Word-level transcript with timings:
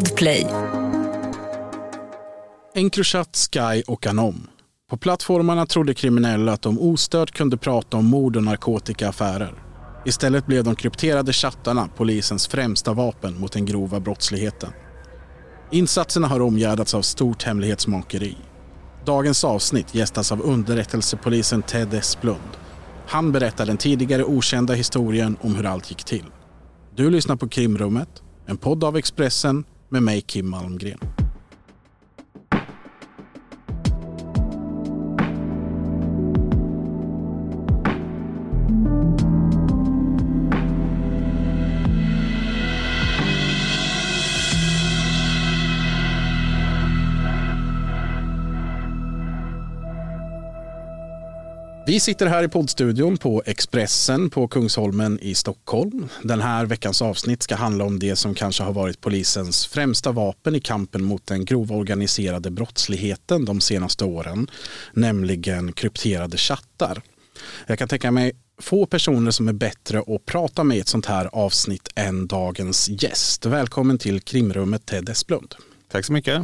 Podplay. 0.00 0.46
Encrochat, 2.74 3.36
Sky 3.52 3.82
och 3.86 4.06
Anom. 4.06 4.46
På 4.90 4.96
plattformarna 4.96 5.66
trodde 5.66 5.94
kriminella 5.94 6.52
att 6.52 6.62
de 6.62 6.78
ostört 6.78 7.30
kunde 7.30 7.56
prata 7.56 7.96
om 7.96 8.06
mord 8.06 8.36
och 8.36 8.42
narkotikaaffärer. 8.42 9.54
Istället 10.04 10.46
blev 10.46 10.64
de 10.64 10.76
krypterade 10.76 11.32
chattarna 11.32 11.88
polisens 11.96 12.48
främsta 12.48 12.92
vapen 12.92 13.40
mot 13.40 13.52
den 13.52 13.66
grova 13.66 14.00
brottsligheten. 14.00 14.70
Insatserna 15.70 16.28
har 16.28 16.40
omgärdats 16.40 16.94
av 16.94 17.02
stort 17.02 17.42
hemlighetsmakeri. 17.42 18.36
Dagens 19.04 19.44
avsnitt 19.44 19.94
gästas 19.94 20.32
av 20.32 20.42
underrättelsepolisen 20.42 21.62
Ted 21.62 21.94
Esplund. 21.94 22.50
Han 23.06 23.32
berättar 23.32 23.66
den 23.66 23.76
tidigare 23.76 24.24
okända 24.24 24.74
historien 24.74 25.36
om 25.40 25.54
hur 25.54 25.66
allt 25.66 25.90
gick 25.90 26.04
till. 26.04 26.24
Du 26.96 27.10
lyssnar 27.10 27.36
på 27.36 27.48
Krimrummet, 27.48 28.22
en 28.46 28.56
podd 28.56 28.84
av 28.84 28.96
Expressen 28.96 29.64
med 29.90 30.02
mig 30.02 30.20
Kim 30.26 30.46
Malmgren. 30.46 31.29
Vi 51.90 52.00
sitter 52.00 52.26
här 52.26 52.42
i 52.42 52.48
poddstudion 52.48 53.16
på 53.16 53.42
Expressen 53.46 54.30
på 54.30 54.48
Kungsholmen 54.48 55.18
i 55.22 55.34
Stockholm. 55.34 56.08
Den 56.22 56.40
här 56.40 56.66
veckans 56.66 57.02
avsnitt 57.02 57.42
ska 57.42 57.54
handla 57.54 57.84
om 57.84 57.98
det 57.98 58.16
som 58.16 58.34
kanske 58.34 58.62
har 58.62 58.72
varit 58.72 59.00
polisens 59.00 59.66
främsta 59.66 60.12
vapen 60.12 60.54
i 60.54 60.60
kampen 60.60 61.04
mot 61.04 61.26
den 61.26 61.44
grova 61.44 61.76
organiserade 61.76 62.50
brottsligheten 62.50 63.44
de 63.44 63.60
senaste 63.60 64.04
åren, 64.04 64.50
nämligen 64.92 65.72
krypterade 65.72 66.36
chattar. 66.36 67.02
Jag 67.66 67.78
kan 67.78 67.88
tänka 67.88 68.10
mig 68.10 68.32
få 68.60 68.86
personer 68.86 69.30
som 69.30 69.48
är 69.48 69.52
bättre 69.52 69.98
att 69.98 70.26
prata 70.26 70.64
med 70.64 70.76
i 70.76 70.80
ett 70.80 70.88
sånt 70.88 71.06
här 71.06 71.28
avsnitt 71.32 71.88
än 71.94 72.26
dagens 72.26 72.88
gäst. 72.88 73.46
Välkommen 73.46 73.98
till 73.98 74.20
krimrummet 74.20 74.86
Ted 74.86 75.08
Esplund. 75.08 75.54
Tack 75.92 76.04
så 76.04 76.12
mycket. 76.12 76.42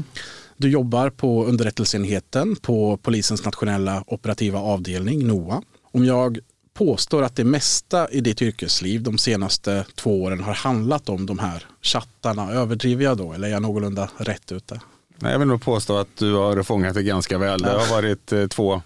Du 0.56 0.70
jobbar 0.70 1.10
på 1.10 1.44
underrättelseenheten 1.44 2.56
på 2.56 2.96
polisens 2.96 3.44
nationella 3.44 4.04
operativa 4.06 4.58
avdelning, 4.58 5.26
NOA. 5.26 5.62
Om 5.92 6.04
jag 6.04 6.38
påstår 6.74 7.22
att 7.22 7.36
det 7.36 7.44
mesta 7.44 8.10
i 8.10 8.20
ditt 8.20 8.42
yrkesliv 8.42 9.02
de 9.02 9.18
senaste 9.18 9.84
två 9.94 10.22
åren 10.22 10.40
har 10.40 10.54
handlat 10.54 11.08
om 11.08 11.26
de 11.26 11.38
här 11.38 11.66
chattarna, 11.82 12.52
överdriver 12.52 13.04
jag 13.04 13.16
då 13.16 13.32
eller 13.32 13.48
är 13.48 13.52
jag 13.52 13.62
någorlunda 13.62 14.08
rätt 14.16 14.52
ute? 14.52 14.80
Jag 15.18 15.38
vill 15.38 15.48
nog 15.48 15.62
påstå 15.62 15.98
att 15.98 16.16
du 16.18 16.34
har 16.34 16.62
fångat 16.62 16.94
det 16.94 17.02
ganska 17.02 17.38
väl. 17.38 17.62
Det 17.62 17.70
har 17.70 17.90
varit 17.90 18.32
eh, 18.32 18.46
två 18.46 18.82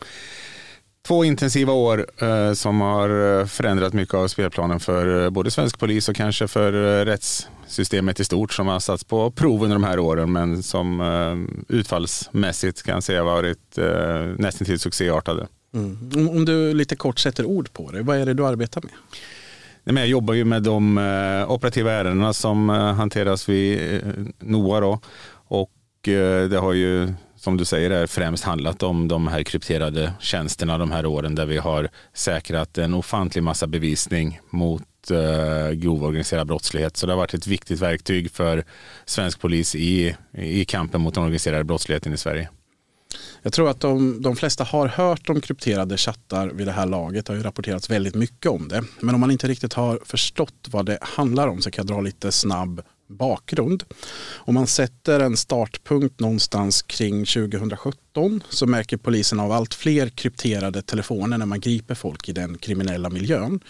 Två 1.06 1.24
intensiva 1.24 1.72
år 1.72 2.06
eh, 2.18 2.52
som 2.52 2.80
har 2.80 3.46
förändrat 3.46 3.92
mycket 3.92 4.14
av 4.14 4.28
spelplanen 4.28 4.80
för 4.80 5.24
eh, 5.24 5.30
både 5.30 5.50
svensk 5.50 5.78
polis 5.78 6.08
och 6.08 6.16
kanske 6.16 6.48
för 6.48 7.00
eh, 7.00 7.04
rättssystemet 7.04 8.20
i 8.20 8.24
stort 8.24 8.52
som 8.52 8.66
har 8.66 8.80
satts 8.80 9.04
på 9.04 9.30
prov 9.30 9.62
under 9.62 9.74
de 9.74 9.84
här 9.84 9.98
åren 9.98 10.32
men 10.32 10.62
som 10.62 11.00
eh, 11.00 11.76
utfallsmässigt 11.76 12.82
kan 12.82 13.02
säga 13.02 13.24
varit 13.24 13.78
eh, 13.78 14.26
nästan 14.38 14.66
till 14.66 14.80
succéartade. 14.80 15.46
Mm. 15.74 16.28
Om, 16.28 16.44
du 16.44 16.74
lite 16.74 16.96
kort 16.96 17.18
sätter 17.18 17.44
ord 17.44 17.72
på 17.72 17.90
det, 17.90 18.02
vad 18.02 18.16
är 18.16 18.26
det 18.26 18.34
du 18.34 18.46
arbetar 18.46 18.82
med? 18.82 18.92
Nej, 19.84 19.94
men 19.94 19.96
jag 19.96 20.08
jobbar 20.08 20.34
ju 20.34 20.44
med 20.44 20.62
de 20.62 20.98
eh, 20.98 21.50
operativa 21.50 21.92
ärendena 21.92 22.32
som 22.32 22.70
eh, 22.70 22.76
hanteras 22.76 23.48
vid 23.48 23.94
eh, 23.94 24.00
NOA 24.38 24.80
då. 24.80 25.00
och 25.32 26.08
eh, 26.08 26.48
det 26.48 26.58
har 26.58 26.72
ju 26.72 27.12
som 27.40 27.56
du 27.56 27.64
säger 27.64 27.90
är 27.90 28.06
främst 28.06 28.44
handlat 28.44 28.82
om 28.82 29.08
de 29.08 29.26
här 29.28 29.42
krypterade 29.42 30.12
tjänsterna 30.20 30.78
de 30.78 30.90
här 30.90 31.06
åren 31.06 31.34
där 31.34 31.46
vi 31.46 31.58
har 31.58 31.88
säkrat 32.14 32.78
en 32.78 32.94
ofantlig 32.94 33.42
massa 33.42 33.66
bevisning 33.66 34.40
mot 34.50 35.10
eh, 35.10 35.70
grov 35.70 36.04
organiserad 36.04 36.46
brottslighet. 36.46 36.96
Så 36.96 37.06
det 37.06 37.12
har 37.12 37.16
varit 37.16 37.34
ett 37.34 37.46
viktigt 37.46 37.80
verktyg 37.80 38.30
för 38.30 38.64
svensk 39.04 39.40
polis 39.40 39.74
i, 39.74 40.16
i 40.32 40.64
kampen 40.64 41.00
mot 41.00 41.14
den 41.14 41.22
organiserade 41.22 41.64
brottsligheten 41.64 42.12
i 42.12 42.16
Sverige. 42.16 42.48
Jag 43.42 43.52
tror 43.52 43.70
att 43.70 43.80
de, 43.80 44.22
de 44.22 44.36
flesta 44.36 44.64
har 44.64 44.86
hört 44.86 45.28
om 45.28 45.40
krypterade 45.40 45.96
chattar 45.96 46.48
vid 46.48 46.66
det 46.66 46.72
här 46.72 46.86
laget. 46.86 47.26
Det 47.26 47.32
har 47.32 47.38
ju 47.38 47.42
rapporterats 47.42 47.90
väldigt 47.90 48.14
mycket 48.14 48.50
om 48.50 48.68
det. 48.68 48.84
Men 49.00 49.14
om 49.14 49.20
man 49.20 49.30
inte 49.30 49.48
riktigt 49.48 49.72
har 49.72 50.00
förstått 50.04 50.68
vad 50.70 50.86
det 50.86 50.98
handlar 51.00 51.48
om 51.48 51.60
så 51.60 51.70
kan 51.70 51.82
jag 51.82 51.96
dra 51.96 52.00
lite 52.00 52.32
snabb 52.32 52.82
bakgrund. 53.10 53.84
Om 54.36 54.54
man 54.54 54.66
sätter 54.66 55.20
en 55.20 55.36
startpunkt 55.36 56.20
någonstans 56.20 56.82
kring 56.82 57.26
2017 57.26 58.42
så 58.48 58.66
märker 58.66 58.96
polisen 58.96 59.40
av 59.40 59.52
allt 59.52 59.74
fler 59.74 60.08
krypterade 60.08 60.82
telefoner 60.82 61.38
när 61.38 61.46
man 61.46 61.60
griper 61.60 61.94
folk 61.94 62.28
i 62.28 62.32
den 62.32 62.58
kriminella 62.58 63.10
miljön. 63.10 63.60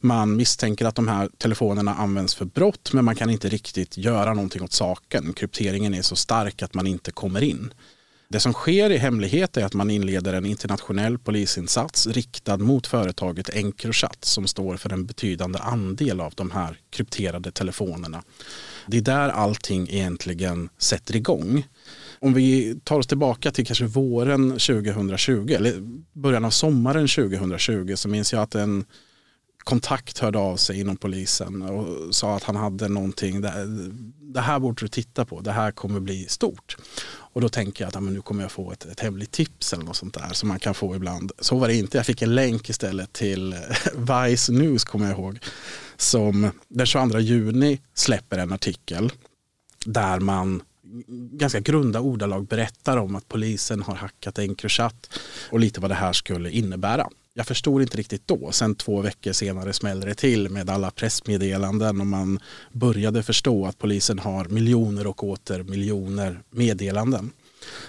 Man 0.00 0.36
misstänker 0.36 0.84
att 0.84 0.94
de 0.94 1.08
här 1.08 1.28
telefonerna 1.38 1.94
används 1.94 2.34
för 2.34 2.44
brott 2.44 2.92
men 2.92 3.04
man 3.04 3.16
kan 3.16 3.30
inte 3.30 3.48
riktigt 3.48 3.96
göra 3.98 4.34
någonting 4.34 4.62
åt 4.62 4.72
saken. 4.72 5.32
Krypteringen 5.32 5.94
är 5.94 6.02
så 6.02 6.16
stark 6.16 6.62
att 6.62 6.74
man 6.74 6.86
inte 6.86 7.10
kommer 7.10 7.42
in. 7.42 7.74
Det 8.28 8.40
som 8.40 8.52
sker 8.52 8.90
i 8.90 8.98
hemlighet 8.98 9.56
är 9.56 9.64
att 9.64 9.74
man 9.74 9.90
inleder 9.90 10.32
en 10.32 10.46
internationell 10.46 11.18
polisinsats 11.18 12.06
riktad 12.06 12.56
mot 12.56 12.86
företaget 12.86 13.48
Encrochat 13.48 14.24
som 14.24 14.46
står 14.46 14.76
för 14.76 14.92
en 14.92 15.06
betydande 15.06 15.58
andel 15.58 16.20
av 16.20 16.32
de 16.36 16.50
här 16.50 16.78
krypterade 16.90 17.52
telefonerna. 17.52 18.22
Det 18.86 18.96
är 18.96 19.02
där 19.02 19.28
allting 19.28 19.88
egentligen 19.90 20.68
sätter 20.78 21.16
igång. 21.16 21.66
Om 22.18 22.34
vi 22.34 22.76
tar 22.84 22.98
oss 22.98 23.06
tillbaka 23.06 23.50
till 23.50 23.66
kanske 23.66 23.84
våren 23.84 24.50
2020 24.50 25.52
eller 25.56 25.74
början 26.12 26.44
av 26.44 26.50
sommaren 26.50 27.08
2020 27.08 27.94
så 27.96 28.08
minns 28.08 28.32
jag 28.32 28.42
att 28.42 28.54
en 28.54 28.84
kontakt 29.64 30.18
hörde 30.18 30.38
av 30.38 30.56
sig 30.56 30.80
inom 30.80 30.96
polisen 30.96 31.62
och 31.62 32.14
sa 32.14 32.36
att 32.36 32.44
han 32.44 32.56
hade 32.56 32.88
någonting, 32.88 33.40
det 33.40 34.40
här 34.40 34.58
borde 34.58 34.84
du 34.84 34.88
titta 34.88 35.24
på, 35.24 35.40
det 35.40 35.52
här 35.52 35.70
kommer 35.70 36.00
bli 36.00 36.26
stort. 36.28 36.76
Och 37.34 37.40
då 37.40 37.48
tänker 37.48 37.84
jag 37.84 37.88
att 37.88 37.94
ja, 37.94 38.00
men 38.00 38.14
nu 38.14 38.22
kommer 38.22 38.42
jag 38.42 38.52
få 38.52 38.72
ett, 38.72 38.84
ett 38.84 39.00
hemligt 39.00 39.30
tips 39.30 39.72
eller 39.72 39.84
något 39.84 39.96
sånt 39.96 40.14
där 40.14 40.32
som 40.32 40.48
man 40.48 40.58
kan 40.58 40.74
få 40.74 40.96
ibland. 40.96 41.32
Så 41.38 41.58
var 41.58 41.68
det 41.68 41.74
inte, 41.74 41.96
jag 41.96 42.06
fick 42.06 42.22
en 42.22 42.34
länk 42.34 42.68
istället 42.70 43.12
till 43.12 43.54
Vice 43.94 44.52
News 44.52 44.84
kommer 44.84 45.06
jag 45.06 45.18
ihåg. 45.18 45.38
Som 45.96 46.50
den 46.68 46.86
22 46.86 47.18
juni 47.18 47.80
släpper 47.94 48.38
en 48.38 48.52
artikel 48.52 49.12
där 49.86 50.20
man 50.20 50.62
ganska 51.32 51.60
grunda 51.60 52.00
ordalag 52.00 52.46
berättar 52.46 52.96
om 52.96 53.16
att 53.16 53.28
polisen 53.28 53.82
har 53.82 53.94
hackat 53.94 54.38
Encrochat 54.38 55.20
och 55.50 55.60
lite 55.60 55.80
vad 55.80 55.90
det 55.90 55.94
här 55.94 56.12
skulle 56.12 56.50
innebära. 56.50 57.08
Jag 57.36 57.46
förstod 57.46 57.82
inte 57.82 57.96
riktigt 57.96 58.28
då. 58.28 58.52
Sen 58.52 58.74
två 58.74 59.00
veckor 59.00 59.32
senare 59.32 59.72
smällde 59.72 60.06
det 60.06 60.14
till 60.14 60.50
med 60.50 60.70
alla 60.70 60.90
pressmeddelanden 60.90 62.00
och 62.00 62.06
man 62.06 62.40
började 62.72 63.22
förstå 63.22 63.66
att 63.66 63.78
polisen 63.78 64.18
har 64.18 64.44
miljoner 64.44 65.06
och 65.06 65.24
åter 65.24 65.62
miljoner 65.62 66.40
meddelanden. 66.50 67.30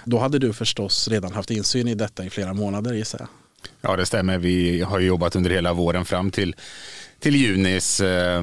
Då 0.04 0.18
hade 0.18 0.38
du 0.38 0.52
förstås 0.52 1.08
redan 1.08 1.32
haft 1.32 1.50
insyn 1.50 1.88
i 1.88 1.94
detta 1.94 2.24
i 2.24 2.30
flera 2.30 2.52
månader 2.54 2.94
gissar 2.94 3.18
jag. 3.18 3.28
Ja 3.80 3.96
det 3.96 4.06
stämmer. 4.06 4.38
Vi 4.38 4.80
har 4.80 5.00
jobbat 5.00 5.36
under 5.36 5.50
hela 5.50 5.72
våren 5.72 6.04
fram 6.04 6.30
till, 6.30 6.56
till 7.18 7.36
junis 7.36 8.00
eh, 8.00 8.36
eh 8.36 8.42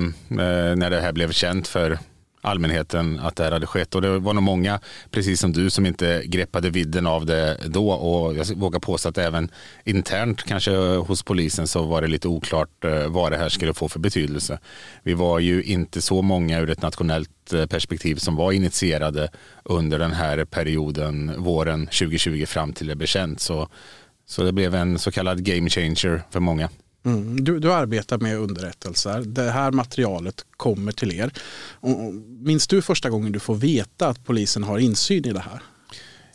när 0.75 0.89
det 0.89 1.01
här 1.01 1.11
blev 1.11 1.31
känt 1.31 1.67
för 1.67 2.00
allmänheten 2.43 3.19
att 3.19 3.35
det 3.35 3.43
här 3.43 3.51
hade 3.51 3.67
skett. 3.67 3.95
Och 3.95 4.01
det 4.01 4.19
var 4.19 4.33
nog 4.33 4.43
många, 4.43 4.79
precis 5.11 5.39
som 5.39 5.53
du, 5.53 5.69
som 5.69 5.85
inte 5.85 6.23
greppade 6.25 6.69
vidden 6.69 7.07
av 7.07 7.25
det 7.25 7.57
då. 7.65 7.91
Och 7.91 8.35
jag 8.35 8.45
vågar 8.55 8.79
påstå 8.79 9.09
att 9.09 9.17
även 9.17 9.51
internt, 9.83 10.43
kanske 10.43 10.75
hos 10.77 11.23
polisen, 11.23 11.67
så 11.67 11.83
var 11.83 12.01
det 12.01 12.07
lite 12.07 12.27
oklart 12.27 12.83
eh, 12.85 13.07
vad 13.07 13.31
det 13.31 13.37
här 13.37 13.49
skulle 13.49 13.73
få 13.73 13.89
för 13.89 13.99
betydelse. 13.99 14.59
Vi 15.03 15.13
var 15.13 15.39
ju 15.39 15.63
inte 15.63 16.01
så 16.01 16.21
många 16.21 16.59
ur 16.59 16.69
ett 16.69 16.81
nationellt 16.81 17.53
eh, 17.53 17.65
perspektiv 17.65 18.15
som 18.15 18.35
var 18.35 18.51
initierade 18.51 19.29
under 19.63 19.99
den 19.99 20.11
här 20.11 20.45
perioden, 20.45 21.33
våren 21.37 21.85
2020 21.85 22.45
fram 22.45 22.73
till 22.73 22.87
det 22.87 22.95
blev 22.95 23.07
känt. 23.07 23.39
Så, 23.39 23.67
så 24.25 24.43
det 24.43 24.51
blev 24.51 24.75
en 24.75 24.99
så 24.99 25.11
kallad 25.11 25.43
game 25.43 25.69
changer 25.69 26.21
för 26.31 26.39
många. 26.39 26.69
Mm. 27.05 27.44
Du, 27.44 27.59
du 27.59 27.73
arbetar 27.73 28.17
med 28.17 28.38
underrättelser. 28.38 29.21
Det 29.25 29.51
här 29.51 29.71
materialet 29.71 30.45
kommer 30.57 30.91
till 30.91 31.11
er. 31.11 31.31
minns 32.45 32.67
du 32.67 32.81
första 32.81 33.09
gången 33.09 33.31
du 33.31 33.39
får 33.39 33.55
veta 33.55 34.07
att 34.07 34.25
polisen 34.25 34.63
har 34.63 34.79
insyn 34.79 35.25
i 35.25 35.31
det 35.33 35.39
här? 35.39 35.61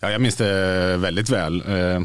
Ja, 0.00 0.10
jag 0.10 0.20
minns 0.20 0.36
det 0.36 0.96
väldigt 0.96 1.30
väl. 1.30 1.60
Eh, 1.60 2.00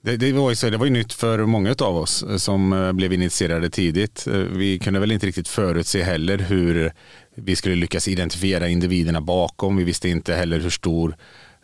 det, 0.00 0.16
det, 0.16 0.32
var 0.32 0.50
ju 0.50 0.56
så, 0.56 0.70
det 0.70 0.76
var 0.76 0.86
ju 0.86 0.92
nytt 0.92 1.12
för 1.12 1.46
många 1.46 1.74
av 1.78 1.96
oss 1.96 2.22
eh, 2.22 2.36
som 2.36 2.72
eh, 2.72 2.92
blev 2.92 3.12
initierade 3.12 3.70
tidigt. 3.70 4.26
Vi 4.50 4.78
kunde 4.78 5.00
väl 5.00 5.12
inte 5.12 5.26
riktigt 5.26 5.48
förutse 5.48 6.02
heller 6.02 6.38
hur 6.38 6.92
vi 7.36 7.56
skulle 7.56 7.74
lyckas 7.74 8.08
identifiera 8.08 8.68
individerna 8.68 9.20
bakom. 9.20 9.76
Vi 9.76 9.84
visste 9.84 10.08
inte 10.08 10.34
heller 10.34 10.60
hur 10.60 10.70
stor 10.70 11.16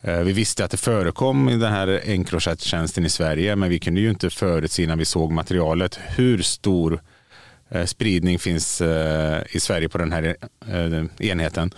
Eh, 0.02 0.18
vi 0.18 0.32
visste 0.32 0.64
att 0.64 0.70
det 0.70 0.76
förekom 0.76 1.48
i 1.48 1.56
den 1.56 1.72
här 1.72 2.00
Encrochat-tjänsten 2.04 3.04
i 3.04 3.08
Sverige, 3.08 3.56
men 3.56 3.70
vi 3.70 3.78
kunde 3.78 4.00
ju 4.00 4.10
inte 4.10 4.30
förutse 4.30 4.86
när 4.86 4.96
vi 4.96 5.04
såg 5.04 5.32
materialet 5.32 5.98
hur 6.16 6.42
stor 6.42 7.00
eh, 7.68 7.84
spridning 7.84 8.38
finns 8.38 8.80
eh, 8.80 9.42
i 9.50 9.60
Sverige 9.60 9.88
på 9.88 9.98
den 9.98 10.12
här 10.12 10.36
enheten. 11.18 11.70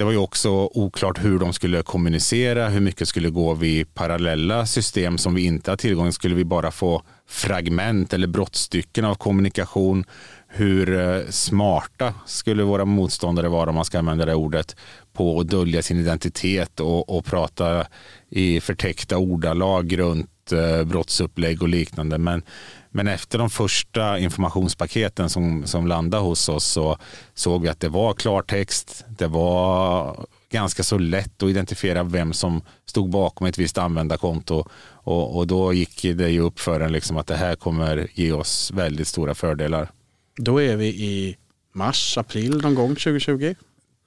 Det 0.00 0.04
var 0.04 0.12
ju 0.12 0.18
också 0.18 0.50
oklart 0.50 1.24
hur 1.24 1.38
de 1.38 1.52
skulle 1.52 1.82
kommunicera, 1.82 2.68
hur 2.68 2.80
mycket 2.80 3.08
skulle 3.08 3.30
gå 3.30 3.54
vid 3.54 3.94
parallella 3.94 4.66
system 4.66 5.18
som 5.18 5.34
vi 5.34 5.44
inte 5.44 5.70
har 5.70 5.76
tillgång 5.76 6.06
till. 6.06 6.12
Skulle 6.12 6.34
vi 6.34 6.44
bara 6.44 6.70
få 6.70 7.02
fragment 7.28 8.12
eller 8.12 8.26
brottstycken 8.26 9.04
av 9.04 9.14
kommunikation? 9.14 10.04
Hur 10.48 11.00
eh, 11.00 11.26
smarta 11.30 12.14
skulle 12.26 12.62
våra 12.62 12.84
motståndare 12.84 13.48
vara, 13.48 13.70
om 13.70 13.76
man 13.76 13.84
ska 13.84 13.98
använda 13.98 14.26
det 14.26 14.34
ordet, 14.34 14.76
på 15.12 15.40
att 15.40 15.48
dölja 15.48 15.82
sin 15.82 15.98
identitet 15.98 16.80
och, 16.80 17.16
och 17.16 17.24
prata 17.24 17.86
i 18.30 18.60
förtäckta 18.60 19.18
ordalag 19.18 19.98
runt 19.98 20.52
eh, 20.52 20.84
brottsupplägg 20.84 21.62
och 21.62 21.68
liknande. 21.68 22.18
Men 22.18 22.42
men 22.90 23.08
efter 23.08 23.38
de 23.38 23.50
första 23.50 24.18
informationspaketen 24.18 25.30
som, 25.30 25.66
som 25.66 25.86
landade 25.86 26.22
hos 26.22 26.48
oss 26.48 26.64
så 26.64 26.98
såg 27.34 27.62
vi 27.62 27.68
att 27.68 27.80
det 27.80 27.88
var 27.88 28.14
klartext. 28.14 29.04
Det 29.08 29.26
var 29.26 30.16
ganska 30.50 30.82
så 30.82 30.98
lätt 30.98 31.42
att 31.42 31.48
identifiera 31.48 32.02
vem 32.02 32.32
som 32.32 32.62
stod 32.86 33.10
bakom 33.10 33.46
ett 33.46 33.58
visst 33.58 33.78
användarkonto. 33.78 34.64
Och, 34.82 35.36
och 35.36 35.46
då 35.46 35.72
gick 35.72 36.02
det 36.02 36.28
ju 36.28 36.40
upp 36.40 36.60
för 36.60 36.80
en 36.80 36.92
liksom 36.92 37.16
att 37.16 37.26
det 37.26 37.36
här 37.36 37.56
kommer 37.56 38.08
ge 38.14 38.32
oss 38.32 38.70
väldigt 38.70 39.08
stora 39.08 39.34
fördelar. 39.34 39.90
Då 40.36 40.62
är 40.62 40.76
vi 40.76 40.86
i 40.86 41.36
mars, 41.72 42.18
april 42.18 42.60
någon 42.62 42.74
gång 42.74 42.88
2020? 42.88 43.54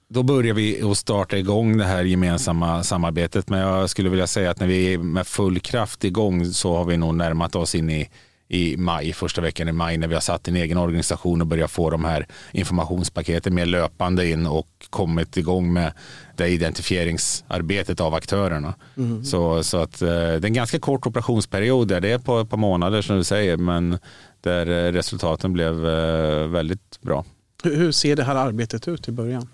Då 0.08 0.22
börjar 0.22 0.54
vi 0.54 0.82
att 0.82 0.98
starta 0.98 1.38
igång 1.38 1.76
det 1.76 1.84
här 1.84 2.04
gemensamma 2.04 2.82
samarbetet. 2.82 3.48
Men 3.48 3.60
jag 3.60 3.90
skulle 3.90 4.08
vilja 4.08 4.26
säga 4.26 4.50
att 4.50 4.60
när 4.60 4.66
vi 4.66 4.94
är 4.94 4.98
med 4.98 5.26
full 5.26 5.60
kraft 5.60 6.04
igång 6.04 6.46
så 6.46 6.76
har 6.76 6.84
vi 6.84 6.96
nog 6.96 7.14
närmat 7.14 7.54
oss 7.54 7.74
in 7.74 7.90
i 7.90 8.10
i 8.48 8.76
maj, 8.76 9.12
första 9.12 9.40
veckan 9.40 9.68
i 9.68 9.72
maj 9.72 9.96
när 9.96 10.08
vi 10.08 10.14
har 10.14 10.20
satt 10.20 10.48
en 10.48 10.56
egen 10.56 10.78
organisation 10.78 11.40
och 11.40 11.46
börjat 11.46 11.70
få 11.70 11.90
de 11.90 12.04
här 12.04 12.26
informationspaketen 12.52 13.54
mer 13.54 13.66
löpande 13.66 14.28
in 14.28 14.46
och 14.46 14.68
kommit 14.90 15.36
igång 15.36 15.72
med 15.72 15.92
det 16.36 16.48
identifieringsarbetet 16.48 18.00
av 18.00 18.14
aktörerna. 18.14 18.74
Mm. 18.96 19.24
Så, 19.24 19.62
så 19.62 19.78
att 19.78 20.02
eh, 20.02 20.08
det 20.08 20.14
är 20.14 20.46
en 20.46 20.52
ganska 20.52 20.78
kort 20.78 21.06
operationsperiod 21.06 21.88
där 21.88 22.00
det 22.00 22.10
är 22.10 22.18
på 22.18 22.40
ett 22.40 22.50
par 22.50 22.56
månader 22.56 23.02
som 23.02 23.16
du 23.16 23.24
säger 23.24 23.56
men 23.56 23.98
där 24.40 24.66
eh, 24.66 24.92
resultaten 24.92 25.52
blev 25.52 25.88
eh, 25.88 26.46
väldigt 26.46 27.00
bra. 27.00 27.24
Hur 27.64 27.92
ser 27.92 28.16
det 28.16 28.24
här 28.24 28.34
arbetet 28.34 28.88
ut 28.88 29.08
i 29.08 29.12
början? 29.12 29.48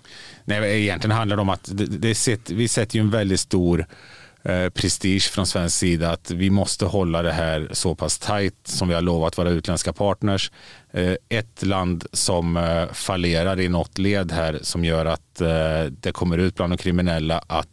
Nej, 0.45 0.81
egentligen 0.81 1.17
handlar 1.17 1.35
det 1.35 1.41
om 1.41 1.49
att 1.49 1.69
det, 1.71 1.85
det, 1.85 2.49
vi 2.49 2.67
sätter 2.67 2.95
ju 2.95 3.01
en 3.01 3.09
väldigt 3.09 3.39
stor 3.39 3.85
Eh, 4.43 4.69
prestige 4.69 5.29
från 5.29 5.45
svensk 5.45 5.77
sida 5.77 6.11
att 6.11 6.31
vi 6.31 6.49
måste 6.49 6.85
hålla 6.85 7.21
det 7.21 7.31
här 7.31 7.69
så 7.71 7.95
pass 7.95 8.19
tajt 8.19 8.55
som 8.63 8.87
vi 8.87 8.93
har 8.93 9.01
lovat 9.01 9.37
våra 9.37 9.49
utländska 9.49 9.93
partners. 9.93 10.51
Eh, 10.91 11.15
ett 11.29 11.65
land 11.65 12.05
som 12.13 12.57
eh, 12.57 12.87
fallerar 12.93 13.59
i 13.59 13.69
något 13.69 13.97
led 13.97 14.31
här 14.31 14.59
som 14.61 14.85
gör 14.85 15.05
att 15.05 15.41
eh, 15.41 15.83
det 15.89 16.11
kommer 16.11 16.37
ut 16.37 16.55
bland 16.55 16.71
de 16.71 16.77
kriminella 16.77 17.43
att 17.47 17.67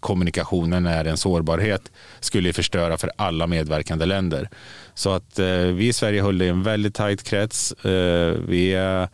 kommunikationen 0.00 0.86
är 0.86 1.04
en 1.04 1.16
sårbarhet 1.16 1.92
skulle 2.20 2.52
förstöra 2.52 2.98
för 2.98 3.10
alla 3.16 3.46
medverkande 3.46 4.06
länder. 4.06 4.48
Så 4.94 5.10
att 5.10 5.38
eh, 5.38 5.46
vi 5.46 5.88
i 5.88 5.92
Sverige 5.92 6.22
höll 6.22 6.38
det 6.38 6.44
i 6.44 6.48
en 6.48 6.62
väldigt 6.62 6.94
tajt 6.94 7.22
krets. 7.22 7.72
Eh, 7.72 8.34
vi 8.48 8.74
är, 8.74 9.08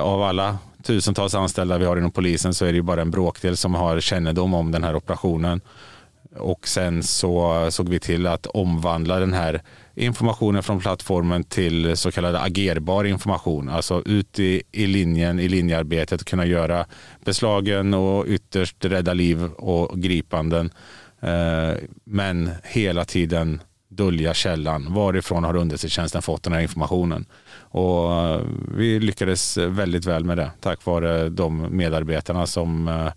av 0.00 0.22
alla 0.22 0.58
tusentals 0.82 1.34
anställda 1.34 1.78
vi 1.78 1.84
har 1.84 1.96
inom 1.96 2.10
polisen 2.10 2.54
så 2.54 2.64
är 2.64 2.72
det 2.72 2.82
bara 2.82 3.00
en 3.00 3.10
bråkdel 3.10 3.56
som 3.56 3.74
har 3.74 4.00
kännedom 4.00 4.54
om 4.54 4.72
den 4.72 4.84
här 4.84 4.96
operationen. 4.96 5.60
Och 6.38 6.68
sen 6.68 7.02
så 7.02 7.66
såg 7.70 7.88
vi 7.88 8.00
till 8.00 8.26
att 8.26 8.46
omvandla 8.46 9.18
den 9.18 9.32
här 9.32 9.62
informationen 9.94 10.62
från 10.62 10.80
plattformen 10.80 11.44
till 11.44 11.96
så 11.96 12.12
kallad 12.12 12.36
agerbar 12.36 13.04
information. 13.04 13.68
Alltså 13.68 14.02
ut 14.06 14.38
i, 14.38 14.62
i 14.72 14.86
linjen, 14.86 15.40
i 15.40 15.48
linjearbetet, 15.48 16.24
kunna 16.24 16.46
göra 16.46 16.86
beslagen 17.24 17.94
och 17.94 18.26
ytterst 18.26 18.84
rädda 18.84 19.12
liv 19.14 19.44
och 19.44 20.02
gripanden. 20.02 20.70
Eh, 21.20 21.74
men 22.04 22.50
hela 22.62 23.04
tiden 23.04 23.60
dölja 23.88 24.34
källan. 24.34 24.94
Varifrån 24.94 25.44
har 25.44 25.56
underrättelsetjänsten 25.56 26.22
fått 26.22 26.42
den 26.42 26.52
här 26.52 26.60
informationen? 26.60 27.26
Och 27.58 28.12
eh, 28.12 28.40
vi 28.76 29.00
lyckades 29.00 29.56
väldigt 29.56 30.06
väl 30.06 30.24
med 30.24 30.38
det 30.38 30.50
tack 30.60 30.84
vare 30.84 31.28
de 31.28 31.76
medarbetarna 31.76 32.46
som 32.46 32.88
eh, 32.88 33.12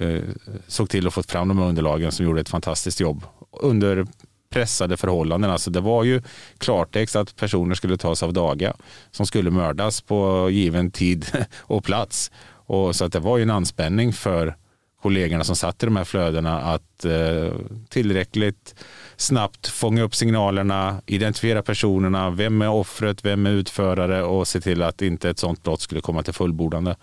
Eh, 0.00 0.22
såg 0.66 0.90
till 0.90 1.06
att 1.06 1.14
få 1.14 1.22
fram 1.22 1.48
de 1.48 1.58
här 1.58 1.66
underlagen 1.66 2.12
som 2.12 2.26
gjorde 2.26 2.40
ett 2.40 2.48
fantastiskt 2.48 3.00
jobb 3.00 3.24
under 3.60 4.06
pressade 4.50 4.96
förhållanden. 4.96 5.50
Alltså 5.50 5.70
det 5.70 5.80
var 5.80 6.04
ju 6.04 6.22
klartext 6.58 7.16
att 7.16 7.36
personer 7.36 7.74
skulle 7.74 7.96
tas 7.96 8.22
av 8.22 8.32
daga 8.32 8.76
som 9.10 9.26
skulle 9.26 9.50
mördas 9.50 10.00
på 10.00 10.50
given 10.50 10.90
tid 10.90 11.26
och 11.58 11.84
plats. 11.84 12.30
Och 12.66 12.96
så 12.96 13.04
att 13.04 13.12
det 13.12 13.20
var 13.20 13.36
ju 13.36 13.42
en 13.42 13.50
anspänning 13.50 14.12
för 14.12 14.56
kollegorna 15.02 15.44
som 15.44 15.56
satt 15.56 15.82
i 15.82 15.86
de 15.86 15.96
här 15.96 16.04
flödena 16.04 16.60
att 16.60 17.04
eh, 17.04 17.52
tillräckligt 17.88 18.74
snabbt 19.16 19.66
fånga 19.66 20.02
upp 20.02 20.14
signalerna, 20.14 21.02
identifiera 21.06 21.62
personerna, 21.62 22.30
vem 22.30 22.62
är 22.62 22.68
offret, 22.68 23.24
vem 23.24 23.46
är 23.46 23.50
utförare 23.50 24.22
och 24.22 24.48
se 24.48 24.60
till 24.60 24.82
att 24.82 25.02
inte 25.02 25.30
ett 25.30 25.38
sådant 25.38 25.62
brott 25.62 25.80
skulle 25.80 26.00
komma 26.00 26.22
till 26.22 26.32
fullbordande. 26.32 26.96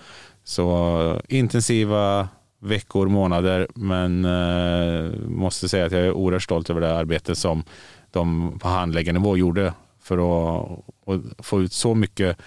Så 0.44 1.02
eh, 1.30 1.38
intensiva 1.38 2.30
veckor, 2.60 3.08
månader. 3.08 3.68
Men 3.76 4.26
eh, 4.26 5.20
måste 5.28 5.70
säga 5.70 5.86
att 5.86 5.92
jag 5.92 6.02
är 6.02 6.12
oerhört 6.12 6.44
stolt 6.44 6.70
över 6.70 6.82
det 6.82 6.96
arbete 6.96 7.36
som 7.36 7.64
de 8.12 8.60
på 8.60 8.68
handläggarnivå 8.68 9.38
gjorde 9.38 9.74
för 10.02 10.18
att, 10.18 10.80
att 11.06 11.46
få 11.46 11.62
ut 11.62 11.74
så 11.74 11.96
mycket 11.96 12.38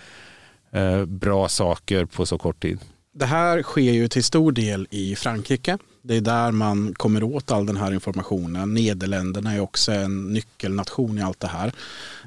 eh, 0.70 1.04
bra 1.04 1.48
saker 1.48 2.04
på 2.04 2.26
så 2.26 2.38
kort 2.38 2.62
tid. 2.62 2.78
Det 3.14 3.26
här 3.26 3.62
sker 3.62 3.92
ju 3.92 4.08
till 4.08 4.24
stor 4.24 4.52
del 4.52 4.86
i 4.90 5.16
Frankrike. 5.16 5.78
Det 6.02 6.16
är 6.16 6.20
där 6.20 6.52
man 6.52 6.94
kommer 6.94 7.22
åt 7.22 7.50
all 7.50 7.66
den 7.66 7.76
här 7.76 7.92
informationen. 7.94 8.74
Nederländerna 8.74 9.54
är 9.54 9.60
också 9.60 9.92
en 9.92 10.32
nyckelnation 10.32 11.18
i 11.18 11.22
allt 11.22 11.40
det 11.40 11.46
här. 11.46 11.72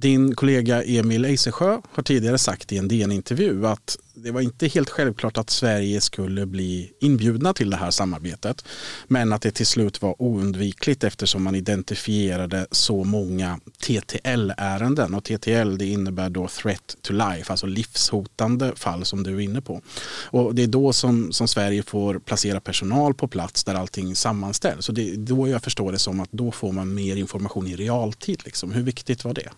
Din 0.01 0.36
kollega 0.36 0.84
Emil 0.84 1.25
Eisesjö 1.25 1.82
har 1.92 2.04
tidigare 2.04 2.38
sagt 2.38 2.72
i 2.72 2.77
en 2.77 2.88
DN-intervju 2.88 3.68
att 3.68 3.98
det 4.15 4.31
var 4.31 4.41
inte 4.41 4.67
helt 4.67 4.89
självklart 4.89 5.38
att 5.38 5.50
Sverige 5.50 6.01
skulle 6.01 6.45
bli 6.45 6.91
inbjudna 7.00 7.53
till 7.53 7.69
det 7.69 7.77
här 7.77 7.91
samarbetet. 7.91 8.65
Men 9.07 9.34
att 9.34 9.41
det 9.41 9.51
till 9.51 9.65
slut 9.65 10.01
var 10.01 10.22
oundvikligt 10.22 11.03
eftersom 11.03 11.43
man 11.43 11.55
identifierade 11.55 12.67
så 12.72 13.03
många 13.03 13.60
TTL-ärenden. 13.79 15.13
Och 15.13 15.24
TTL 15.24 15.77
det 15.77 15.86
innebär 15.86 16.29
då 16.29 16.48
threat 16.48 16.98
to 17.01 17.13
life, 17.13 17.53
alltså 17.53 17.65
livshotande 17.65 18.75
fall 18.75 19.05
som 19.05 19.24
du 19.24 19.36
är 19.36 19.39
inne 19.39 19.62
på. 19.62 19.81
Och 20.25 20.55
det 20.55 20.63
är 20.63 20.67
då 20.67 20.93
som, 20.93 21.31
som 21.31 21.48
Sverige 21.48 21.84
får 21.84 22.19
placera 22.19 22.60
personal 22.60 23.13
på 23.13 23.27
plats 23.27 23.63
där 23.63 23.75
allting 23.75 24.15
sammanställs. 24.15 24.86
Så 24.86 24.91
det 24.91 25.10
är 25.10 25.17
då 25.17 25.48
jag 25.48 25.63
förstår 25.63 25.91
det 25.91 26.00
som 26.00 26.19
att 26.19 26.31
då 26.31 26.51
får 26.51 26.72
man 26.72 26.93
mer 26.93 27.15
information 27.15 27.67
i 27.67 27.75
realtid. 27.75 28.41
Liksom. 28.45 28.72
Hur 28.72 28.84
viktigt 28.84 29.24
var 29.24 29.34
det? 29.34 29.50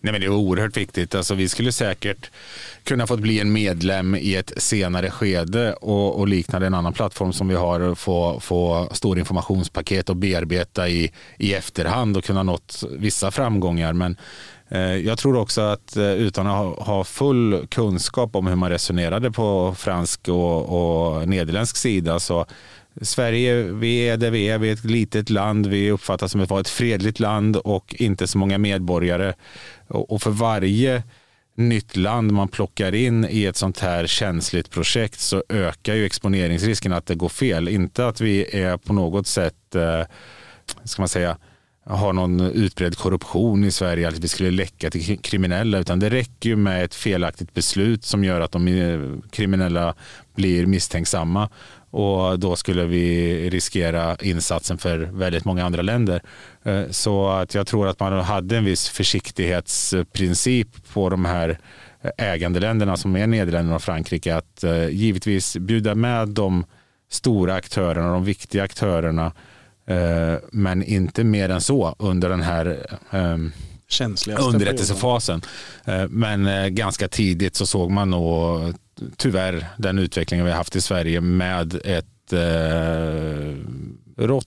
Nej, 0.00 0.12
men 0.12 0.20
det 0.20 0.26
är 0.26 0.30
oerhört 0.30 0.76
viktigt. 0.76 1.14
Alltså, 1.14 1.34
vi 1.34 1.48
skulle 1.48 1.72
säkert 1.72 2.30
kunna 2.84 3.06
få 3.06 3.16
bli 3.16 3.40
en 3.40 3.52
medlem 3.52 4.14
i 4.14 4.34
ett 4.34 4.52
senare 4.56 5.10
skede 5.10 5.72
och, 5.72 6.18
och 6.18 6.28
liknande 6.28 6.66
en 6.66 6.74
annan 6.74 6.92
plattform 6.92 7.32
som 7.32 7.48
vi 7.48 7.54
har 7.54 7.94
få, 7.94 8.40
få 8.40 8.88
stora 8.92 9.18
informationspaket 9.18 10.10
och 10.10 10.16
bearbeta 10.16 10.88
i, 10.88 11.12
i 11.38 11.54
efterhand 11.54 12.16
och 12.16 12.24
kunna 12.24 12.42
nått 12.42 12.84
vissa 12.90 13.30
framgångar. 13.30 13.92
Men 13.92 14.16
eh, 14.68 14.80
jag 14.80 15.18
tror 15.18 15.36
också 15.36 15.60
att 15.60 15.96
eh, 15.96 16.12
utan 16.12 16.46
att 16.46 16.56
ha, 16.56 16.84
ha, 16.84 17.04
full 17.04 17.66
kunskap 17.70 18.36
om 18.36 18.46
hur 18.46 18.56
man 18.56 18.70
resonerade 18.70 19.30
på 19.30 19.74
fransk 19.78 20.28
och, 20.28 21.18
och 21.18 21.28
nederländsk 21.28 21.76
sida 21.76 22.20
så 22.20 22.46
Sverige, 23.02 23.62
vi 23.62 24.08
är 24.08 24.16
där 24.16 24.30
vi 24.30 24.48
är, 24.48 24.58
vi 24.58 24.68
är 24.68 24.72
ett 24.72 24.84
litet 24.84 25.30
land, 25.30 25.66
vi 25.66 25.90
uppfattas 25.90 26.32
som 26.32 26.40
att 26.40 26.50
vara 26.50 26.60
ett 26.60 26.68
fredligt 26.68 27.20
land 27.20 27.56
och 27.56 27.94
inte 27.98 28.26
så 28.26 28.38
många 28.38 28.58
medborgare. 28.58 29.34
Och 29.88 30.22
för 30.22 30.30
varje 30.30 31.02
nytt 31.54 31.96
land 31.96 32.32
man 32.32 32.48
plockar 32.48 32.94
in 32.94 33.26
i 33.30 33.44
ett 33.44 33.56
sånt 33.56 33.78
här 33.78 34.06
känsligt 34.06 34.70
projekt 34.70 35.20
så 35.20 35.42
ökar 35.48 35.94
ju 35.94 36.06
exponeringsrisken 36.06 36.92
att 36.92 37.06
det 37.06 37.14
går 37.14 37.28
fel. 37.28 37.68
Inte 37.68 38.06
att 38.06 38.20
vi 38.20 38.56
är 38.56 38.76
på 38.76 38.92
något 38.92 39.26
sätt, 39.26 39.74
eh, 39.74 40.02
ska 40.84 41.02
man 41.02 41.08
säga, 41.08 41.36
har 41.88 42.12
någon 42.12 42.40
utbredd 42.40 42.96
korruption 42.96 43.64
i 43.64 43.70
Sverige, 43.70 44.08
att 44.08 44.18
vi 44.18 44.28
skulle 44.28 44.50
läcka 44.50 44.90
till 44.90 45.18
kriminella, 45.18 45.78
utan 45.78 45.98
det 45.98 46.10
räcker 46.10 46.48
ju 46.48 46.56
med 46.56 46.84
ett 46.84 46.94
felaktigt 46.94 47.54
beslut 47.54 48.04
som 48.04 48.24
gör 48.24 48.40
att 48.40 48.52
de 48.52 48.68
eh, 48.68 49.00
kriminella 49.30 49.94
blir 50.34 50.66
misstänksamma 50.66 51.48
och 51.90 52.38
då 52.38 52.56
skulle 52.56 52.84
vi 52.84 53.50
riskera 53.50 54.16
insatsen 54.16 54.78
för 54.78 54.98
väldigt 54.98 55.44
många 55.44 55.64
andra 55.64 55.82
länder. 55.82 56.22
Eh, 56.62 56.82
så 56.90 57.28
att 57.28 57.54
jag 57.54 57.66
tror 57.66 57.88
att 57.88 58.00
man 58.00 58.12
hade 58.12 58.56
en 58.56 58.64
viss 58.64 58.88
försiktighetsprincip 58.88 60.92
på 60.92 61.08
de 61.08 61.24
här 61.24 61.58
eh, 62.02 62.32
ägandeländerna 62.32 62.96
som 62.96 63.16
är 63.16 63.26
Nederländerna 63.26 63.76
och 63.76 63.82
Frankrike 63.82 64.36
att 64.36 64.64
givetvis 64.90 65.56
bjuda 65.56 65.94
med 65.94 66.28
de 66.28 66.64
stora 67.10 67.54
aktörerna, 67.54 68.12
de 68.12 68.24
viktiga 68.24 68.62
aktörerna 68.62 69.32
men 70.52 70.82
inte 70.82 71.24
mer 71.24 71.48
än 71.48 71.60
så 71.60 71.94
under 71.98 72.28
den 72.28 72.42
här 72.42 72.86
ehm, 73.10 73.52
underrättelsefasen. 74.38 75.42
Eh, 75.84 76.08
men 76.08 76.46
eh, 76.46 76.66
ganska 76.66 77.08
tidigt 77.08 77.56
så 77.56 77.66
såg 77.66 77.90
man 77.90 78.10
nog 78.10 78.74
tyvärr 79.16 79.66
den 79.76 79.98
utvecklingen 79.98 80.46
vi 80.46 80.52
haft 80.52 80.76
i 80.76 80.80
Sverige 80.80 81.20
med 81.20 81.80
ett 81.84 82.32
eh, 82.32 83.56
rått 84.16 84.46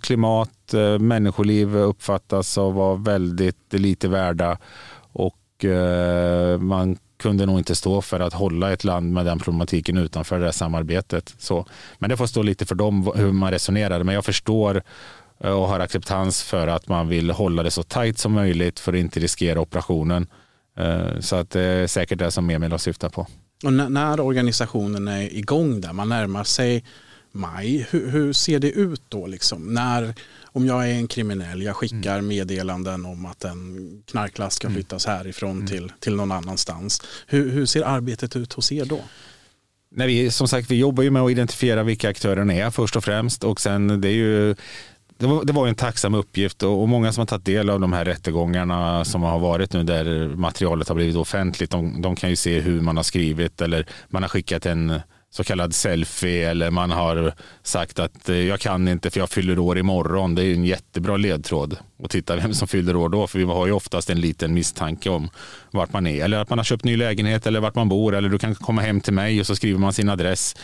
klimat, 0.00 0.74
människoliv 1.00 1.76
uppfattas 1.76 2.58
att 2.58 2.74
vara 2.74 2.96
väldigt 2.96 3.72
lite 3.72 4.08
värda 4.08 4.58
och 5.12 5.64
man 6.58 6.96
kunde 7.16 7.46
nog 7.46 7.58
inte 7.58 7.74
stå 7.74 8.02
för 8.02 8.20
att 8.20 8.32
hålla 8.32 8.72
ett 8.72 8.84
land 8.84 9.12
med 9.12 9.26
den 9.26 9.38
problematiken 9.38 9.98
utanför 9.98 10.38
det 10.38 10.44
här 10.44 10.52
samarbetet. 10.52 11.34
Så, 11.38 11.66
men 11.98 12.10
det 12.10 12.16
får 12.16 12.26
stå 12.26 12.42
lite 12.42 12.66
för 12.66 12.74
dem 12.74 13.12
hur 13.16 13.32
man 13.32 13.50
resonerar. 13.50 14.02
Men 14.02 14.14
jag 14.14 14.24
förstår 14.24 14.82
eh, 15.40 15.50
och 15.50 15.68
har 15.68 15.80
acceptans 15.80 16.42
för 16.42 16.68
att 16.68 16.88
man 16.88 17.08
vill 17.08 17.30
hålla 17.30 17.62
det 17.62 17.70
så 17.70 17.82
tajt 17.82 18.18
som 18.18 18.32
möjligt 18.32 18.80
för 18.80 18.92
att 18.92 18.98
inte 18.98 19.20
riskera 19.20 19.60
operationen. 19.60 20.26
Eh, 20.78 21.20
så 21.20 21.36
att 21.36 21.50
det 21.50 21.62
är 21.62 21.86
säkert 21.86 22.18
det 22.18 22.30
som 22.30 22.50
Emil 22.50 22.70
har 22.70 22.78
syftat 22.78 23.12
på. 23.12 23.26
Och 23.64 23.72
när 23.72 24.20
organisationen 24.20 25.08
är 25.08 25.36
igång 25.36 25.80
där, 25.80 25.92
man 25.92 26.08
närmar 26.08 26.44
sig 26.44 26.84
maj, 27.32 27.86
hur, 27.90 28.10
hur 28.10 28.32
ser 28.32 28.58
det 28.58 28.70
ut 28.70 29.02
då? 29.08 29.26
Liksom? 29.26 29.74
När 29.74 30.14
om 30.54 30.66
jag 30.66 30.90
är 30.90 30.94
en 30.94 31.08
kriminell, 31.08 31.62
jag 31.62 31.76
skickar 31.76 32.14
mm. 32.14 32.26
meddelanden 32.26 33.06
om 33.06 33.26
att 33.26 33.44
en 33.44 34.02
knarklast 34.06 34.56
ska 34.56 34.66
mm. 34.66 34.74
flyttas 34.74 35.06
härifrån 35.06 35.50
mm. 35.50 35.66
till, 35.66 35.92
till 36.00 36.14
någon 36.14 36.32
annanstans. 36.32 37.02
Hur, 37.26 37.50
hur 37.50 37.66
ser 37.66 37.82
arbetet 37.82 38.36
ut 38.36 38.52
hos 38.52 38.72
er 38.72 38.84
då? 38.84 39.00
Nej, 39.96 40.06
vi, 40.06 40.30
som 40.30 40.48
sagt, 40.48 40.70
vi 40.70 40.78
jobbar 40.78 41.02
ju 41.02 41.10
med 41.10 41.22
att 41.22 41.30
identifiera 41.30 41.82
vilka 41.82 42.08
aktörerna 42.08 42.54
är 42.54 42.70
först 42.70 42.96
och 42.96 43.04
främst 43.04 43.44
och 43.44 43.60
sen 43.60 44.00
det 44.00 44.08
är 44.08 44.12
ju 44.12 44.54
det 45.18 45.26
var, 45.26 45.44
det 45.44 45.52
var 45.52 45.68
en 45.68 45.74
tacksam 45.74 46.14
uppgift 46.14 46.62
och, 46.62 46.88
många 46.88 47.12
som 47.12 47.20
har 47.20 47.26
tagit 47.26 47.44
del 47.44 47.70
av 47.70 47.80
de 47.80 47.92
här 47.92 48.04
rättegångarna 48.04 49.04
som 49.04 49.22
har 49.22 49.38
varit 49.38 49.72
nu 49.72 49.84
där 49.84 50.28
materialet 50.36 50.88
har 50.88 50.94
blivit 50.94 51.16
offentligt, 51.16 51.70
de, 51.70 52.02
de 52.02 52.16
kan 52.16 52.30
ju 52.30 52.36
se 52.36 52.60
hur 52.60 52.80
man 52.80 52.96
har 52.96 53.04
skrivit 53.04 53.60
eller 53.60 53.86
man 54.08 54.22
har 54.22 54.28
skickat 54.28 54.66
en 54.66 55.00
så 55.36 55.44
kallad 55.44 55.74
selfie 55.74 56.50
eller 56.50 56.70
man 56.70 56.90
har 56.90 57.32
sagt 57.62 57.98
att 57.98 58.28
eh, 58.28 58.36
jag 58.36 58.60
kan 58.60 58.88
inte 58.88 59.10
för 59.10 59.20
jag 59.20 59.30
fyller 59.30 59.58
år 59.58 59.78
imorgon. 59.78 60.34
Det 60.34 60.44
är 60.44 60.54
en 60.54 60.64
jättebra 60.64 61.16
ledtråd 61.16 61.78
att 62.02 62.10
titta 62.10 62.36
vem 62.36 62.54
som 62.54 62.68
fyller 62.68 62.96
år 62.96 63.08
då. 63.08 63.26
För 63.26 63.38
vi 63.38 63.44
har 63.44 63.66
ju 63.66 63.72
oftast 63.72 64.10
en 64.10 64.20
liten 64.20 64.54
misstanke 64.54 65.10
om 65.10 65.30
vart 65.70 65.92
man 65.92 66.06
är. 66.06 66.24
Eller 66.24 66.38
att 66.38 66.48
man 66.48 66.58
har 66.58 66.64
köpt 66.64 66.84
ny 66.84 66.96
lägenhet 66.96 67.46
eller 67.46 67.60
vart 67.60 67.74
man 67.74 67.88
bor. 67.88 68.14
Eller 68.14 68.28
du 68.28 68.38
kan 68.38 68.54
komma 68.54 68.82
hem 68.82 69.00
till 69.00 69.12
mig 69.12 69.40
och 69.40 69.46
så 69.46 69.56
skriver 69.56 69.78
man 69.78 69.92
sin 69.92 70.08
adress. 70.08 70.56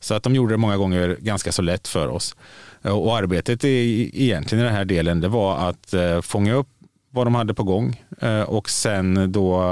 Så 0.00 0.14
att 0.14 0.22
de 0.22 0.34
gjorde 0.34 0.54
det 0.54 0.58
många 0.58 0.76
gånger 0.76 1.16
ganska 1.20 1.52
så 1.52 1.62
lätt 1.62 1.88
för 1.88 2.08
oss. 2.08 2.36
Eh, 2.82 2.98
och 2.98 3.16
arbetet 3.16 3.64
i, 3.64 4.10
egentligen 4.24 4.64
i 4.64 4.66
den 4.66 4.76
här 4.76 4.84
delen 4.84 5.20
det 5.20 5.28
var 5.28 5.68
att 5.68 5.94
eh, 5.94 6.20
fånga 6.20 6.54
upp 6.54 6.68
vad 7.14 7.26
de 7.26 7.34
hade 7.34 7.54
på 7.54 7.62
gång 7.62 8.02
och 8.46 8.70
sen 8.70 9.32
då 9.32 9.62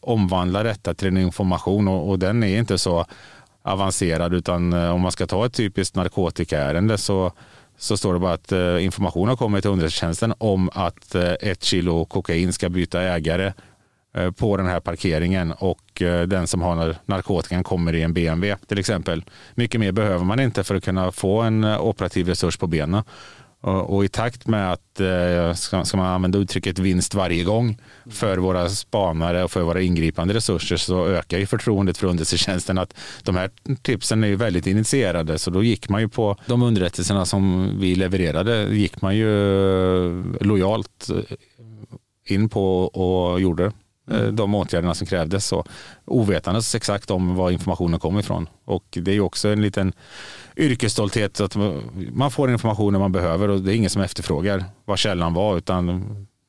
omvandla 0.00 0.62
detta 0.62 0.94
till 0.94 1.08
en 1.08 1.18
information 1.18 1.88
och, 1.88 2.08
och 2.10 2.18
den 2.18 2.42
är 2.42 2.58
inte 2.58 2.78
så 2.78 3.06
avancerad 3.72 4.34
utan 4.34 4.72
eh, 4.72 4.90
om 4.90 5.00
man 5.00 5.12
ska 5.12 5.26
ta 5.26 5.46
ett 5.46 5.52
typiskt 5.52 5.96
narkotikaärende 5.96 6.98
så, 6.98 7.32
så 7.78 7.96
står 7.96 8.12
det 8.14 8.18
bara 8.18 8.32
att 8.32 8.52
eh, 8.52 8.84
information 8.84 9.28
har 9.28 9.36
kommit 9.36 9.62
till 9.62 9.70
underrättelsetjänsten 9.70 10.34
om 10.38 10.70
att 10.72 11.14
eh, 11.14 11.32
ett 11.40 11.62
kilo 11.62 12.04
kokain 12.04 12.52
ska 12.52 12.68
byta 12.68 13.02
ägare 13.02 13.52
på 14.36 14.56
den 14.56 14.66
här 14.66 14.80
parkeringen 14.80 15.52
och 15.52 16.02
den 16.26 16.46
som 16.46 16.62
har 16.62 16.96
narkotikan 17.06 17.64
kommer 17.64 17.94
i 17.94 18.02
en 18.02 18.12
BMW 18.12 18.56
till 18.66 18.78
exempel. 18.78 19.24
Mycket 19.54 19.80
mer 19.80 19.92
behöver 19.92 20.24
man 20.24 20.40
inte 20.40 20.64
för 20.64 20.74
att 20.74 20.84
kunna 20.84 21.12
få 21.12 21.40
en 21.40 21.64
operativ 21.64 22.28
resurs 22.28 22.56
på 22.56 22.66
benen. 22.66 23.02
Och, 23.60 24.04
i 24.04 24.08
takt 24.08 24.46
med 24.46 24.72
att, 24.72 25.00
eh, 25.00 25.54
ska, 25.54 25.96
man 25.96 26.06
använda 26.06 26.38
uttrycket 26.38 26.78
vinst 26.78 27.14
varje 27.14 27.44
gång 27.44 27.78
för 28.10 28.38
våra 28.38 28.68
spanare 28.68 29.44
och 29.44 29.50
för 29.50 29.62
våra 29.62 29.80
ingripande 29.80 30.34
resurser 30.34 30.76
så 30.76 31.06
ökar 31.06 31.38
ju 31.38 31.46
förtroendet 31.46 31.98
för 31.98 32.06
underrättelsetjänsten 32.06 32.78
att 32.78 32.94
de 33.22 33.36
här 33.36 33.50
tipsen 33.82 34.24
är 34.24 34.28
ju 34.28 34.36
väldigt 34.36 34.66
initierade. 34.66 35.38
Så 35.38 35.50
då 35.50 35.62
gick 35.62 35.88
man 35.88 36.00
ju 36.00 36.08
på 36.08 36.36
de 36.46 36.62
underrättelserna 36.62 37.24
som 37.26 37.70
vi 37.80 37.94
levererade 37.94 38.68
gick 38.74 39.02
man 39.02 39.16
ju 39.16 39.28
lojalt 40.40 41.08
eh, 41.10 41.36
in 42.34 42.48
på 42.48 42.84
och 42.84 43.40
gjorde 43.40 43.72
mm. 44.10 44.36
de 44.36 44.54
åtgärderna 44.54 44.94
som 44.94 45.06
krävdes. 45.06 45.46
Så, 45.46 45.64
ovetandes 46.04 46.74
exakt 46.74 47.10
om 47.10 47.34
var 47.34 47.50
informationen 47.50 48.00
kom 48.00 48.18
ifrån. 48.18 48.48
Och 48.64 48.84
det 48.90 49.12
är 49.12 49.20
också 49.20 49.48
en 49.48 49.62
liten 49.62 49.92
yrkesstolthet 50.56 51.40
att 51.40 51.56
man 52.12 52.30
får 52.30 52.50
informationen 52.50 53.00
man 53.00 53.12
behöver 53.12 53.48
och 53.48 53.60
det 53.60 53.72
är 53.72 53.76
ingen 53.76 53.90
som 53.90 54.02
efterfrågar 54.02 54.64
vad 54.84 54.98
källan 54.98 55.34
var 55.34 55.58
utan 55.58 56.04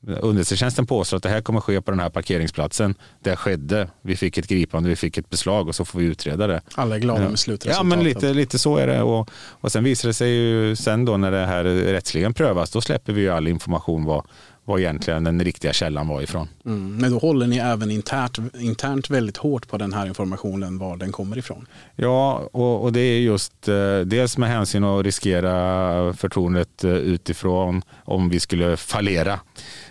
Underrättelsetjänsten 0.07 0.85
påstår 0.85 1.17
att 1.17 1.23
det 1.23 1.29
här 1.29 1.41
kommer 1.41 1.61
ske 1.61 1.81
på 1.81 1.91
den 1.91 1.99
här 1.99 2.09
parkeringsplatsen. 2.09 2.95
Det 3.23 3.35
skedde. 3.35 3.89
Vi 4.01 4.15
fick 4.15 4.37
ett 4.37 4.47
gripande, 4.47 4.89
vi 4.89 4.95
fick 4.95 5.17
ett 5.17 5.29
beslag 5.29 5.67
och 5.67 5.75
så 5.75 5.85
får 5.85 5.99
vi 5.99 6.05
utreda 6.05 6.47
det. 6.47 6.61
Alla 6.75 6.95
är 6.95 6.99
glada 6.99 7.29
med 7.29 7.39
slutresultatet. 7.39 7.77
Ja, 7.77 7.95
men 7.95 8.03
lite, 8.03 8.33
lite 8.33 8.59
så 8.59 8.77
är 8.77 8.87
det. 8.87 9.01
Och, 9.01 9.29
och 9.33 9.71
sen 9.71 9.83
visar 9.83 10.09
det 10.09 10.13
sig 10.13 10.29
ju 10.29 10.75
sen 10.75 11.05
då 11.05 11.17
när 11.17 11.31
det 11.31 11.45
här 11.45 11.63
rättsligen 11.63 12.33
prövas, 12.33 12.71
då 12.71 12.81
släpper 12.81 13.13
vi 13.13 13.21
ju 13.21 13.29
all 13.29 13.47
information 13.47 14.05
vad, 14.05 14.25
vad 14.69 14.79
egentligen 14.79 15.23
den 15.23 15.43
riktiga 15.43 15.73
källan 15.73 16.07
var 16.07 16.21
ifrån. 16.21 16.47
Mm, 16.65 16.95
men 16.95 17.11
då 17.11 17.17
håller 17.17 17.47
ni 17.47 17.57
även 17.57 17.91
internt, 17.91 18.39
internt 18.59 19.09
väldigt 19.09 19.37
hårt 19.37 19.67
på 19.67 19.77
den 19.77 19.93
här 19.93 20.05
informationen, 20.05 20.77
var 20.77 20.97
den 20.97 21.11
kommer 21.11 21.37
ifrån? 21.37 21.67
Ja, 21.95 22.49
och, 22.51 22.83
och 22.83 22.93
det 22.93 22.99
är 22.99 23.19
just 23.19 23.67
eh, 23.67 23.99
dels 23.99 24.37
med 24.37 24.49
hänsyn 24.49 24.83
att 24.83 25.05
riskera 25.05 26.13
förtroendet 26.13 26.83
eh, 26.83 26.91
utifrån 26.91 27.81
om 28.05 28.29
vi 28.29 28.39
skulle 28.39 28.77
fallera 28.77 29.33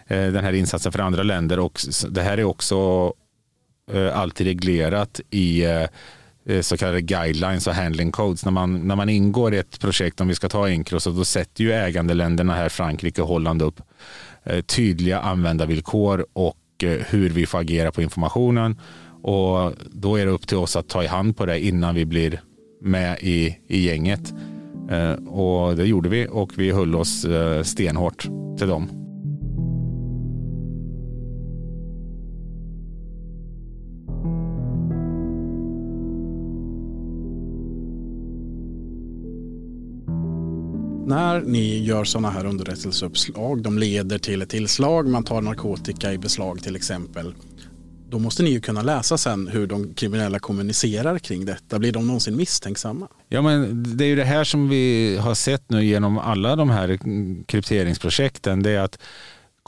eh, 0.07 0.27
den 0.27 0.45
här 0.45 0.53
insatsen 0.53 0.93
för 0.93 0.99
andra 0.99 1.23
länder. 1.23 1.59
Och 1.59 1.81
det 2.09 2.23
här 2.23 2.39
är 2.39 2.45
också 2.45 3.13
eh, 3.93 4.19
alltid 4.19 4.47
reglerat 4.47 5.21
i 5.31 5.65
eh, 5.65 5.87
eh, 6.47 6.61
så 6.61 6.77
kallade 6.77 7.01
guidelines 7.01 7.67
och 7.67 7.75
handling 7.75 8.13
codes. 8.13 8.45
När 8.45 8.53
man, 8.53 8.89
när 8.89 8.97
man 8.97 9.09
ingår 9.09 9.55
i 9.55 9.59
ett 9.59 9.81
projekt, 9.81 10.21
om 10.21 10.29
vi 10.29 10.35
ska 10.35 10.49
ta 10.49 10.69
Encros, 10.69 11.05
då 11.05 11.25
sätter 11.25 11.65
ju 11.65 11.73
ägandeländerna 11.73 12.55
här, 12.55 12.69
Frankrike 12.69 13.23
och 13.23 13.29
Holland 13.29 13.63
upp 13.63 13.81
Eh, 14.49 14.61
tydliga 14.61 15.21
användarvillkor 15.21 16.27
och 16.33 16.57
eh, 16.83 16.91
hur 16.91 17.31
vi 17.31 17.47
får 17.47 17.59
agera 17.59 17.93
på 17.93 18.03
informationen. 18.03 18.81
Och 19.23 19.73
då 19.93 20.17
är 20.17 20.27
det 20.27 20.33
upp 20.33 20.47
till 20.47 20.57
oss 20.57 20.77
att 20.77 20.89
ta 20.89 21.05
i 21.05 21.07
hand 21.07 21.37
på 21.37 21.47
det 21.47 21.61
innan 21.61 21.95
vi 21.95 22.05
blir 22.05 22.41
med 22.83 23.19
i, 23.21 23.59
i 23.69 23.87
gänget. 23.87 24.35
Eh, 24.91 25.13
och 25.13 25.77
det 25.77 25.87
gjorde 25.87 26.09
vi 26.09 26.27
och 26.31 26.53
vi 26.57 26.71
höll 26.71 26.95
oss 26.95 27.27
stenhårt 27.63 28.29
till 28.59 28.69
dem. 28.69 29.08
När 41.09 41.41
ni 41.41 41.85
gör 41.85 42.05
sådana 42.05 42.31
här 42.31 42.47
underrättelseuppslag, 42.47 43.63
de 43.63 43.79
leder 43.79 44.19
till 44.19 44.43
ett 44.43 44.49
tillslag, 44.49 45.09
man 45.09 45.25
tar 45.25 45.41
narkotika 45.41 46.13
i 46.13 46.19
beslag 46.19 46.63
till 46.63 46.77
exempel. 46.77 47.35
Då 48.09 48.19
måste 48.19 48.43
ni 48.43 48.51
ju 48.51 48.61
kunna 48.61 48.83
läsa 48.83 49.19
sen 49.19 49.49
hur 49.49 49.67
de 49.67 49.95
kriminella 49.95 50.39
kommunicerar 50.39 51.19
kring 51.19 51.45
detta. 51.45 51.79
Blir 51.79 51.93
de 51.93 52.07
någonsin 52.07 52.37
misstänksamma? 52.37 53.09
Ja, 53.29 53.43
men 53.43 53.83
det 53.97 54.05
är 54.05 54.09
ju 54.09 54.17
det 54.17 54.25
här 54.25 54.45
som 54.45 54.69
vi 54.69 55.17
har 55.17 55.35
sett 55.35 55.71
nu 55.71 55.85
genom 55.85 56.19
alla 56.19 56.57
de 56.57 56.71
här 56.71 56.99
krypteringsprojekten. 57.47 58.63
Det 58.63 58.71
är 58.71 58.81
att 58.81 58.99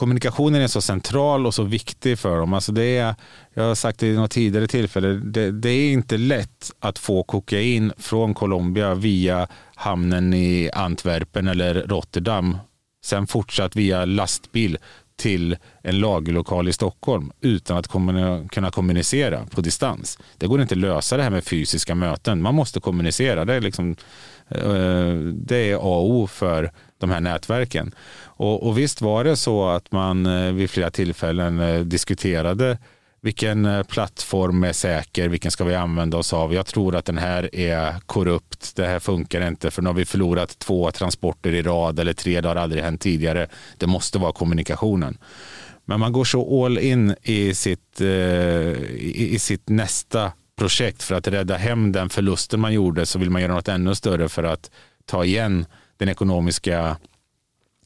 kommunikationen 0.01 0.61
är 0.61 0.67
så 0.67 0.81
central 0.81 1.45
och 1.45 1.53
så 1.53 1.63
viktig 1.63 2.19
för 2.19 2.37
dem. 2.37 2.53
Alltså 2.53 2.71
det 2.71 2.97
är, 2.97 3.15
jag 3.53 3.63
har 3.63 3.75
sagt 3.75 3.99
det 3.99 4.07
i 4.07 4.15
något 4.15 4.31
tidigare 4.31 4.67
tillfälle, 4.67 5.07
det, 5.07 5.51
det, 5.51 5.69
är 5.69 5.91
inte 5.91 6.17
lätt 6.17 6.71
att 6.79 6.99
få 6.99 7.23
kokain 7.23 7.93
från 7.97 8.33
Colombia 8.33 8.93
via 8.93 9.47
hamnen 9.75 10.33
i 10.33 10.69
Antwerpen 10.73 11.47
eller 11.47 11.73
Rotterdam, 11.73 12.57
sen 13.05 13.27
fortsatt 13.27 13.75
via 13.75 14.05
lastbil 14.05 14.77
till 15.15 15.57
en 15.83 15.99
lagerlokal 15.99 16.67
i 16.67 16.73
Stockholm 16.73 17.31
utan 17.41 17.77
att 17.77 17.87
kunna 18.51 18.71
kommunicera 18.71 19.45
på 19.45 19.61
distans. 19.61 20.19
Det 20.37 20.47
går 20.47 20.61
inte 20.61 20.73
att 20.73 20.79
lösa 20.79 21.17
det 21.17 21.23
här 21.23 21.29
med 21.29 21.43
fysiska 21.43 21.95
möten. 21.95 22.41
Man 22.41 22.55
måste 22.55 22.79
kommunicera. 22.79 23.45
Det 23.45 23.53
är 23.53 23.61
liksom 23.61 23.95
eh, 24.49 25.13
det 25.33 25.71
är 25.71 25.75
A 25.75 25.97
och 25.97 26.09
O 26.09 26.27
för 26.27 26.71
de 27.01 27.09
här 27.09 27.21
nätverken. 27.21 27.95
Och, 28.23 28.67
och 28.67 28.77
visst 28.77 29.01
var 29.01 29.23
det 29.23 29.35
så 29.35 29.69
att 29.69 29.91
man 29.91 30.25
eh, 30.25 30.51
vid 30.51 30.69
flera 30.69 30.89
tillfällen 30.89 31.59
eh, 31.59 31.79
diskuterade 31.79 32.77
vilken 33.21 33.65
eh, 33.65 33.83
plattform 33.83 34.63
är 34.63 34.73
säker, 34.73 35.29
vilken 35.29 35.51
ska 35.51 35.63
vi 35.63 35.75
använda 35.75 36.17
oss 36.17 36.33
av? 36.33 36.53
Jag 36.53 36.65
tror 36.65 36.95
att 36.95 37.05
den 37.05 37.17
här 37.17 37.55
är 37.55 37.95
korrupt, 38.05 38.75
det 38.75 38.85
här 38.85 38.99
funkar 38.99 39.47
inte 39.47 39.71
för 39.71 39.81
nu 39.81 39.89
har 39.89 39.93
vi 39.93 40.05
förlorat 40.05 40.59
två 40.59 40.91
transporter 40.91 41.53
i 41.53 41.61
rad 41.61 41.99
eller 41.99 42.13
tre, 42.13 42.41
det 42.41 42.47
har 42.47 42.55
aldrig 42.55 42.83
hänt 42.83 43.01
tidigare. 43.01 43.47
Det 43.77 43.87
måste 43.87 44.19
vara 44.19 44.31
kommunikationen. 44.31 45.17
Men 45.85 45.99
man 45.99 46.11
går 46.11 46.23
så 46.23 46.65
all 46.65 46.77
in 46.77 47.15
i 47.23 47.53
sitt, 47.53 48.01
i 49.01 49.39
sitt 49.39 49.69
nästa 49.69 50.31
projekt 50.61 51.03
för 51.03 51.15
att 51.15 51.27
rädda 51.27 51.57
hem 51.57 51.91
den 51.91 52.09
förlusten 52.09 52.59
man 52.59 52.73
gjorde 52.73 53.05
så 53.05 53.19
vill 53.19 53.29
man 53.29 53.41
göra 53.41 53.53
något 53.53 53.67
ännu 53.67 53.95
större 53.95 54.29
för 54.29 54.43
att 54.43 54.71
ta 55.05 55.25
igen 55.25 55.65
den 56.01 56.09
ekonomiska 56.09 56.97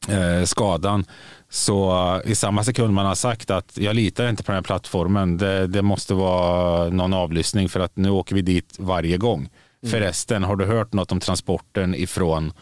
eh, 0.08 0.44
skadan. 0.44 1.04
Så 1.48 2.20
i 2.24 2.34
samma 2.34 2.64
sekund 2.64 2.94
man 2.94 3.06
har 3.06 3.14
sagt 3.14 3.50
att 3.50 3.78
jag 3.78 3.96
litar 3.96 4.28
inte 4.28 4.42
på 4.42 4.52
den 4.52 4.56
här 4.56 4.62
plattformen, 4.62 5.36
det, 5.36 5.66
det 5.66 5.82
måste 5.82 6.14
vara 6.14 6.88
någon 6.88 7.14
avlyssning 7.14 7.68
för 7.68 7.80
att 7.80 7.96
nu 7.96 8.10
åker 8.10 8.34
vi 8.34 8.42
dit 8.42 8.76
varje 8.78 9.16
gång. 9.16 9.38
Mm. 9.38 9.90
Förresten, 9.90 10.44
har 10.44 10.56
du 10.56 10.64
hört 10.64 10.92
något 10.92 11.12
om 11.12 11.20
transporten 11.20 11.94
ifrån 11.94 12.52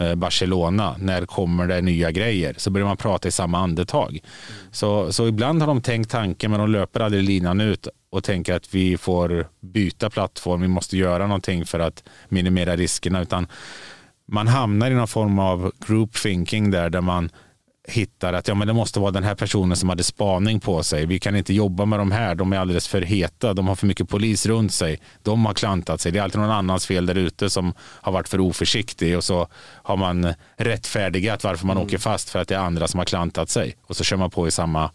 eh, 0.00 0.14
Barcelona, 0.14 0.96
när 0.98 1.26
kommer 1.26 1.66
det 1.66 1.80
nya 1.80 2.10
grejer? 2.10 2.54
Så 2.58 2.70
börjar 2.70 2.86
man 2.86 2.96
prata 2.96 3.28
i 3.28 3.32
samma 3.32 3.58
andetag. 3.58 4.10
Mm. 4.10 4.22
Så, 4.72 5.12
så 5.12 5.28
ibland 5.28 5.62
har 5.62 5.66
de 5.66 5.82
tänkt 5.82 6.10
tanken 6.10 6.50
men 6.50 6.60
de 6.60 6.70
löper 6.70 7.00
aldrig 7.00 7.22
linan 7.22 7.60
ut 7.60 7.88
och 8.10 8.24
tänker 8.24 8.54
att 8.54 8.74
vi 8.74 8.96
får 8.96 9.46
byta 9.60 10.10
plattform, 10.10 10.60
vi 10.60 10.68
måste 10.68 10.96
göra 10.96 11.26
någonting 11.26 11.66
för 11.66 11.78
att 11.78 12.04
minimera 12.28 12.76
riskerna. 12.76 13.22
Utan 13.22 13.46
man 14.28 14.48
hamnar 14.48 14.90
i 14.90 14.94
någon 14.94 15.08
form 15.08 15.38
av 15.38 15.72
group 15.86 16.12
thinking 16.22 16.70
där, 16.70 16.90
där 16.90 17.00
man 17.00 17.30
hittar 17.88 18.32
att 18.32 18.48
ja, 18.48 18.54
men 18.54 18.66
det 18.66 18.72
måste 18.72 19.00
vara 19.00 19.10
den 19.10 19.24
här 19.24 19.34
personen 19.34 19.76
som 19.76 19.88
hade 19.88 20.02
spaning 20.02 20.60
på 20.60 20.82
sig. 20.82 21.06
Vi 21.06 21.18
kan 21.18 21.36
inte 21.36 21.54
jobba 21.54 21.84
med 21.84 21.98
de 21.98 22.12
här, 22.12 22.34
de 22.34 22.52
är 22.52 22.58
alldeles 22.58 22.88
för 22.88 23.02
heta, 23.02 23.54
de 23.54 23.68
har 23.68 23.74
för 23.74 23.86
mycket 23.86 24.08
polis 24.08 24.46
runt 24.46 24.72
sig, 24.72 25.00
de 25.22 25.46
har 25.46 25.54
klantat 25.54 26.00
sig. 26.00 26.12
Det 26.12 26.18
är 26.18 26.22
alltid 26.22 26.40
någon 26.40 26.50
annans 26.50 26.86
fel 26.86 27.06
där 27.06 27.14
ute 27.14 27.50
som 27.50 27.72
har 27.78 28.12
varit 28.12 28.28
för 28.28 28.40
oförsiktig 28.40 29.16
och 29.16 29.24
så 29.24 29.48
har 29.82 29.96
man 29.96 30.34
rättfärdigat 30.56 31.44
varför 31.44 31.66
man 31.66 31.76
mm. 31.76 31.86
åker 31.86 31.98
fast 31.98 32.30
för 32.30 32.38
att 32.38 32.48
det 32.48 32.54
är 32.54 32.58
andra 32.58 32.88
som 32.88 32.98
har 32.98 33.04
klantat 33.04 33.50
sig 33.50 33.76
och 33.82 33.96
så 33.96 34.04
kör 34.04 34.16
man 34.16 34.30
på 34.30 34.48
i 34.48 34.50
samma 34.50 34.90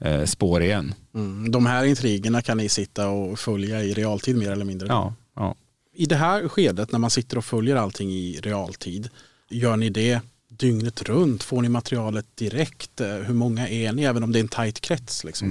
eh, 0.00 0.24
spår 0.24 0.62
igen. 0.62 0.94
Mm. 1.14 1.50
De 1.50 1.66
här 1.66 1.84
intrigerna 1.84 2.42
kan 2.42 2.56
ni 2.56 2.68
sitta 2.68 3.08
och 3.08 3.38
följa 3.38 3.82
i 3.82 3.92
realtid 3.92 4.36
mer 4.36 4.50
eller 4.50 4.64
mindre? 4.64 4.88
Ja. 4.88 5.14
ja. 5.36 5.54
I 6.00 6.06
det 6.06 6.16
här 6.16 6.48
skedet 6.48 6.92
när 6.92 6.98
man 6.98 7.10
sitter 7.10 7.38
och 7.38 7.44
följer 7.44 7.76
allting 7.76 8.10
i 8.10 8.40
realtid, 8.42 9.08
gör 9.50 9.76
ni 9.76 9.90
det 9.90 10.20
dygnet 10.48 11.02
runt? 11.02 11.42
Får 11.42 11.62
ni 11.62 11.68
materialet 11.68 12.26
direkt? 12.34 13.00
Eh, 13.00 13.08
hur 13.08 13.34
många 13.34 13.68
är 13.68 13.92
ni, 13.92 14.04
även 14.04 14.22
om 14.22 14.32
det 14.32 14.38
är 14.38 14.40
en 14.40 14.48
tajt 14.48 14.80
krets? 14.80 15.24
Liksom? 15.24 15.48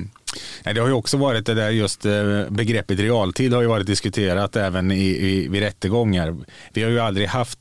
Mm. 0.63 0.75
Det 0.75 0.81
har 0.81 0.87
ju 0.87 0.93
också 0.93 1.17
varit 1.17 1.45
det 1.45 1.53
där 1.53 1.69
just 1.69 2.05
eh, 2.05 2.49
begreppet 2.49 2.99
realtid 2.99 3.53
har 3.53 3.61
ju 3.61 3.67
varit 3.67 3.87
diskuterat 3.87 4.55
även 4.55 4.91
i, 4.91 5.05
i, 5.05 5.47
vid 5.47 5.61
rättegångar. 5.61 6.35
Vi 6.73 6.83
har 6.83 6.89
ju 6.89 6.99
aldrig 6.99 7.27
haft 7.27 7.59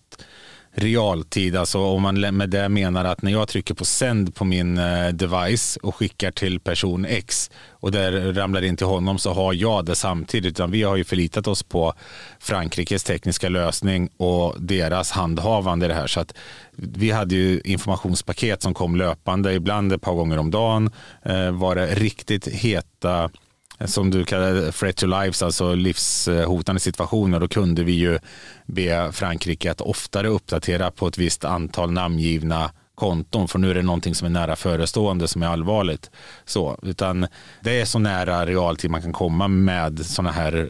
realtid, 0.74 1.56
alltså 1.56 1.78
om 1.78 2.02
man 2.02 2.36
med 2.36 2.50
det 2.50 2.68
menar 2.68 3.04
att 3.04 3.22
när 3.22 3.32
jag 3.32 3.48
trycker 3.48 3.74
på 3.74 3.84
sänd 3.84 4.34
på 4.34 4.44
min 4.44 4.78
eh, 4.78 5.08
device 5.08 5.76
och 5.76 5.94
skickar 5.94 6.30
till 6.30 6.60
person 6.60 7.04
X 7.04 7.50
och 7.70 7.92
där 7.92 8.32
ramlar 8.32 8.64
in 8.64 8.76
till 8.76 8.86
honom 8.86 9.18
så 9.18 9.32
har 9.32 9.52
jag 9.52 9.84
det 9.84 9.94
samtidigt. 9.94 10.50
Utan 10.50 10.70
vi 10.70 10.82
har 10.82 10.96
ju 10.96 11.04
förlitat 11.04 11.46
oss 11.46 11.62
på 11.62 11.94
Frankrikes 12.40 13.04
tekniska 13.04 13.48
lösning 13.48 14.08
och 14.16 14.54
deras 14.58 15.10
handhavande 15.10 15.86
i 15.86 15.88
det 15.88 15.94
här. 15.94 16.06
Så 16.06 16.20
att 16.20 16.34
vi 16.76 17.10
hade 17.10 17.34
ju 17.34 17.60
informationspaket 17.64 18.62
som 18.62 18.74
kom 18.74 18.96
löpande, 18.96 19.54
ibland 19.54 19.92
ett 19.92 20.02
par 20.02 20.14
gånger 20.14 20.38
om 20.38 20.50
dagen. 20.50 20.90
Eh, 21.22 21.50
var 21.50 21.74
det 21.74 21.86
riktigt 21.86 22.48
heta 22.48 23.30
som 23.84 24.10
du 24.10 24.24
kallar 24.24 24.70
threat 24.70 24.96
to 24.96 25.06
lives, 25.06 25.42
alltså 25.42 25.74
livshotande 25.74 26.80
situationer, 26.80 27.40
då 27.40 27.48
kunde 27.48 27.84
vi 27.84 27.92
ju 27.92 28.18
be 28.66 29.12
Frankrike 29.12 29.70
att 29.70 29.80
oftare 29.80 30.28
uppdatera 30.28 30.90
på 30.90 31.06
ett 31.06 31.18
visst 31.18 31.44
antal 31.44 31.92
namngivna 31.92 32.70
konton, 32.98 33.48
för 33.48 33.58
nu 33.58 33.70
är 33.70 33.74
det 33.74 33.82
någonting 33.82 34.14
som 34.14 34.26
är 34.26 34.30
nära 34.30 34.56
förestående 34.56 35.28
som 35.28 35.42
är 35.42 35.46
allvarligt. 35.46 36.10
Så, 36.44 36.78
utan 36.82 37.26
det 37.60 37.80
är 37.80 37.84
så 37.84 37.98
nära 37.98 38.46
realtid 38.46 38.90
man 38.90 39.02
kan 39.02 39.12
komma 39.12 39.48
med 39.48 40.06
sådana 40.06 40.32
här 40.32 40.68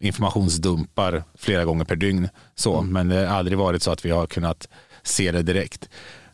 informationsdumpar 0.00 1.24
flera 1.34 1.64
gånger 1.64 1.84
per 1.84 1.96
dygn. 1.96 2.28
Så, 2.54 2.78
mm. 2.78 2.92
Men 2.92 3.08
det 3.08 3.26
har 3.26 3.36
aldrig 3.36 3.58
varit 3.58 3.82
så 3.82 3.90
att 3.90 4.04
vi 4.04 4.10
har 4.10 4.26
kunnat 4.26 4.68
se 5.02 5.32
det 5.32 5.42
direkt. 5.42 5.88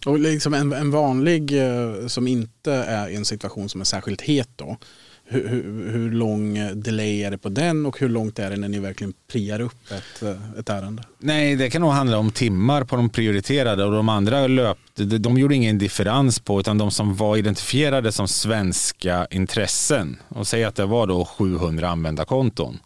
Och 0.07 0.18
liksom 0.18 0.55
en, 0.55 0.72
en 0.72 0.90
vanlig 0.90 1.62
eh, 1.62 2.07
som 2.07 2.29
inte 2.29 2.72
är 2.72 3.09
i 3.09 3.16
en 3.16 3.24
situation 3.24 3.68
som 3.68 3.81
är 3.81 3.85
särskilt 3.85 4.20
het 4.20 4.48
då, 4.57 4.77
hur, 5.26 5.48
hur, 5.48 5.92
hur, 5.92 6.10
lång 6.10 6.54
delay 6.74 7.22
är 7.22 7.30
det 7.30 7.38
på 7.38 7.48
den 7.48 7.87
och 7.87 8.00
hur 8.00 8.08
långt 8.08 8.38
är 8.38 8.50
det 8.50 8.56
när 8.56 8.68
ni 8.68 8.78
verkligen 8.78 9.12
priar 9.32 9.60
upp 9.60 9.90
ett, 9.90 10.22
eh, 10.22 10.58
ett 10.58 10.68
ärende? 10.68 11.02
Nej, 11.18 11.56
det 11.56 11.70
kan 11.70 11.80
nog 11.82 11.90
handla 11.90 12.18
om 12.18 12.30
timmar 12.30 12.84
på 12.84 12.96
de 12.96 13.08
prioriterade 13.08 13.84
och 13.84 13.92
de 13.92 14.08
andra 14.08 14.46
löpte, 14.46 15.04
de 15.04 15.38
gjorde 15.38 15.54
ingen 15.54 15.78
differens 15.78 16.40
på 16.40 16.60
utan 16.60 16.78
de 16.78 16.90
som 16.90 17.14
var 17.14 17.37
identifierade 17.37 18.12
som 18.12 18.28
svenska 18.28 19.26
intressen 19.30 20.16
och 20.28 20.46
säg 20.46 20.64
att 20.64 20.76
det 20.76 20.87
var 20.87 21.06
då 21.06 21.24
700 21.24 21.88
användarkonton. 21.88 22.78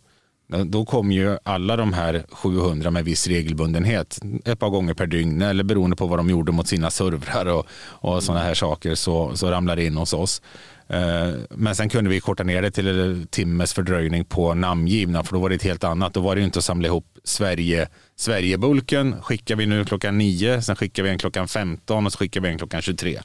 Då 0.64 0.84
kom 0.84 1.12
ju 1.12 1.38
alla 1.42 1.76
de 1.76 1.92
här 1.92 2.24
700 2.30 2.90
med 2.90 3.04
viss 3.04 3.26
regelbundenhet 3.26 4.20
ett 4.44 4.58
par 4.58 4.68
gånger 4.68 4.94
per 4.94 5.06
dygn 5.06 5.42
eller 5.42 5.64
beroende 5.64 5.96
på 5.96 6.06
vad 6.06 6.18
de 6.18 6.30
gjorde 6.30 6.52
mot 6.52 6.68
sina 6.68 6.90
servrar 6.90 7.46
och, 7.46 7.66
och 7.80 8.22
sådana 8.22 8.44
här 8.44 8.54
saker 8.54 8.94
så, 8.94 9.36
så 9.36 9.50
ramlar 9.50 9.76
det 9.76 9.84
in 9.84 9.96
hos 9.96 10.12
oss. 10.12 10.42
Eh, 10.88 11.34
men 11.50 11.74
sen 11.74 11.88
kunde 11.88 12.10
vi 12.10 12.20
korta 12.20 12.42
ner 12.44 12.62
det 12.62 12.70
till 12.70 12.88
en 12.88 13.26
timmes 13.26 13.72
fördröjning 13.72 14.24
på 14.24 14.54
namngivna 14.54 15.24
för 15.24 15.32
då 15.32 15.40
var 15.40 15.48
det 15.48 15.54
ett 15.54 15.62
helt 15.62 15.84
annat. 15.84 16.14
Då 16.14 16.20
var 16.20 16.36
det 16.36 16.42
inte 16.42 16.58
att 16.58 16.64
samla 16.64 16.88
ihop 16.88 17.04
Sverige, 17.24 17.88
Sverigebulken 18.16 19.22
skickar 19.22 19.56
vi 19.56 19.66
nu 19.66 19.84
klockan 19.84 20.18
9, 20.18 20.62
sen 20.62 20.76
skickar 20.76 21.02
vi 21.02 21.10
en 21.10 21.18
klockan 21.18 21.48
15 21.48 22.06
och 22.06 22.12
så 22.12 22.18
skickar 22.18 22.40
vi 22.40 22.48
en 22.48 22.58
klockan 22.58 22.82
23. 22.82 23.20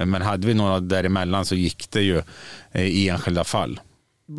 Eh, 0.00 0.06
men 0.06 0.22
hade 0.22 0.46
vi 0.46 0.54
några 0.54 0.80
däremellan 0.80 1.44
så 1.44 1.54
gick 1.54 1.90
det 1.90 2.02
ju 2.02 2.22
eh, 2.72 2.84
i 2.84 3.08
enskilda 3.08 3.44
fall 3.44 3.80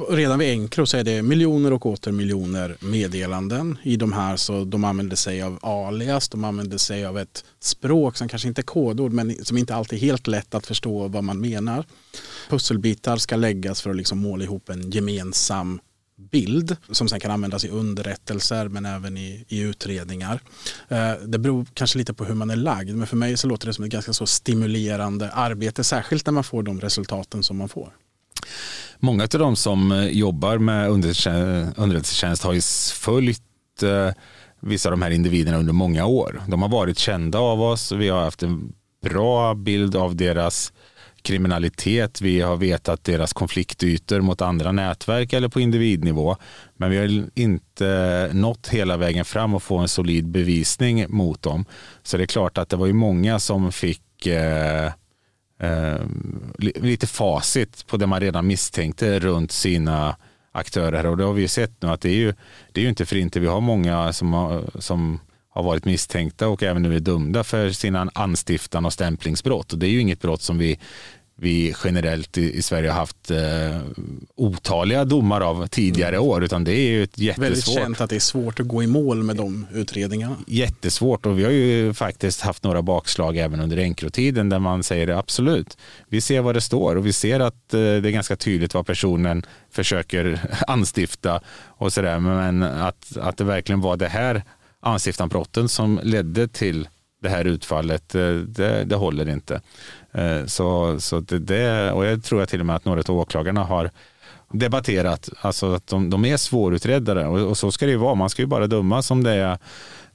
redan 0.10 0.40
vid 0.40 0.50
Encro 0.50 0.86
så 0.86 0.98
är 0.98 1.04
det 1.04 1.22
miljoner 1.22 1.74
och 1.74 1.86
åter 1.86 2.12
miljoner 2.12 2.78
meddelanden 2.80 3.78
i 3.84 3.96
de 3.96 4.14
här 4.14 4.38
så 4.38 4.64
de 4.64 4.84
använder 4.84 5.16
sig 5.16 5.42
av 5.42 5.60
alias, 5.62 6.30
de 6.30 6.44
använder 6.44 6.78
sig 6.78 7.06
av 7.06 7.18
ett 7.18 7.46
språk 7.60 8.18
som 8.18 8.28
kanske 8.28 8.48
inte 8.48 8.62
är 8.62 8.64
kodord 8.64 9.12
men 9.12 9.46
som 9.46 9.58
inte 9.58 9.76
alltid 9.76 10.00
är 10.00 10.02
helt 10.02 10.28
lätt 10.28 10.56
att 10.56 10.66
förstå 10.66 11.08
vad 11.08 11.24
man 11.24 11.42
menar. 11.42 11.86
Pusselbitar 12.50 13.18
ska 13.18 13.36
läggas 13.36 13.82
för 13.82 13.90
att 13.90 13.96
liksom 13.96 14.18
måla 14.18 14.44
ihop 14.44 14.70
en 14.70 14.92
gemensam 14.92 15.80
bild 16.32 16.78
som 16.92 17.10
sen 17.10 17.20
kan 17.20 17.32
användas 17.32 17.66
i 17.66 17.70
underrättelser 17.70 18.68
men 18.68 18.86
även 18.86 19.18
i, 19.18 19.46
i 19.48 19.60
utredningar. 19.60 20.42
Eh, 20.88 21.14
det 21.26 21.40
beror 21.40 21.66
kanske 21.74 21.98
lite 21.98 22.14
på 22.14 22.26
hur 22.26 22.36
man 22.36 22.50
är 22.50 22.56
lagd 22.56 22.96
men 22.96 23.08
för 23.08 23.18
mig 23.18 23.38
så 23.38 23.48
låter 23.48 23.68
det 23.68 23.74
som 23.74 23.84
ett 23.84 23.92
ganska 23.92 24.14
så 24.14 24.26
stimulerande 24.26 25.32
arbete 25.32 25.84
särskilt 25.84 26.26
när 26.26 26.34
man 26.34 26.44
får 26.44 26.64
de 26.64 26.82
resultaten 26.82 27.44
som 27.44 27.58
man 27.58 27.70
får. 27.70 27.94
Många 29.06 29.24
av 29.24 29.40
de 29.40 29.56
som 29.56 29.92
eh, 29.92 30.08
jobbar 30.08 30.58
med 30.58 30.90
underrättelsetjänst 30.90 32.44
har 32.44 32.54
ju 32.54 32.62
följt 32.94 33.42
eh, 33.84 34.10
vissa 34.60 34.90
av 34.90 34.92
de 34.92 35.02
här 35.02 35.12
individerna 35.12 35.58
under 35.58 35.74
många 35.74 36.06
år. 36.06 36.42
De 36.48 36.62
har 36.62 36.70
varit 36.70 36.98
kända 36.98 37.40
av 37.40 37.62
oss. 37.62 37.92
Vi 37.92 38.10
har 38.10 38.24
haft 38.24 38.44
en 38.44 38.74
bra 39.04 39.54
bild 39.56 39.96
av 39.96 40.16
deras 40.16 40.74
kriminalitet. 41.22 42.22
Vi 42.22 42.42
har 42.42 42.58
vetat 42.58 43.04
deras 43.04 43.34
konfliktytor 43.34 44.22
mot 44.22 44.42
andra 44.42 44.72
nätverk 44.72 45.34
eller 45.34 45.48
på 45.48 45.60
individnivå. 45.60 46.36
Men 46.78 46.92
vi 46.92 46.98
har 46.98 47.30
inte 47.36 48.30
nått 48.34 48.68
hela 48.68 48.98
vägen 48.98 49.26
fram 49.26 49.54
och 49.54 49.64
få 49.64 49.78
en 49.78 49.88
solid 49.88 50.28
bevisning 50.28 51.06
mot 51.10 51.42
dem. 51.42 51.66
Så 52.04 52.18
det 52.18 52.24
är 52.24 52.28
klart 52.28 52.58
att 52.58 52.70
det 52.70 52.76
var 52.76 52.88
ju 52.88 52.94
många 52.94 53.40
som 53.40 53.72
fick 53.72 54.28
eh, 54.28 54.92
Ehm, 55.60 56.54
lite 56.58 57.08
facit 57.08 57.88
på 57.88 57.98
det 57.98 58.08
man 58.08 58.20
redan 58.20 58.48
misstänkte 58.48 59.20
runt 59.20 59.52
sina 59.52 60.16
aktörer. 60.52 61.06
Och 61.06 61.18
det 61.18 61.24
har 61.24 61.34
vi 61.34 61.42
ju 61.42 61.48
sett 61.48 61.82
nu 61.82 61.88
att 61.88 62.02
det 62.02 62.10
är 62.10 62.16
ju, 62.16 62.34
det 62.72 62.80
är 62.80 62.84
ju 62.84 62.90
inte 62.90 63.06
för 63.06 63.16
inte. 63.16 63.40
Vi 63.40 63.48
har 63.48 63.62
många 63.62 64.14
som 64.14 64.34
har, 64.34 64.64
som 64.80 65.20
har 65.50 65.64
varit 65.64 65.86
misstänkta 65.86 66.48
och 66.48 66.64
även 66.64 66.82
nu 66.82 66.96
är 66.96 67.00
dömda 67.00 67.44
för 67.44 67.70
sina 67.70 68.10
anstiftan 68.14 68.86
och 68.86 68.94
stämplingsbrott. 68.94 69.74
Och 69.74 69.80
det 69.80 69.88
är 69.88 69.92
ju 69.92 70.00
inget 70.00 70.22
brott 70.22 70.42
som 70.42 70.58
vi 70.58 70.80
vi 71.38 71.76
generellt 71.84 72.38
i, 72.38 72.62
Sverige 72.62 72.90
har 72.90 73.00
haft 73.00 73.32
eh, 73.32 73.82
otaliga 74.36 75.06
domar 75.06 75.42
av 75.42 75.68
tidigare 75.68 76.16
mm. 76.16 76.28
år. 76.28 76.44
Utan 76.44 76.64
det 76.64 76.72
är 76.72 76.90
ju 76.90 77.04
ett 77.04 77.18
jättesvårt. 77.18 77.46
Väldigt 77.46 77.66
känt 77.66 78.02
att 78.02 78.10
det 78.10 78.16
är 78.16 78.20
svårt 78.20 78.60
att 78.60 78.68
gå 78.68 78.84
i 78.84 78.88
mål 78.88 79.24
med 79.24 79.36
de 79.36 79.66
utredningarna. 79.74 80.36
Jättesvårt 80.48 81.26
och 81.26 81.40
vi 81.40 81.44
har 81.44 81.52
ju 81.52 81.94
faktiskt 81.94 82.42
haft 82.42 82.64
några 82.64 82.82
bakslag 82.82 83.38
även 83.38 83.60
under 83.60 83.78
enkrotiden 83.78 84.50
där 84.50 84.60
man 84.60 84.84
säger 84.84 85.08
absolut. 85.08 85.78
Vi 86.10 86.22
ser 86.22 86.42
vad 86.42 86.56
det 86.56 86.62
står 86.62 86.96
och 86.96 87.06
vi 87.06 87.14
ser 87.14 87.40
att 87.40 87.74
eh, 87.74 87.80
det 87.80 88.10
är 88.10 88.12
ganska 88.12 88.36
tydligt 88.36 88.74
vad 88.74 88.86
personen 88.86 89.46
försöker 89.72 90.40
anstifta 90.68 91.42
och 91.68 91.94
sådär. 91.94 92.20
Men 92.20 92.64
att, 92.64 93.18
att 93.18 93.38
det 93.38 93.44
verkligen 93.44 93.82
var 93.82 93.98
det 93.98 94.08
här 94.08 94.44
anstiftanbrotten 94.80 95.70
som 95.70 96.00
ledde 96.04 96.48
till 96.48 96.88
det 97.22 97.30
här 97.30 97.46
utfallet, 97.46 98.16
eh, 98.16 98.32
det, 98.32 98.84
det 98.84 98.96
håller 98.96 99.30
inte. 99.30 99.62
Eh, 100.18 100.46
så, 100.46 101.00
så 101.00 101.20
det, 101.20 101.40
det, 101.40 101.92
och 101.92 102.06
jag 102.06 102.24
tror 102.24 102.46
till 102.46 102.60
och 102.60 102.66
med 102.66 102.76
att 102.76 102.86
några 102.86 103.02
av 103.02 103.20
åklagarna 103.20 103.64
har 103.64 103.92
debatterat, 104.52 105.30
alltså 105.42 105.74
att 105.74 105.88
de, 105.88 106.10
de 106.10 106.26
är 106.26 106.38
svårutredare 106.38 107.28
och, 107.28 107.50
och, 107.50 107.58
så 107.58 107.72
ska 107.72 107.86
det 107.86 107.92
ju 107.92 107.98
vara. 107.98 108.16
Man 108.16 108.30
ska 108.30 108.42
ju 108.42 108.48
bara 108.48 108.68
döma 108.68 109.02
som 109.02 109.24
det 109.24 109.32
är 109.32 109.58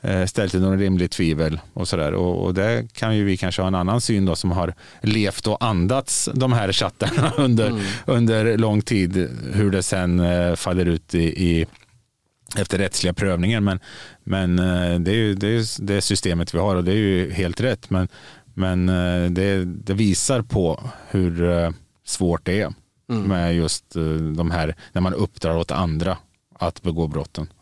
eh, 0.00 0.26
ställt 0.26 0.54
i 0.54 0.60
någon 0.60 0.78
rimligt 0.78 1.10
tvivel 1.10 1.60
och 1.72 1.88
sådär. 1.88 2.14
Och, 2.14 2.44
och 2.44 2.54
det 2.54 2.86
kan 2.92 3.16
ju 3.16 3.24
vi 3.24 3.36
kanske 3.36 3.62
ha 3.62 3.66
en 3.66 3.74
annan 3.74 4.00
syn 4.00 4.26
då 4.26 4.36
som 4.36 4.50
har 4.50 4.74
levt 5.00 5.46
och 5.46 5.64
andats 5.64 6.28
de 6.34 6.52
här 6.52 6.72
chattarna 6.72 7.32
under, 7.36 7.66
mm. 7.66 7.82
under 8.06 8.58
lång 8.58 8.82
tid. 8.82 9.28
Hur 9.52 9.70
det 9.70 9.82
sen 9.82 10.22
faller 10.56 10.86
ut 10.86 11.14
i, 11.14 11.22
i 11.22 11.66
efter 12.56 12.78
rättsliga 12.78 13.12
prövningar. 13.12 13.60
Men, 13.60 13.80
men 14.24 14.58
eh, 14.58 15.00
det 15.00 15.10
är 15.10 15.14
ju 15.14 15.34
det, 15.34 15.48
är 15.48 15.82
det 15.82 16.00
systemet 16.00 16.54
vi 16.54 16.58
har 16.58 16.76
och 16.76 16.84
det 16.84 16.92
är 16.92 16.96
ju 16.96 17.30
helt 17.30 17.60
rätt. 17.60 17.90
Men, 17.90 18.08
men 18.60 18.88
eh, 18.88 19.30
det, 19.30 19.64
det 19.64 19.94
visar 19.94 20.42
på 20.42 20.90
hur 21.08 21.50
eh, 21.50 21.70
svårt 22.04 22.46
det 22.46 22.60
är 22.60 22.74
mm. 23.10 23.22
med 23.22 23.56
just 23.56 23.84
de 24.36 24.50
här, 24.50 24.76
när 24.92 25.00
man 25.00 25.14
uppdrar 25.14 25.56
åt 25.56 25.70
andra 25.70 26.18
att 26.54 26.82
begå 26.82 27.06
brotten. 27.06 27.52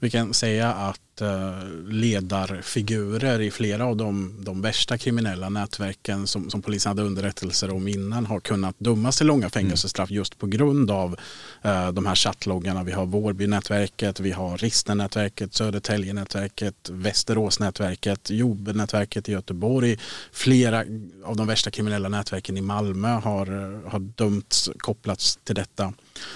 Vi 0.00 0.10
kan 0.10 0.34
säga 0.34 0.72
att 0.72 1.12
Eh, 1.20 1.68
ledarfigurer 1.88 3.40
i 3.40 3.50
flera 3.50 3.86
av 3.86 3.96
de, 3.96 4.34
de 4.44 4.62
värsta 4.62 4.98
kriminella 4.98 5.48
nätverken 5.48 6.26
som, 6.26 6.50
som 6.50 6.62
polisen 6.62 6.90
hade 6.90 7.02
underrättelser 7.02 7.70
om 7.70 7.88
innan 7.88 8.26
har 8.26 8.40
kunnat 8.40 8.74
dömas 8.78 9.18
till 9.18 9.26
långa 9.26 9.50
fängelsestraff 9.50 10.10
mm. 10.10 10.16
just 10.16 10.38
på 10.38 10.46
grund 10.46 10.90
av 10.90 11.16
Eh, 11.64 11.92
de 11.92 12.06
här 12.06 12.14
chattloggarna. 12.14 12.84
Vi 12.84 12.92
har 12.92 13.06
Vårbynätverket, 13.06 14.20
vi 14.20 14.30
har 14.30 14.58
Ristnernätverket, 14.58 15.54
Södertäljenätverket, 15.54 16.90
Västeråsnätverket, 16.90 18.30
Jobbnätverket 18.30 19.28
i 19.28 19.32
Göteborg. 19.32 19.98
Flera 20.32 20.84
av 21.24 21.36
de 21.36 21.46
värsta 21.46 21.70
kriminella 21.70 22.08
nätverken 22.08 22.56
i 22.56 22.60
Malmö 22.60 23.08
har, 23.08 23.46
har 23.88 23.98
dömts 23.98 24.70
kopplats 24.76 25.38
till 25.44 25.54
detta. 25.54 25.92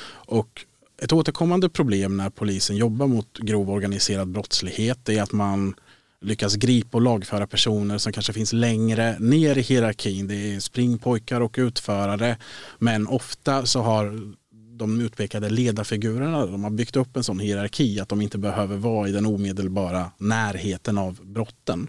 Och 0.08 0.64
ett 1.02 1.12
återkommande 1.12 1.68
problem 1.68 2.16
när 2.16 2.30
polisen 2.30 2.76
jobbar 2.76 3.06
mot 3.06 3.38
grov 3.38 3.70
organiserad 3.70 4.28
brottslighet 4.28 5.08
är 5.08 5.22
att 5.22 5.32
man 5.32 5.74
lyckas 6.20 6.54
gripa 6.54 6.98
och 6.98 7.02
lagföra 7.02 7.46
personer 7.46 7.98
som 7.98 8.12
kanske 8.12 8.32
finns 8.32 8.52
längre 8.52 9.16
ner 9.18 9.58
i 9.58 9.60
hierarkin. 9.60 10.28
Det 10.28 10.54
är 10.54 10.60
springpojkar 10.60 11.40
och 11.40 11.54
utförare. 11.58 12.36
Men 12.78 13.06
ofta 13.06 13.66
så 13.66 13.82
har 13.82 14.34
de 14.76 15.00
utpekade 15.00 15.50
ledarfigurerna 15.50 16.46
de 16.46 16.64
har 16.64 16.70
byggt 16.70 16.96
upp 16.96 17.16
en 17.16 17.24
sån 17.24 17.38
hierarki 17.38 18.00
att 18.00 18.08
de 18.08 18.20
inte 18.20 18.38
behöver 18.38 18.76
vara 18.76 19.08
i 19.08 19.12
den 19.12 19.26
omedelbara 19.26 20.10
närheten 20.18 20.98
av 20.98 21.20
brotten. 21.22 21.88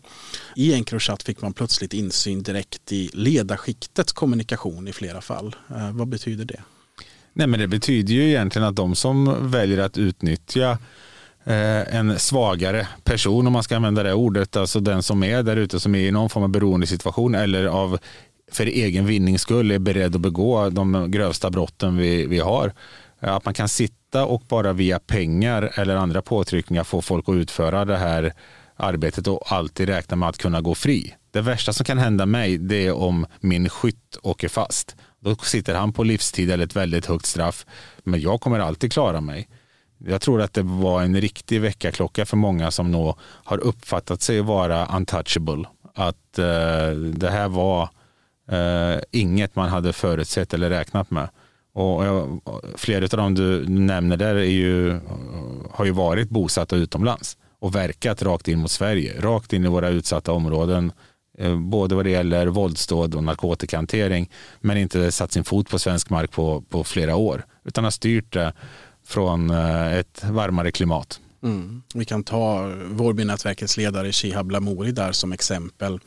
I 0.55 0.73
Encrochat 0.73 1.23
fick 1.23 1.41
man 1.41 1.53
plötsligt 1.53 1.93
insyn 1.93 2.43
direkt 2.43 2.91
i 2.91 3.09
ledarskiktets 3.13 4.13
kommunikation 4.13 4.87
i 4.87 4.93
flera 4.93 5.21
fall. 5.21 5.55
Eh, 5.69 5.91
vad 5.91 6.07
betyder 6.07 6.45
det? 6.45 6.61
Nej, 7.33 7.47
men 7.47 7.59
det 7.59 7.67
betyder 7.67 8.13
ju 8.13 8.29
egentligen 8.29 8.67
att 8.67 8.75
de 8.75 8.95
som 8.95 9.51
väljer 9.51 9.77
att 9.77 9.97
utnyttja 9.97 10.77
eh, 11.43 11.95
en 11.95 12.19
svagare 12.19 12.87
person, 13.03 13.47
om 13.47 13.53
man 13.53 13.63
ska 13.63 13.75
använda 13.75 14.03
det 14.03 14.13
ordet, 14.13 14.55
alltså 14.55 14.79
den 14.79 15.03
som 15.03 15.23
är 15.23 15.43
där 15.43 15.55
ute 15.55 15.79
som 15.79 15.95
är 15.95 15.99
i 15.99 16.11
någon 16.11 16.29
form 16.29 16.43
av 16.43 16.49
beroendesituation 16.49 17.35
eller 17.35 17.65
av 17.65 17.99
för 18.51 18.65
egen 18.65 19.05
vinnings 19.05 19.41
skull 19.41 19.71
är 19.71 19.79
beredd 19.79 20.15
att 20.15 20.21
begå 20.21 20.69
de 20.69 21.11
grövsta 21.11 21.49
brotten 21.49 21.97
vi, 21.97 22.25
vi 22.25 22.39
har. 22.39 22.73
Att 23.19 23.45
man 23.45 23.53
kan 23.53 23.69
sitta 23.69 24.25
och 24.25 24.43
bara 24.47 24.73
via 24.73 24.99
pengar 24.99 25.71
eller 25.75 25.95
andra 25.95 26.21
påtryckningar 26.21 26.83
få 26.83 27.01
folk 27.01 27.29
att 27.29 27.35
utföra 27.35 27.85
det 27.85 27.97
här 27.97 28.33
arbetet 28.75 29.27
och 29.27 29.51
alltid 29.51 29.89
räkna 29.89 30.17
med 30.17 30.29
att 30.29 30.37
kunna 30.37 30.61
gå 30.61 30.75
fri. 30.75 31.13
Det 31.31 31.41
värsta 31.41 31.73
som 31.73 31.85
kan 31.85 31.97
hända 31.97 32.25
mig 32.25 32.57
det 32.57 32.87
är 32.87 32.93
om 32.93 33.25
min 33.39 33.69
skytt 33.69 34.17
åker 34.21 34.49
fast. 34.49 34.95
Då 35.19 35.35
sitter 35.35 35.75
han 35.75 35.93
på 35.93 36.03
livstid 36.03 36.51
eller 36.51 36.65
ett 36.65 36.75
väldigt 36.75 37.05
högt 37.05 37.25
straff. 37.25 37.65
Men 38.03 38.21
jag 38.21 38.41
kommer 38.41 38.59
alltid 38.59 38.91
klara 38.91 39.21
mig. 39.21 39.49
Jag 39.97 40.21
tror 40.21 40.41
att 40.41 40.53
det 40.53 40.61
var 40.61 41.01
en 41.01 41.21
riktig 41.21 41.61
väckarklocka 41.61 42.25
för 42.25 42.37
många 42.37 42.71
som 42.71 42.91
nog 42.91 43.15
har 43.19 43.57
uppfattat 43.57 44.21
sig 44.21 44.41
vara 44.41 44.85
untouchable. 44.85 45.65
Att 45.95 46.39
eh, 46.39 46.89
det 46.91 47.29
här 47.29 47.47
var 47.47 47.89
eh, 48.51 49.01
inget 49.11 49.55
man 49.55 49.69
hade 49.69 49.93
förutsett 49.93 50.53
eller 50.53 50.69
räknat 50.69 51.11
med. 51.11 51.29
Och, 51.73 52.05
jag, 52.05 52.41
flera 52.75 53.03
av 53.03 53.09
dem 53.09 53.35
du 53.35 53.69
nämner 53.69 54.17
där 54.17 54.35
är 54.35 54.43
ju, 54.43 54.99
har 55.71 55.85
ju 55.85 55.91
varit 55.91 56.29
bosatta 56.29 56.75
utomlands 56.75 57.37
och 57.59 57.75
verkat 57.75 58.21
rakt 58.21 58.47
in 58.47 58.59
mot 58.59 58.71
Sverige, 58.71 59.21
rakt 59.21 59.53
in 59.53 59.65
i 59.65 59.67
våra 59.67 59.89
utsatta 59.89 60.31
områden 60.31 60.91
eh, 61.37 61.55
både 61.55 61.95
vad 61.95 62.05
det 62.05 62.11
gäller 62.11 62.47
våldsdåd 62.47 63.15
och 63.15 63.23
narkotikahantering, 63.23 64.29
men 64.59 64.77
inte 64.77 65.11
satt 65.11 65.31
sin 65.31 65.43
fot 65.43 65.69
på 65.69 65.79
svensk 65.79 66.09
mark 66.09 66.31
på, 66.31 66.61
på 66.61 66.83
flera 66.83 67.15
år, 67.15 67.45
utan 67.65 67.83
har 67.83 67.91
styrt 67.91 68.33
det 68.33 68.53
från 69.05 69.49
eh, 69.49 69.93
ett 69.93 70.23
varmare 70.23 70.71
klimat. 70.71 71.19
Mm. 71.43 71.81
Vi 71.93 72.05
kan 72.05 72.23
ta 72.23 72.73
Vårbynätverkets 72.89 73.77
ledare 73.77 74.11
Shihab 74.11 74.51
Lamouri 74.51 74.91
där 74.91 75.11
som 75.11 75.31
exempel 75.31 75.99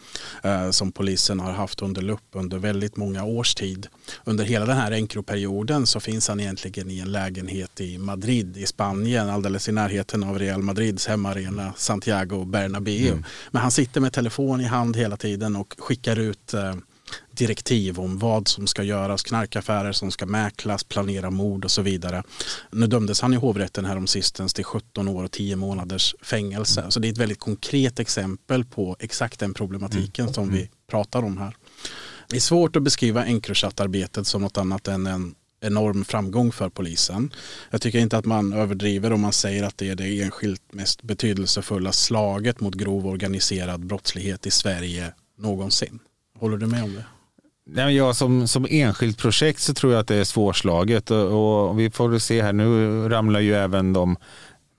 eh, 0.42 0.70
som 0.70 0.92
polisen 0.92 1.40
har 1.40 1.52
haft 1.52 1.82
under 1.82 2.02
lupp 2.02 2.28
under 2.32 2.58
väldigt 2.58 2.96
många 2.96 3.24
års 3.24 3.54
tid. 3.54 3.86
Under 4.24 4.44
hela 4.44 4.66
den 4.66 4.76
här 4.76 4.92
enkroperioden 4.92 5.86
så 5.86 6.00
finns 6.00 6.28
han 6.28 6.40
egentligen 6.40 6.90
i 6.90 6.98
en 6.98 7.12
lägenhet 7.12 7.80
i 7.80 7.98
Madrid 7.98 8.56
i 8.56 8.66
Spanien 8.66 9.30
alldeles 9.30 9.68
i 9.68 9.72
närheten 9.72 10.24
av 10.24 10.38
Real 10.38 10.62
Madrids 10.62 11.06
hemmaarena 11.06 11.72
Santiago 11.76 12.44
Bernabéu. 12.44 13.08
Mm. 13.08 13.24
Men 13.50 13.62
han 13.62 13.70
sitter 13.70 14.00
med 14.00 14.12
telefon 14.12 14.60
i 14.60 14.64
hand 14.64 14.96
hela 14.96 15.16
tiden 15.16 15.56
och 15.56 15.74
skickar 15.78 16.18
ut 16.18 16.54
eh, 16.54 16.74
direktiv 17.40 18.00
om 18.00 18.18
vad 18.18 18.48
som 18.48 18.66
ska 18.66 18.82
göras, 18.82 19.22
knarkaffärer 19.22 19.92
som 19.92 20.10
ska 20.10 20.26
mäklas, 20.26 20.84
planera 20.84 21.30
mord 21.30 21.64
och 21.64 21.70
så 21.70 21.82
vidare. 21.82 22.22
Nu 22.70 22.86
dömdes 22.86 23.20
han 23.20 23.34
i 23.34 23.36
hovrätten 23.36 23.84
här 23.84 23.96
om 23.96 24.06
sistens 24.06 24.54
till 24.54 24.64
17 24.64 25.08
år 25.08 25.24
och 25.24 25.30
10 25.30 25.56
månaders 25.56 26.14
fängelse. 26.22 26.84
Så 26.88 27.00
det 27.00 27.08
är 27.08 27.12
ett 27.12 27.18
väldigt 27.18 27.38
konkret 27.38 28.00
exempel 28.00 28.64
på 28.64 28.96
exakt 28.98 29.40
den 29.40 29.54
problematiken 29.54 30.24
mm. 30.24 30.34
som 30.34 30.48
vi 30.48 30.58
mm. 30.58 30.70
pratar 30.90 31.22
om 31.22 31.38
här. 31.38 31.56
Det 32.28 32.36
är 32.36 32.40
svårt 32.40 32.76
att 32.76 32.82
beskriva 32.82 33.24
Encrochat-arbetet 33.24 34.26
som 34.26 34.42
något 34.42 34.58
annat 34.58 34.88
än 34.88 35.06
en 35.06 35.34
enorm 35.60 36.04
framgång 36.04 36.52
för 36.52 36.68
polisen. 36.68 37.32
Jag 37.70 37.80
tycker 37.80 37.98
inte 37.98 38.18
att 38.18 38.24
man 38.24 38.52
överdriver 38.52 39.12
om 39.12 39.20
man 39.20 39.32
säger 39.32 39.62
att 39.62 39.78
det 39.78 39.88
är 39.88 39.94
det 39.94 40.22
enskilt 40.22 40.62
mest 40.72 41.02
betydelsefulla 41.02 41.92
slaget 41.92 42.60
mot 42.60 42.74
grov 42.74 43.06
organiserad 43.06 43.86
brottslighet 43.86 44.46
i 44.46 44.50
Sverige 44.50 45.14
någonsin. 45.38 45.98
Håller 46.38 46.56
du 46.56 46.66
med 46.66 46.84
om 46.84 46.94
det? 46.94 47.04
Nej, 47.72 47.96
ja, 47.96 48.14
som, 48.14 48.48
som 48.48 48.66
enskilt 48.70 49.18
projekt 49.18 49.60
så 49.60 49.74
tror 49.74 49.92
jag 49.92 50.00
att 50.00 50.08
det 50.08 50.16
är 50.16 50.24
svårslaget 50.24 51.10
och, 51.10 51.68
och 51.68 51.80
vi 51.80 51.90
får 51.90 52.18
se 52.18 52.42
här, 52.42 52.52
nu 52.52 53.08
ramlar 53.08 53.40
ju 53.40 53.54
även 53.54 53.92
de 53.92 54.16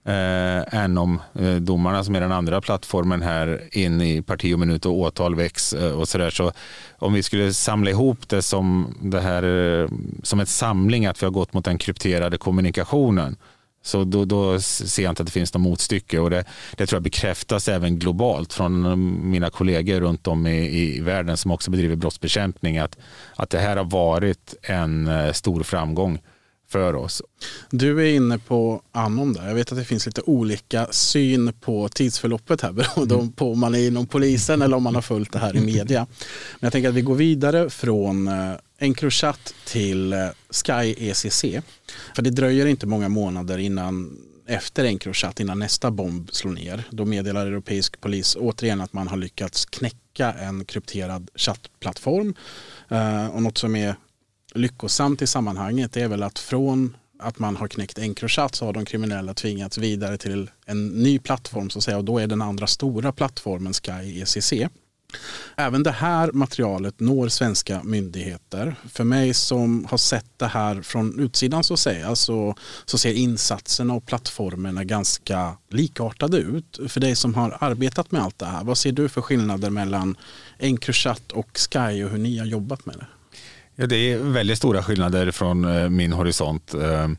eh, 0.06 0.84
Anom-domarna 0.84 1.98
eh, 1.98 2.04
som 2.04 2.16
är 2.16 2.22
den 2.22 2.32
andra 2.32 2.62
plattformen 2.62 3.22
här 3.22 3.70
in 3.72 4.02
i 4.02 4.22
parti 4.22 4.54
och 4.56 4.60
minut 4.60 4.86
och 4.86 4.94
åtal 4.94 5.36
väcks 5.36 5.74
eh, 5.74 5.92
och 5.92 6.08
sådär. 6.08 6.30
Så 6.30 6.52
om 7.00 7.14
vi 7.14 7.24
skulle 7.24 7.54
samla 7.54 7.90
ihop 7.90 8.30
det 8.30 8.42
som 8.42 8.96
det 9.02 9.22
här 9.22 9.44
eh, 9.44 9.90
som 10.24 10.40
ett 10.40 10.50
samling 10.50 11.06
att 11.06 11.22
vi 11.22 11.26
har 11.26 11.32
gått 11.32 11.54
mot 11.54 11.66
den 11.66 11.78
krypterade 11.78 12.38
kommunikationen 12.38 13.36
så 13.82 14.04
då, 14.04 14.26
då, 14.26 14.62
ser 14.62 15.04
jag 15.04 15.12
inte 15.12 15.22
att 15.22 15.28
det 15.28 15.32
finns 15.32 15.54
något 15.54 15.62
motstycke 15.62 16.20
och 16.20 16.30
det, 16.30 16.44
det 16.78 16.88
tror 16.88 16.98
jag 16.98 17.04
bekräftas 17.04 17.67
även 17.67 18.00
globalt 18.00 18.54
från 18.54 19.32
mina 19.32 19.50
kollegor 19.50 20.00
runt 20.00 20.28
om 20.28 20.48
i, 20.48 20.96
i 20.98 21.00
världen 21.00 21.38
som 21.38 21.52
också 21.52 21.72
bedriver 21.72 21.96
brottsbekämpning 21.96 22.78
att, 22.78 22.98
att 23.36 23.50
det 23.50 23.60
här 23.60 23.78
har 23.78 23.84
varit 23.84 24.56
en 24.62 25.08
eh, 25.08 25.32
stor 25.32 25.63
framgång 25.63 26.20
för 26.72 26.96
oss. 26.96 27.22
Du 27.70 28.02
är 28.02 28.15
inne 28.15 28.38
på 28.38 28.82
Anon 28.91 29.34
där. 29.34 29.48
Jag 29.48 29.56
vet 29.56 29.72
att 29.72 29.78
det 29.78 29.84
finns 29.86 30.06
lite 30.06 30.22
olika 30.22 30.88
syn 30.91 31.54
på 31.62 31.89
tidsförloppet 31.89 32.62
här 32.62 32.72
beroende 32.96 33.15
mm. 33.15 33.32
på 33.32 33.52
om 33.52 33.60
man 33.60 33.76
är 33.76 33.88
inom 33.88 34.08
polisen 34.08 34.62
eller 34.62 34.78
om 34.78 34.84
man 34.84 34.96
har 34.96 35.02
följt 35.02 35.32
det 35.32 35.39
här 35.39 35.58
i 35.58 35.62
media. 35.62 36.08
Men 36.60 36.67
jag 36.67 36.72
tänker 36.72 36.89
att 36.89 36.96
vi 36.96 37.02
går 37.02 37.15
vidare 37.15 37.70
från 37.70 38.30
en 38.82 38.88
Encrochat 38.88 39.54
till 39.65 40.13
eh, 40.13 40.20
Sky 40.50 40.96
ECC. 40.98 41.41
För 42.15 42.22
det 42.22 42.30
dröjer 42.30 42.65
inte 42.65 42.88
många 42.88 43.10
månader 43.10 43.58
innan 43.58 44.17
efter 44.48 44.86
Encrochat, 44.86 45.39
innan 45.39 45.60
nästa 45.60 45.91
bomb 45.91 46.30
slår 46.34 46.52
ner. 46.52 46.84
Då 46.89 47.06
meddelar 47.06 47.46
europeisk 47.46 48.02
polis 48.02 48.38
återigen 48.39 48.82
att 48.82 48.94
man 48.94 49.08
har 49.08 49.17
lyckats 49.17 49.65
knäcka 49.65 50.34
en 50.34 50.65
krypterad 50.65 51.30
chattplattform. 51.36 52.36
Eh, 52.89 53.28
och 53.28 53.41
något 53.41 53.58
som 53.58 53.76
är 53.76 53.96
lyckosamt 54.54 55.22
i 55.22 55.28
sammanhanget 55.28 55.98
är 55.98 56.08
väl 56.08 56.24
att 56.24 56.39
från 56.39 56.98
att 57.20 57.39
man 57.39 57.56
har 57.56 57.67
knäckt 57.67 58.00
Encrochat 58.00 58.56
så 58.56 58.65
har 58.65 58.74
de 58.74 58.86
kriminella 58.86 59.34
tvingats 59.34 59.78
vidare 59.78 60.17
till 60.17 60.50
en 60.65 60.88
ny 60.88 61.20
plattform 61.20 61.70
så 61.70 61.80
att 61.80 61.84
säga 61.84 61.98
och 61.98 62.06
då 62.06 62.20
är 62.20 62.28
den 62.28 62.41
andra 62.41 62.67
stora 62.67 63.12
plattformen 63.12 63.74
Sky 63.74 64.22
ECC. 64.22 64.54
Även 65.56 65.84
det 65.84 65.91
här 65.91 66.32
materialet 66.32 67.00
når 67.00 67.28
svenska 67.28 67.84
myndigheter. 67.84 68.76
För 68.89 69.04
mig 69.04 69.34
som 69.34 69.86
har 69.86 69.97
sett 69.97 70.38
det 70.38 70.47
här 70.47 70.82
från 70.82 71.19
utsidan 71.19 71.63
så, 71.63 71.78
säga, 71.78 72.04
så, 72.04 72.10
alltså, 72.10 72.56
så 72.86 72.97
ser 72.97 73.13
insatserna 73.13 73.93
och 73.93 74.06
plattformarna 74.06 74.84
ganska 74.84 75.58
likartade 75.69 76.38
ut. 76.38 76.80
För 76.88 77.00
dig 77.00 77.15
som 77.15 77.34
har 77.34 77.58
arbetat 77.60 78.12
med 78.12 78.21
allt 78.21 78.39
det 78.39 78.45
här, 78.45 78.63
vad 78.63 78.78
ser 78.78 78.91
du 78.91 79.10
för 79.10 79.21
skillnader 79.21 79.69
mellan 79.69 80.15
Encrochat 80.60 81.32
och 81.32 81.50
Sky 81.54 82.04
och 82.04 82.10
hur 82.10 82.17
ni 82.17 82.38
har 82.38 82.45
jobbat 82.45 82.86
med 82.86 82.95
det? 82.95 83.08
Ja, 83.76 83.88
det 83.88 83.95
är 83.95 84.17
väldigt 84.17 84.58
stora 84.58 84.84
skillnader 84.84 85.32
från 85.32 85.65
eh, 85.65 85.89
min 85.89 86.13
horisont. 86.13 86.74
Eh, 86.74 87.10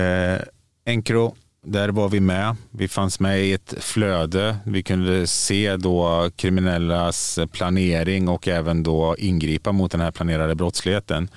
eh 0.00 0.40
Encro 0.84 1.36
där 1.66 1.88
var 1.88 2.08
vi 2.08 2.20
med. 2.20 2.56
Vi 2.70 2.88
fanns 2.88 3.20
med 3.20 3.44
i 3.44 3.52
ett 3.52 3.74
flöde. 3.80 4.56
Vi 4.64 4.82
kunde 4.82 5.26
se 5.26 5.76
då 5.76 6.30
kriminellas 6.36 7.38
planering 7.52 8.28
och 8.28 8.48
även 8.48 8.82
då 8.82 9.16
ingripa 9.18 9.72
mot 9.72 9.92
den 9.92 10.00
här 10.00 10.10
planerade 10.10 10.54
brottsligheten. 10.54 11.28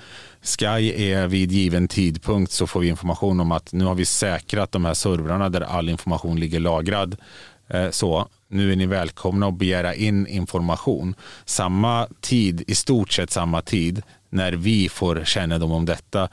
Sky 0.42 0.92
är 1.10 1.26
vid 1.26 1.52
given 1.52 1.88
tidpunkt 1.88 2.52
så 2.52 2.66
får 2.66 2.80
vi 2.80 2.88
information 2.88 3.40
om 3.40 3.52
att 3.52 3.72
nu 3.72 3.84
har 3.84 3.94
vi 3.94 4.04
säkrat 4.04 4.72
de 4.72 4.84
här 4.84 4.94
servrarna 4.94 5.48
där 5.48 5.60
all 5.60 5.88
information 5.88 6.40
ligger 6.40 6.60
lagrad. 6.60 7.16
Eh, 7.68 7.90
så 7.90 8.28
nu 8.48 8.72
är 8.72 8.76
ni 8.76 8.86
välkomna 8.86 9.46
att 9.46 9.58
begära 9.58 9.94
in 9.94 10.26
information. 10.26 11.14
Samma 11.44 12.08
tid, 12.20 12.64
i 12.66 12.74
stort 12.74 13.12
sett 13.12 13.30
samma 13.30 13.62
tid, 13.62 14.02
när 14.30 14.52
vi 14.52 14.88
får 14.88 15.24
kännedom 15.24 15.72
om 15.72 15.86
detta 15.86 16.28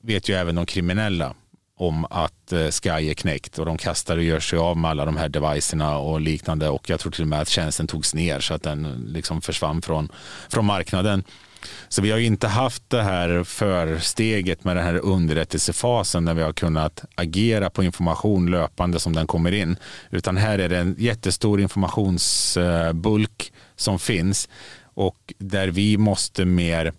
vet 0.00 0.28
ju 0.28 0.34
även 0.34 0.54
de 0.54 0.66
kriminella 0.66 1.34
om 1.76 2.06
att 2.10 2.52
eh, 2.52 2.68
Sky 2.70 3.10
är 3.10 3.14
knäckt 3.14 3.58
och 3.58 3.66
de 3.66 3.76
kastar 3.76 4.16
och 4.16 4.22
gör 4.22 4.40
sig 4.40 4.58
av 4.58 4.76
med 4.76 4.90
alla 4.90 5.04
de 5.04 5.16
här 5.16 5.28
devicerna 5.28 5.98
och 5.98 6.20
liknande 6.20 6.68
och 6.68 6.90
jag 6.90 7.00
tror 7.00 7.12
till 7.12 7.22
och 7.22 7.28
med 7.28 7.40
att 7.40 7.48
tjänsten 7.48 7.86
togs 7.86 8.14
ner 8.14 8.40
så 8.40 8.54
att 8.54 8.62
den 8.62 8.84
eh, 8.84 8.98
liksom 8.98 9.40
försvann 9.40 9.82
från, 9.82 10.08
från 10.48 10.64
marknaden. 10.64 11.24
Så 11.88 12.02
vi 12.02 12.10
har 12.10 12.18
inte 12.18 12.48
haft 12.48 12.90
det 12.90 13.02
här 13.02 13.44
försteget 13.44 14.64
med 14.64 14.76
den 14.76 14.84
här 14.84 14.94
underrättelsefasen 15.04 16.24
där 16.24 16.34
vi 16.34 16.42
har 16.42 16.52
kunnat 16.52 17.04
agera 17.14 17.70
på 17.70 17.84
information 17.84 18.50
löpande 18.50 19.00
som 19.00 19.12
den 19.12 19.26
kommer 19.26 19.52
in. 19.52 19.76
Utan 20.10 20.36
här 20.36 20.58
är 20.58 20.68
det 20.68 20.78
en 20.78 20.96
jättestor 20.98 21.60
informationsbulk 21.60 23.52
eh, 23.52 23.58
som 23.76 23.98
finns 23.98 24.48
och 24.94 25.34
där 25.38 25.68
vi 25.68 25.96
måste 25.96 26.44
mer 26.44 26.92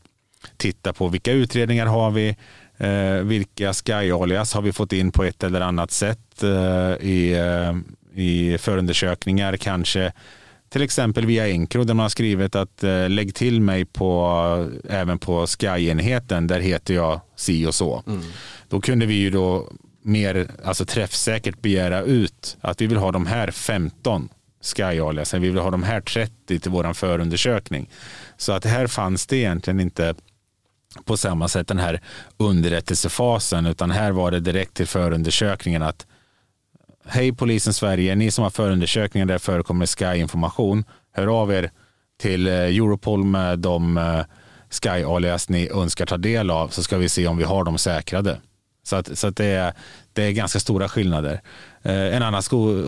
titta 0.58 0.94
på 0.94 1.08
vilka 1.08 1.32
utredningar 1.32 1.86
har 1.86 2.12
vi, 2.12 2.36
Eh, 2.78 3.16
vilka 3.24 3.74
Sky-alias 3.74 4.54
har 4.54 4.62
vi 4.62 4.74
fått 4.74 4.94
in 4.94 5.12
på 5.12 5.24
ett 5.24 5.44
eller 5.44 5.62
annat 5.62 5.92
sätt 5.92 6.44
eh, 6.44 7.08
i, 7.08 7.34
eh, 7.34 7.76
i 8.22 8.58
förundersökningar 8.58 9.58
kanske 9.58 10.12
till 10.70 10.82
exempel 10.82 11.26
via 11.26 11.48
Encro 11.48 11.84
där 11.84 11.94
man 11.94 12.04
har 12.04 12.10
skrivit 12.10 12.56
att 12.56 12.84
eh, 12.84 13.10
lägg 13.10 13.36
till 13.36 13.62
mig 13.62 13.86
på, 13.86 14.70
även 14.90 15.20
på 15.20 15.48
Sky-enheten, 15.48 16.48
där 16.48 16.60
heter 16.60 16.94
jag 16.94 17.22
si 17.36 17.66
och 17.66 17.76
så. 17.76 18.04
Mm. 18.08 18.22
Då 18.70 18.82
kunde 18.82 19.06
vi 19.06 19.14
ju 19.14 19.30
då 19.30 19.70
mer 20.02 20.48
alltså 20.64 20.86
träffsäkert 20.86 21.62
begära 21.62 22.02
ut 22.02 22.58
att 22.62 22.82
vi 22.82 22.88
vill 22.88 22.98
ha 22.98 23.12
de 23.12 23.26
här 23.26 23.52
15 23.52 24.30
Sky-aliasen, 24.62 25.42
vi 25.42 25.50
vill 25.50 25.62
ha 25.62 25.72
de 25.72 25.84
här 25.84 26.02
30 26.02 26.60
till 26.60 26.72
vår 26.72 26.94
förundersökning. 26.94 27.90
Så 28.38 28.52
att 28.52 28.66
här 28.66 28.88
fanns 28.88 29.28
det 29.28 29.38
egentligen 29.38 29.80
inte 29.80 30.16
på 31.04 31.18
samma 31.18 31.48
sätt 31.48 31.68
den 31.68 31.80
här 31.80 32.02
underrättelsefasen 32.38 33.66
utan 33.66 33.92
här 33.92 34.12
var 34.12 34.32
det 34.32 34.40
direkt 34.40 34.74
till 34.74 34.88
förundersökningen 34.88 35.82
att 35.82 36.06
Hej 37.08 37.34
polisen 37.34 37.74
Sverige, 37.74 38.16
ni 38.16 38.32
som 38.32 38.44
har 38.44 38.50
förundersökningar 38.50 39.26
där 39.26 39.38
förekommer 39.38 39.86
Sky-information, 39.86 40.84
hör 41.12 41.42
av 41.42 41.54
er 41.54 41.72
till 42.20 42.48
eh, 42.48 42.54
Europol 42.54 43.24
med 43.24 43.60
de 43.60 43.98
eh, 43.98 44.22
Sky-alias 44.70 45.50
ni 45.50 45.70
önskar 45.70 46.06
ta 46.06 46.18
del 46.18 46.52
av 46.52 46.68
så 46.68 46.84
ska 46.84 46.98
vi 46.98 47.10
se 47.10 47.28
om 47.28 47.38
vi 47.38 47.44
har 47.44 47.64
dem 47.64 47.78
säkrade. 47.78 48.42
Så, 48.84 48.96
att, 48.96 49.18
så 49.18 49.28
att 49.28 49.36
det, 49.36 49.46
är, 49.46 49.74
det 50.14 50.24
är 50.24 50.32
ganska 50.32 50.60
stora 50.60 50.90
skillnader. 50.90 51.42
Eh, 51.82 52.16
en 52.16 52.24
annan 52.24 52.42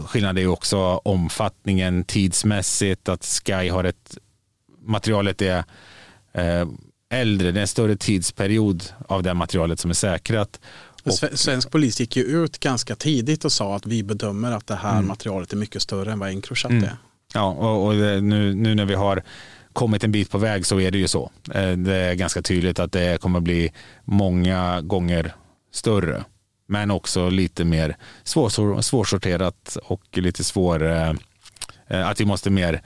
skillnad 0.08 0.40
är 0.40 0.48
också 0.48 0.78
omfattningen 1.04 2.04
tidsmässigt, 2.04 3.10
att 3.10 3.26
Sky 3.26 3.70
har 3.70 3.84
ett 3.84 4.18
materialet 4.82 5.42
är 5.42 5.64
äldre, 7.10 7.52
det 7.52 7.60
är 7.60 7.62
en 7.62 7.68
större 7.68 7.96
tidsperiod 7.96 8.84
av 9.08 9.24
det 9.24 9.34
materialet 9.34 9.80
som 9.80 9.90
är 9.90 9.96
säkrat. 9.96 10.60
Svensk 11.34 11.72
polis 11.72 12.00
gick 12.00 12.16
ju 12.16 12.24
ut 12.24 12.60
ganska 12.60 12.96
tidigt 12.96 13.46
och 13.46 13.52
sa 13.52 13.76
att 13.76 13.86
vi 13.86 14.04
bedömer 14.04 14.52
att 14.52 14.68
det 14.68 14.76
här 14.76 14.94
mm. 14.94 15.08
materialet 15.08 15.54
är 15.54 15.58
mycket 15.58 15.82
större 15.82 16.12
än 16.12 16.20
vad 16.20 16.30
Encrochat 16.30 16.72
mm. 16.72 16.84
är. 16.84 16.98
Ja, 17.34 17.52
och, 17.52 17.88
och 17.88 17.96
nu, 18.24 18.54
nu 18.54 18.76
när 18.76 18.86
vi 18.86 18.96
har 18.96 19.24
kommit 19.74 20.04
en 20.04 20.12
bit 20.12 20.30
på 20.32 20.38
väg 20.38 20.66
så 20.66 20.80
är 20.80 20.92
det 20.92 20.98
ju 20.98 21.08
så. 21.08 21.32
Eh, 21.54 21.72
det 21.72 21.96
är 21.96 22.14
ganska 22.14 22.42
tydligt 22.42 22.80
att 22.80 22.92
det 22.92 23.22
kommer 23.22 23.40
bli 23.40 23.72
många 24.06 24.82
gånger 24.82 25.36
större. 25.74 26.24
Men 26.68 26.92
också 26.92 27.30
lite 27.30 27.66
mer 27.66 27.98
svår, 28.24 28.82
svårsorterat 28.82 29.78
och 29.84 30.04
lite 30.18 30.44
svår 30.44 30.84
eh, 30.84 31.14
eh, 31.88 32.08
att 32.08 32.22
vi 32.22 32.26
måste 32.26 32.50
mer 32.50 32.82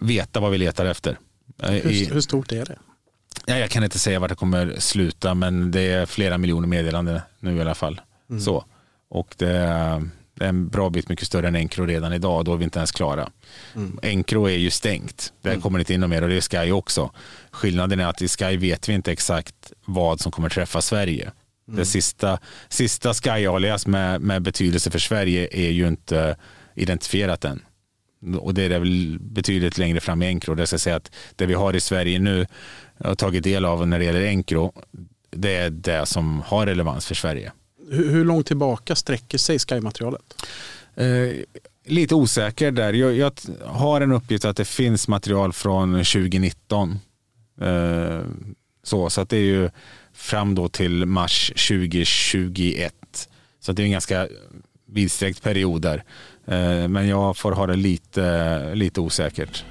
veta 0.00 0.40
vad 0.40 0.50
vi 0.50 0.58
letar 0.58 0.86
efter. 0.86 1.18
Hur, 1.62 2.14
hur 2.14 2.20
stort 2.20 2.52
är 2.52 2.64
det? 2.64 2.78
Ja, 3.46 3.58
jag 3.58 3.70
kan 3.70 3.84
inte 3.84 3.98
säga 3.98 4.18
vart 4.18 4.30
det 4.30 4.34
kommer 4.34 4.74
sluta, 4.78 5.34
men 5.34 5.70
det 5.70 5.80
är 5.80 6.06
flera 6.06 6.38
miljoner 6.38 6.68
meddelanden 6.68 7.20
nu 7.40 7.56
i 7.56 7.60
alla 7.60 7.74
fall. 7.74 8.00
Mm. 8.30 8.40
Så. 8.40 8.64
Och 9.08 9.34
det 9.38 9.50
är, 9.50 10.08
det 10.34 10.44
är, 10.44 10.48
en 10.48 10.68
bra 10.68 10.90
bit 10.90 11.08
mycket 11.08 11.26
större 11.26 11.48
än 11.48 11.56
Encro 11.56 11.86
redan 11.86 12.12
idag. 12.12 12.44
Då 12.44 12.52
är 12.52 12.56
vi 12.56 12.64
inte 12.64 12.78
ens 12.78 12.92
klara. 12.92 13.30
Mm. 13.74 13.98
Encro 14.02 14.46
är 14.46 14.56
ju 14.56 14.70
stängt. 14.70 15.32
Där 15.42 15.50
mm. 15.50 15.62
kommer 15.62 15.78
inte 15.78 15.94
in 15.94 16.00
något 16.00 16.10
mer 16.10 16.22
och 16.22 16.28
det 16.28 16.36
är 16.36 16.64
Sky 16.64 16.72
också. 16.72 17.10
Skillnaden 17.50 18.00
är 18.00 18.06
att 18.06 18.22
i 18.22 18.28
Sky 18.28 18.56
vet 18.56 18.88
vi 18.88 18.92
inte 18.92 19.12
exakt 19.12 19.72
vad 19.84 20.20
som 20.20 20.32
kommer 20.32 20.48
träffa 20.48 20.82
Sverige. 20.82 21.32
Mm. 21.68 21.78
Det 21.78 21.84
sista, 21.84 22.38
sista 22.68 23.14
Sky-alias 23.14 23.86
med, 23.86 24.20
med 24.20 24.42
betydelse 24.42 24.90
för 24.90 24.98
Sverige 24.98 25.48
är 25.52 25.70
ju 25.70 25.88
inte 25.88 26.36
identifierat 26.74 27.44
än 27.44 27.62
och 28.40 28.54
det 28.54 28.62
är 28.62 28.78
väl 28.78 29.18
betydligt 29.20 29.78
längre 29.78 30.00
fram 30.00 30.22
i 30.22 30.26
Encro. 30.26 30.54
Det 30.54 30.66
ska 30.66 30.78
säga 30.78 30.96
att 30.96 31.10
det 31.36 31.46
vi 31.46 31.54
har 31.54 31.76
i 31.76 31.80
Sverige 31.80 32.18
nu 32.18 32.46
och 33.04 33.18
tagit 33.18 33.44
del 33.44 33.64
av 33.64 33.88
när 33.88 33.98
det 33.98 34.04
gäller 34.04 34.26
Encro, 34.26 34.72
det 35.30 35.56
är 35.56 35.70
det 35.70 36.06
som 36.06 36.40
har 36.46 36.66
relevans 36.66 37.06
för 37.06 37.14
Sverige. 37.14 37.52
Hur, 37.90 38.10
hur 38.10 38.24
långt 38.24 38.46
tillbaka 38.46 38.96
sträcker 38.96 39.38
sig 39.38 39.58
Sky-materialet? 39.58 40.22
Eh, 40.96 41.30
lite 41.84 42.14
osäker 42.14 42.70
där. 42.70 42.92
Jag, 42.92 43.16
jag, 43.16 43.32
har 43.64 44.00
en 44.00 44.12
uppgift 44.12 44.44
att 44.44 44.56
det 44.56 44.64
finns 44.64 45.08
material 45.08 45.52
från 45.52 45.92
2019. 45.92 46.98
Eh, 47.60 48.20
så, 48.82 49.10
så 49.10 49.20
att 49.20 49.28
det 49.28 49.36
är 49.36 49.40
ju 49.40 49.70
fram 50.12 50.54
då 50.54 50.68
till 50.68 51.06
mars 51.06 51.46
2021. 51.68 52.94
Så 53.60 53.72
det 53.72 53.82
är 53.82 53.84
en 53.84 53.92
ganska 53.92 54.28
vidsträckt 54.86 55.42
period 55.42 55.82
där. 55.82 56.04
Eh, 56.46 56.88
men 56.88 57.08
jag 57.08 57.36
får 57.36 57.52
ha 57.52 57.66
det 57.66 57.76
lite, 57.76 58.74
lite 58.74 59.00
osäkert. 59.00 59.64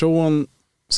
Från 0.00 0.46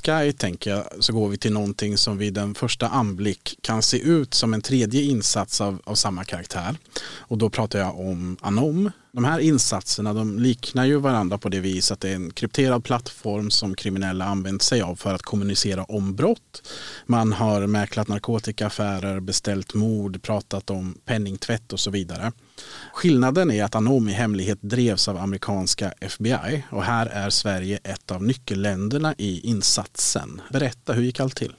Sky 0.03 0.33
tänker 0.33 0.71
jag 0.71 0.85
så 1.01 1.13
går 1.13 1.29
vi 1.29 1.39
till 1.39 1.53
någonting 1.53 1.99
som 1.99 2.19
vid 2.19 2.39
en 2.39 2.55
första 2.55 2.89
anblick 2.89 3.59
kan 3.63 3.83
se 3.83 3.99
ut 3.99 4.35
som 4.35 4.55
en 4.55 4.63
tredje 4.63 5.03
insats 5.03 5.61
av, 5.61 5.83
av 5.85 5.95
samma 5.95 6.25
karaktär. 6.25 6.77
Och 7.05 7.39
då 7.39 7.51
pratar 7.51 7.79
jag 7.79 8.01
om 8.01 8.37
Anom. 8.41 8.91
De 9.13 9.25
här 9.25 9.39
insatserna 9.39 10.15
de 10.15 10.39
liknar 10.39 10.85
ju 10.85 10.97
varandra 10.97 11.39
på 11.39 11.49
det 11.49 11.61
vis 11.61 11.93
att 11.93 12.01
det 12.01 12.09
är 12.09 12.15
en 12.15 12.31
krypterad 12.31 12.85
plattform 12.85 13.51
som 13.51 13.75
kriminella 13.75 14.25
använt 14.25 14.63
sig 14.63 14.83
av 14.83 14.97
för 14.97 15.15
att 15.15 15.23
kommunicera 15.23 15.85
om 15.85 16.15
brott. 16.15 16.69
Man 17.07 17.33
har 17.33 17.67
mäklat 17.67 18.09
narkotikaaffärer, 18.09 19.21
beställt 19.21 19.75
mord, 19.75 20.23
pratat 20.23 20.71
om 20.71 20.95
penningtvätt 21.05 21.73
och 21.73 21.81
så 21.81 21.91
vidare. 21.91 22.33
Skillnaden 22.93 23.51
är 23.51 23.65
att 23.65 23.75
Anom 23.75 24.09
i 24.09 24.13
hemlighet 24.13 24.59
drevs 24.61 25.09
av 25.09 25.17
amerikanska 25.17 25.93
FBI 26.01 26.65
och 26.71 26.85
här 26.85 27.07
är 27.07 27.31
Sverige 27.31 27.79
ett 27.85 28.11
av 28.11 28.23
nyckelländerna 28.23 29.15
i 29.19 29.41
insatsen. 29.41 30.41
Berätta, 30.53 30.93
hur 30.93 31.03
gick 31.03 31.21
allt 31.21 31.37
till? 31.37 31.53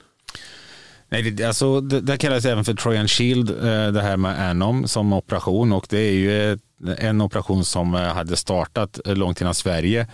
Nej, 1.13 1.31
det, 1.31 1.43
alltså, 1.43 1.81
det, 1.81 2.01
det 2.01 2.17
kallas 2.17 2.45
även 2.45 2.65
för 2.65 2.73
Trojan 2.73 3.07
Shield, 3.07 3.49
eh, 3.49 3.91
det 3.91 4.01
här 4.01 4.17
med 4.17 4.49
Anom 4.49 4.87
som 4.87 5.13
operation 5.13 5.73
och 5.73 5.85
det 5.89 5.99
är 5.99 6.13
ju 6.13 6.51
eh, 6.51 6.57
en 6.97 7.21
operation 7.21 7.65
som 7.65 7.95
eh, 7.95 8.01
hade 8.01 8.35
startat 8.35 8.99
långt 9.05 9.41
innan 9.41 9.53
Sverige 9.53 10.07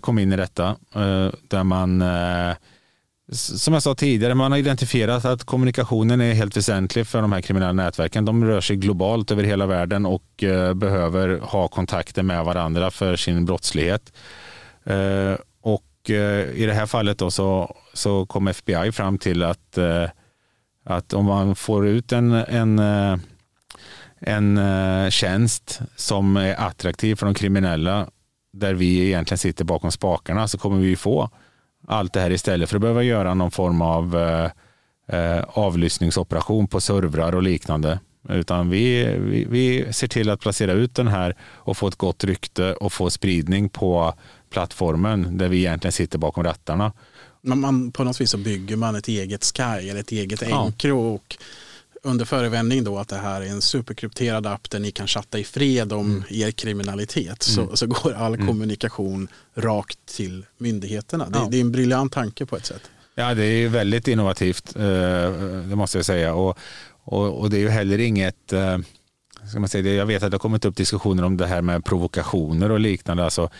kom 0.00 0.18
in 0.18 0.32
i 0.32 0.36
detta. 0.36 0.76
Där 1.48 1.64
man 1.64 2.02
som 3.32 3.74
jag 3.74 3.82
sa 3.82 3.94
tidigare, 3.94 4.34
man 4.34 4.52
har 4.52 4.58
identifierat 4.58 5.24
att 5.24 5.44
kommunikationen 5.44 6.20
är 6.20 6.34
helt 6.34 6.56
väsentlig 6.56 7.06
för 7.06 7.22
de 7.22 7.32
här 7.32 7.40
kriminella 7.40 7.72
nätverken. 7.72 8.24
De 8.24 8.44
rör 8.44 8.60
sig 8.60 8.76
globalt 8.76 9.30
över 9.30 9.44
hela 9.44 9.66
världen 9.66 10.06
och 10.06 10.42
eh, 10.42 10.74
behöver 10.74 11.38
ha 11.38 11.68
kontakter 11.68 12.22
med 12.22 12.44
varandra 12.44 12.90
för 12.90 13.16
sin 13.16 13.44
brottslighet. 13.44 14.12
Eh, 14.84 15.34
och 15.60 16.10
eh, 16.10 16.50
i 16.50 16.66
det 16.66 16.72
här 16.72 16.86
fallet 16.86 17.18
då 17.18 17.30
så, 17.30 17.76
så 17.94 18.26
kom 18.26 18.48
FBI 18.48 18.92
fram 18.92 19.18
till 19.18 19.42
att, 19.42 19.78
att 20.84 21.12
om 21.12 21.24
man 21.24 21.54
får 21.54 21.86
ut 21.86 22.12
en, 22.12 22.32
en, 22.32 22.80
en 24.20 24.60
tjänst 25.10 25.80
som 25.96 26.36
är 26.36 26.54
attraktiv 26.60 27.14
för 27.14 27.26
de 27.26 27.34
kriminella 27.34 28.06
där 28.52 28.74
vi 28.74 29.06
egentligen 29.06 29.38
sitter 29.38 29.64
bakom 29.64 29.92
spakarna 29.92 30.48
så 30.48 30.58
kommer 30.58 30.80
vi 30.80 30.96
få 30.96 31.30
allt 31.90 32.12
det 32.12 32.20
här 32.20 32.30
istället 32.30 32.68
för 32.68 32.76
att 32.76 32.80
behöva 32.80 33.02
göra 33.02 33.34
någon 33.34 33.50
form 33.50 33.82
av 33.82 34.16
eh, 34.16 34.50
eh, 35.18 35.44
avlyssningsoperation 35.48 36.68
på 36.68 36.80
servrar 36.80 37.34
och 37.34 37.42
liknande. 37.42 38.00
Utan 38.28 38.70
vi, 38.70 39.04
vi, 39.18 39.46
vi, 39.50 39.92
ser 39.92 40.08
till 40.08 40.30
att 40.30 40.40
placera 40.40 40.72
ut 40.72 40.94
den 40.94 41.08
här 41.08 41.36
och 41.42 41.76
få 41.76 41.88
ett 41.88 41.96
gott 41.96 42.24
rykte 42.24 42.74
och 42.74 42.92
få 42.92 43.10
spridning 43.10 43.68
på 43.68 44.14
plattformen 44.50 45.38
där 45.38 45.48
vi 45.48 45.58
egentligen 45.58 45.92
sitter 45.92 46.18
bakom 46.18 46.44
rattarna. 46.44 46.92
Man, 47.42 47.92
på 47.92 48.04
något 48.04 48.20
vis 48.20 48.30
så 48.30 48.38
bygger 48.38 48.76
man 48.76 48.96
ett 48.96 49.08
eget 49.08 49.44
Sky 49.44 49.88
eller 49.88 50.00
ett 50.00 50.12
eget 50.12 50.42
Encro 50.42 50.88
ja. 50.88 51.14
och 51.14 51.36
under 52.02 52.24
förevändning 52.24 52.84
då 52.84 52.98
att 52.98 53.08
det 53.08 53.16
här 53.16 53.40
är 53.40 53.46
en 53.46 53.62
superkrypterad 53.62 54.46
app 54.46 54.70
där 54.70 54.78
ni 54.78 54.90
kan 54.90 55.06
chatta 55.06 55.38
i 55.38 55.44
fred 55.44 55.92
om 55.92 56.10
mm. 56.10 56.24
er 56.30 56.50
kriminalitet 56.50 57.42
så, 57.42 57.62
mm. 57.62 57.76
så 57.76 57.86
går 57.86 58.12
all 58.12 58.34
mm. 58.34 58.46
kommunikation 58.46 59.28
rakt 59.54 59.98
till 60.06 60.46
myndigheterna. 60.58 61.28
Det, 61.28 61.38
ja. 61.38 61.48
det, 61.50 61.56
är 61.56 61.60
en 61.60 61.72
briljant 61.72 62.12
tanke 62.12 62.46
på 62.46 62.56
ett 62.56 62.66
sätt. 62.66 62.82
Ja, 63.14 63.34
det 63.34 63.44
är 63.44 63.68
väldigt 63.68 64.08
innovativt, 64.08 64.76
eh, 64.76 64.82
det 64.82 65.76
måste 65.76 65.98
jag 65.98 66.04
säga. 66.04 66.34
Och, 66.34 66.58
och, 67.04 67.40
och 67.40 67.50
det 67.50 67.56
är 67.56 67.60
ju 67.60 67.68
heller 67.68 67.98
inget 67.98 68.52
eh, 68.52 68.78
ska 69.50 69.60
man 69.60 69.68
säga, 69.68 69.94
jag 69.94 70.06
vet 70.06 70.22
att 70.22 70.30
det 70.30 70.34
har 70.34 70.40
kommit 70.40 70.64
upp 70.64 70.76
diskussioner 70.76 71.22
om 71.22 71.36
det 71.36 71.46
här 71.46 71.62
med 71.62 71.84
provokationer 71.84 72.70
och 72.70 72.80
liknande. 72.80 73.24
Alltså, 73.24 73.50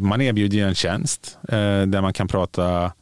man 0.00 0.20
erbjuder 0.20 0.56
ju 0.56 0.64
en 0.64 0.74
tjänst 0.74 1.38
eh, 1.48 1.82
där 1.82 2.00
man 2.00 2.12
kan 2.12 2.28
prata 2.28 2.92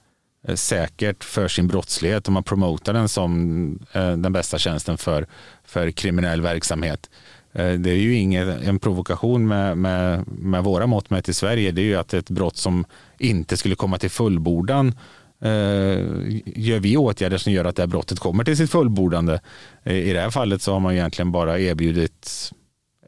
säkert 0.55 1.25
för 1.25 1.49
sin 1.49 1.69
brottslighet 1.69 2.27
och 2.27 2.33
man 2.33 2.43
promotar 2.43 2.93
den 2.93 3.09
som 3.09 3.79
eh, 3.93 4.17
den 4.17 4.33
bästa 4.33 4.59
tjänsten 4.59 4.99
för, 4.99 5.27
för 5.65 5.91
kriminell 5.91 6.41
verksamhet. 6.41 7.11
Eh, 7.53 7.73
det 7.73 7.91
är 7.91 7.97
ju 7.97 8.15
ingen 8.15 8.49
en 8.49 8.79
provokation 8.79 9.49
med, 9.49 9.79
med, 9.79 10.25
med 10.29 10.65
våra 10.65 10.87
mått 10.87 11.11
mätt 11.11 11.29
i 11.29 11.35
Sverige. 11.35 11.71
Det 11.71 11.81
är 11.81 11.87
ju 11.87 11.97
att 11.97 12.15
ett 12.15 12.31
brott 12.31 12.57
som 12.57 12.85
inte 13.19 13.57
skulle 13.57 13.75
komma 13.75 13.99
till 13.99 14.11
fullbordan 14.11 14.95
gör 16.45 16.81
vi 16.81 16.97
åtgärder 16.97 17.39
som 17.39 17.53
gör 17.53 17.65
att 17.65 17.77
det 17.77 17.83
här 17.83 17.87
brottet 17.87 18.19
kommer 18.19 18.45
till 18.45 18.57
sitt 18.57 18.71
fullbordande. 18.71 19.41
I 19.85 20.13
det 20.13 20.21
här 20.21 20.31
fallet 20.31 20.63
så 20.63 20.73
har 20.73 20.81
man 20.81 20.93
egentligen 20.93 21.33
bara 21.33 21.59
erbjudit 21.59 22.51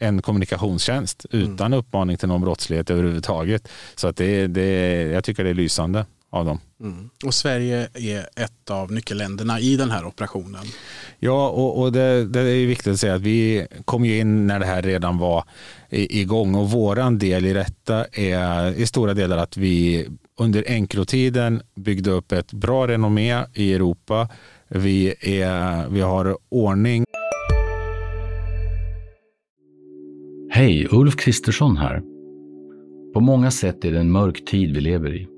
en 0.01 0.23
kommunikationstjänst 0.23 1.27
utan 1.31 1.67
mm. 1.67 1.79
uppmaning 1.79 2.17
till 2.17 2.29
någon 2.29 2.41
brottslighet 2.41 2.91
överhuvudtaget. 2.91 3.69
Så 3.95 4.09
att 4.09 4.17
det, 4.17 4.47
det, 4.47 5.03
jag 5.03 5.25
tycker 5.25 5.45
det 5.45 5.51
är 5.51 5.55
lysande 5.55 6.07
av 6.31 6.45
dem. 6.45 6.61
Mm. 6.81 7.11
Och 7.25 7.35
Sverige 7.35 7.89
är 7.95 8.29
ett 8.37 8.71
av 8.71 8.93
nyckelländerna 8.93 9.61
i 9.61 9.77
den 9.77 9.91
här 9.91 10.05
operationen. 10.05 10.65
Ja, 11.19 11.49
och, 11.49 11.83
och 11.83 11.93
det, 11.93 12.25
det, 12.25 12.41
är 12.41 12.67
viktigt 12.67 12.93
att 12.93 13.01
säga 13.01 13.15
att 13.15 13.23
vi 13.23 13.67
kom 13.85 14.05
ju 14.05 14.19
in 14.19 14.47
när 14.47 14.59
det 14.59 14.67
här 14.67 14.83
redan 14.83 15.19
var 15.19 15.45
igång 15.91 16.55
och 16.55 16.71
våran 16.71 17.19
del 17.19 17.47
i 17.47 17.53
detta 17.53 18.05
är 18.05 18.73
i 18.73 18.87
stora 18.87 19.15
delar 19.15 19.37
att 19.37 19.57
vi 19.57 20.09
under 20.41 20.65
enkrotiden 20.67 21.63
byggde 21.75 22.11
upp 22.11 22.33
ett 22.33 22.53
bra 22.53 22.87
renommé 22.87 23.45
i 23.55 23.75
Europa. 23.75 24.29
Vi, 24.69 25.15
är, 25.21 25.89
vi 25.89 26.01
har 26.01 26.39
ordning. 26.49 27.05
Hej, 30.51 30.89
Ulf 30.91 31.17
Kristersson 31.17 31.77
här. 31.77 32.03
På 33.15 33.21
många 33.21 33.51
sätt 33.51 33.85
är 33.85 33.93
det 33.93 34.01
en 34.01 34.11
mörk 34.11 34.45
tid 34.45 34.75
vi 34.75 34.81
lever 34.81 35.15
i. 35.15 35.38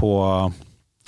På 0.00 0.52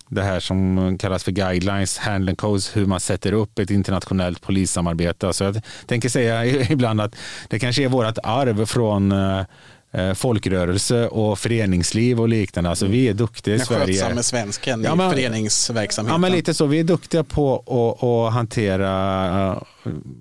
det 0.09 0.23
här 0.23 0.41
som 0.41 0.99
kallas 0.99 1.25
för 1.25 1.33
guidelines, 1.33 1.99
handling 1.99 2.37
codes, 2.37 2.77
hur 2.77 2.87
man 2.87 3.01
sätter 3.01 3.33
upp 3.33 3.59
ett 3.59 3.71
internationellt 3.71 4.41
polissamarbete. 4.41 5.33
Så 5.33 5.45
jag 5.45 5.63
tänker 5.87 6.09
säga 6.09 6.45
ibland 6.71 7.01
att 7.01 7.17
det 7.49 7.59
kanske 7.59 7.85
är 7.85 7.89
vårt 7.89 8.19
arv 8.23 8.67
från 8.67 9.13
eh, 9.13 9.45
folkrörelse 10.15 11.09
och 11.09 11.39
föreningsliv 11.39 12.21
och 12.21 12.29
liknande. 12.29 12.71
Alltså 12.71 12.87
vi 12.87 13.09
är 13.09 13.15
duktiga 13.15 13.55
i 13.55 13.59
Den 13.59 13.67
Sverige. 13.67 13.87
Skötsamme 13.87 14.23
svensken 14.23 14.83
ja, 14.85 14.95
men, 14.95 15.09
i 15.09 15.11
föreningsverksamheten. 15.11 16.15
Ja, 16.15 16.19
men 16.19 16.33
lite 16.33 16.55
så. 16.55 16.67
Vi 16.67 16.81
är 16.81 16.85
duktiga 16.85 17.25
på 17.25 17.57
att, 17.57 18.05
att 18.05 18.33
hantera 18.33 19.63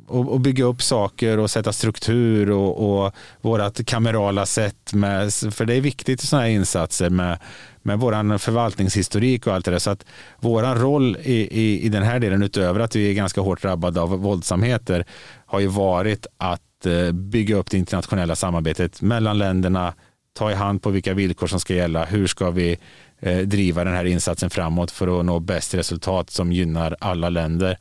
och, 0.08 0.32
och, 0.32 0.40
bygga 0.40 0.66
upp 0.66 0.82
saker 0.82 1.38
och 1.38 1.52
sätta 1.52 1.74
struktur 1.74 2.52
och, 2.52 3.04
och 3.06 3.14
vårt 3.42 3.86
kamerala 3.86 4.46
sätt. 4.46 4.94
Med, 4.94 5.34
för 5.34 5.66
det 5.66 5.74
är 5.74 5.82
viktigt 5.82 6.24
i 6.24 6.28
sådana 6.28 6.46
här 6.46 6.52
insatser 6.52 7.10
med 7.10 7.40
med 7.84 8.00
vår 8.00 8.38
förvaltningshistorik 8.38 9.48
och 9.48 9.54
allt 9.54 9.66
det 9.66 9.72
där. 9.72 9.80
Så 9.80 9.90
att 9.90 10.06
vår 10.40 10.76
roll 10.76 11.18
i, 11.24 11.62
i, 11.62 11.82
i 11.86 11.90
den 11.90 12.04
här 12.04 12.20
delen, 12.20 12.44
utöver 12.44 12.80
att 12.80 12.96
vi 12.96 13.10
är 13.10 13.14
ganska 13.14 13.42
hårt 13.42 13.62
drabbade 13.62 14.02
av 14.02 14.10
våldsamheter, 14.10 15.06
har 15.46 15.60
ju 15.60 15.68
varit 15.68 16.28
att 16.38 16.62
Eh, 16.86 17.12
bygga 17.12 17.56
upp 17.56 17.72
det 17.72 17.78
internationella 17.78 18.36
samarbetet 18.36 19.02
mellan 19.02 19.38
länderna, 19.38 19.94
ta 20.34 20.52
i 20.52 20.54
hand 20.54 20.82
på 20.82 20.89
vilka 20.89 21.13
villkor 21.13 21.48
som 21.48 21.60
ska 21.60 21.74
gälla, 21.74 22.06
hur 22.06 22.28
ska 22.28 22.52
vi 22.52 22.78
eh, 23.20 23.38
driva 23.38 23.84
den 23.84 23.94
här 23.94 24.06
insatsen 24.06 24.50
framåt 24.50 24.91
för 24.91 25.20
att 25.20 25.26
nå 25.26 25.39
bäst 25.39 25.74
resultat 25.74 26.30
som 26.30 26.52
gynnar 26.52 26.96
alla 27.00 27.30
länder. 27.30 27.78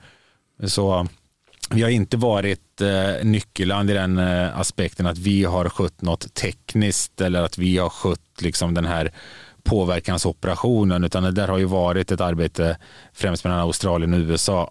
Så 0.64 1.06
vi 1.70 1.82
har 1.82 1.90
inte 1.90 2.16
varit 2.16 2.80
eh, 2.80 3.24
nyckelland 3.24 3.90
i 3.90 3.94
den 3.94 4.18
aspekten 4.18 5.06
att 5.06 5.18
vi 5.18 5.44
har 5.44 5.68
skött 5.68 6.02
något 6.02 6.34
tekniskt 6.34 7.20
eller 7.20 7.42
att 7.42 7.58
vi 7.58 7.78
har 7.78 7.88
skött 7.88 8.42
liksom 8.42 8.74
den 8.74 8.86
här 8.86 9.12
påverkansoperationen 9.62 11.04
utan 11.04 11.22
det 11.22 11.32
där 11.32 11.48
har 11.48 11.58
ju 11.58 11.64
varit 11.64 12.12
ett 12.12 12.20
arbete 12.20 12.78
främst 13.12 13.44
mellan 13.44 13.60
Australien 13.60 14.14
och 14.14 14.20
USA 14.20 14.70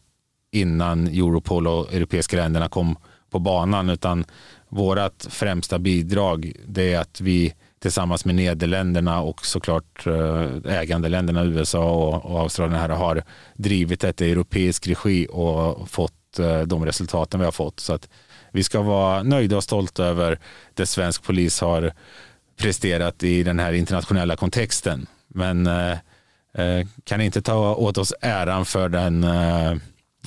innan 0.52 1.08
Europol 1.08 1.68
och 1.68 1.94
europeiska 1.94 2.38
länderna 2.38 2.70
kom 2.70 2.98
på 3.30 3.40
banan 3.40 3.90
utan 3.90 4.26
vårt 4.70 5.24
främsta 5.30 5.80
bidrag 5.80 6.54
det 6.68 6.94
är 6.94 7.00
att 7.00 7.22
vi 7.22 7.54
tillsammans 7.80 8.26
med 8.26 8.36
Nederländerna 8.36 9.22
och 9.22 9.46
såklart 9.46 10.08
eh, 10.08 10.78
ägandeländerna 10.80 11.46
USA 11.46 11.92
och 12.16 12.40
Australien 12.40 12.80
här 12.80 12.90
har 12.90 13.24
drivit 13.54 14.00
detta 14.00 14.26
i 14.26 14.32
europeisk 14.32 14.88
regi 14.88 15.28
och 15.30 15.90
fått 15.90 16.40
eh, 16.40 16.62
de 16.62 16.86
resultaten 16.86 17.40
vi 17.40 17.46
har 17.46 17.52
fått. 17.52 17.80
Så 17.80 17.94
att 17.94 18.10
vi 18.52 18.64
ska 18.64 18.82
vara 18.82 19.24
nöjda 19.24 19.58
och 19.58 19.64
stolta 19.64 20.06
över 20.06 20.40
det 20.74 20.86
svensk 20.86 21.24
polis 21.24 21.62
har 21.62 21.94
presterat 22.58 23.24
i 23.24 23.44
den 23.44 23.60
här 23.60 23.74
internationella 23.74 24.36
kontexten. 24.36 25.08
Men 25.28 25.68
eh, 25.68 25.92
eh 26.54 26.88
kan 27.04 27.22
inte 27.22 27.42
ta 27.42 27.76
åt 27.76 27.98
oss 27.98 28.14
äran 28.22 28.66
för 28.66 28.90
den 28.90 29.24
eh 29.24 29.76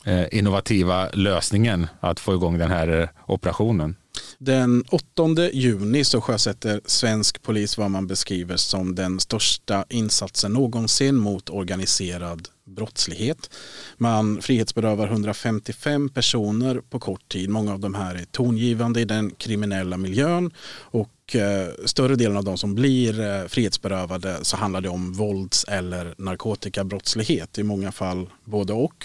Eh, 0.05 0.25
innovativa 0.33 1.09
lösningen 1.13 1.87
att 2.01 2.21
få 2.21 2.35
igång 2.35 2.59
den 2.59 2.71
här 2.71 3.01
eh, 3.01 3.09
operationen. 3.27 3.97
Den 4.39 4.85
8 4.89 5.51
juni 5.53 6.05
så 6.05 6.21
sjösätter 6.21 6.81
svensk 6.85 7.43
polis 7.43 7.79
vad 7.79 7.91
man 7.91 8.07
beskriver 8.07 8.57
som 8.57 8.95
den 8.95 9.21
största 9.21 9.85
insatsen 9.89 10.53
någonsin 10.53 11.17
mot 11.17 11.51
organiserad 11.51 12.49
brottslighet. 12.65 13.51
Man 13.97 14.43
frihetsberövar 14.43 15.07
155 15.07 16.09
personer 16.09 16.81
på 16.91 17.01
kort 17.01 17.29
tid. 17.29 17.51
Många 17.51 17.73
av 17.73 17.81
de 17.81 17.95
här 17.95 18.15
är 18.15 18.25
tongivande 18.25 19.01
i 19.01 19.05
den 19.05 19.31
kriminella 19.31 19.97
miljön 19.97 20.51
och 20.75 21.37
eh, 21.37 21.69
större 21.85 22.17
delen 22.17 22.37
av 22.37 22.45
de 22.45 22.59
som 22.59 22.75
blir 22.75 23.21
eh, 23.21 23.47
frihetsberövade 23.47 24.37
så 24.43 24.57
handlar 24.57 24.81
det 24.81 24.89
om 24.89 25.13
vålds 25.13 25.65
eller 25.65 26.15
narkotikabrottslighet. 26.19 27.59
I 27.59 27.63
många 27.63 27.93
fall 27.93 28.31
både 28.45 28.73
och. 28.73 29.05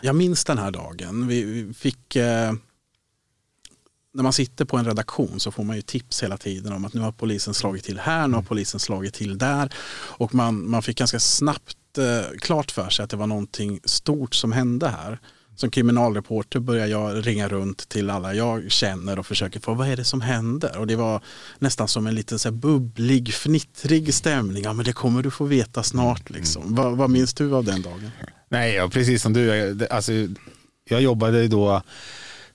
Jag 0.00 0.16
minns 0.16 0.44
den 0.44 0.58
här 0.58 0.70
dagen. 0.70 1.26
Vi 1.26 1.72
fick 1.74 2.16
eh, 2.16 2.52
när 4.14 4.22
man 4.22 4.32
sitter 4.32 4.64
på 4.64 4.76
en 4.76 4.84
redaktion 4.84 5.40
så 5.40 5.50
får 5.50 5.64
man 5.64 5.76
ju 5.76 5.82
tips 5.82 6.22
hela 6.22 6.36
tiden 6.36 6.72
om 6.72 6.84
att 6.84 6.94
nu 6.94 7.00
har 7.00 7.12
polisen 7.12 7.54
slagit 7.54 7.84
till 7.84 7.98
här, 7.98 8.28
nu 8.28 8.34
har 8.34 8.42
polisen 8.42 8.80
slagit 8.80 9.14
till 9.14 9.38
där. 9.38 9.74
Och 10.18 10.34
man, 10.34 10.70
man 10.70 10.82
fick 10.82 10.98
ganska 10.98 11.20
snabbt 11.20 11.98
eh, 11.98 12.38
klart 12.38 12.70
för 12.70 12.88
sig 12.88 13.02
att 13.04 13.10
det 13.10 13.16
var 13.16 13.26
någonting 13.26 13.80
stort 13.84 14.34
som 14.34 14.52
hände 14.52 14.88
här. 14.88 15.18
Som 15.56 15.70
kriminalreporter 15.70 16.60
börjar 16.60 16.86
jag 16.86 17.26
ringa 17.26 17.48
runt 17.48 17.88
till 17.88 18.10
alla 18.10 18.34
jag 18.34 18.70
känner 18.70 19.18
och 19.18 19.26
försöker 19.26 19.60
få 19.60 19.74
vad 19.74 19.88
är 19.88 19.96
det 19.96 20.04
som 20.04 20.20
händer? 20.20 20.78
Och 20.78 20.86
det 20.86 20.96
var 20.96 21.20
nästan 21.58 21.88
som 21.88 22.06
en 22.06 22.14
liten 22.14 22.38
så 22.38 22.50
bubblig, 22.50 23.34
fnittrig 23.34 24.14
stämning. 24.14 24.62
Ja, 24.64 24.72
men 24.72 24.84
det 24.84 24.92
kommer 24.92 25.22
du 25.22 25.30
få 25.30 25.44
veta 25.44 25.82
snart. 25.82 26.30
Liksom. 26.30 26.62
Mm. 26.62 26.74
Vad, 26.74 26.96
vad 26.96 27.10
minns 27.10 27.34
du 27.34 27.54
av 27.54 27.64
den 27.64 27.82
dagen? 27.82 28.10
Nej, 28.48 28.74
ja, 28.74 28.88
precis 28.88 29.22
som 29.22 29.32
du. 29.32 29.86
Alltså, 29.90 30.12
jag 30.88 31.00
jobbade 31.00 31.48
då 31.48 31.82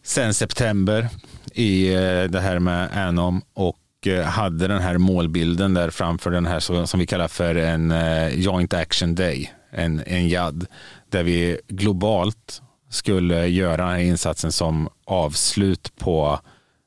sen 0.04 0.34
september 0.34 1.10
i 1.54 1.94
eh, 1.94 2.24
det 2.24 2.40
här 2.40 2.60
med 2.60 3.08
Anom 3.08 3.42
och 3.54 4.08
eh, 4.08 4.24
hade 4.24 4.68
den 4.68 4.82
här 4.82 4.98
målbilden 4.98 5.74
där 5.74 5.90
framför 5.90 6.32
den 6.32 6.46
här 6.46 6.86
som 6.86 7.00
vi 7.00 7.08
kallar 7.08 7.28
för 7.28 7.56
en 7.56 7.92
eh, 7.92 8.28
Joint 8.28 8.74
Action 8.74 9.16
Day, 9.16 9.52
en, 9.72 10.04
en 10.06 10.30
JAD, 10.30 10.66
där 11.10 11.24
vi 11.24 11.60
globalt 11.68 12.62
skulle 12.90 13.48
göra 13.48 14.02
insatsen 14.02 14.52
som 14.52 14.90
avslut 15.06 15.92
på 15.98 16.40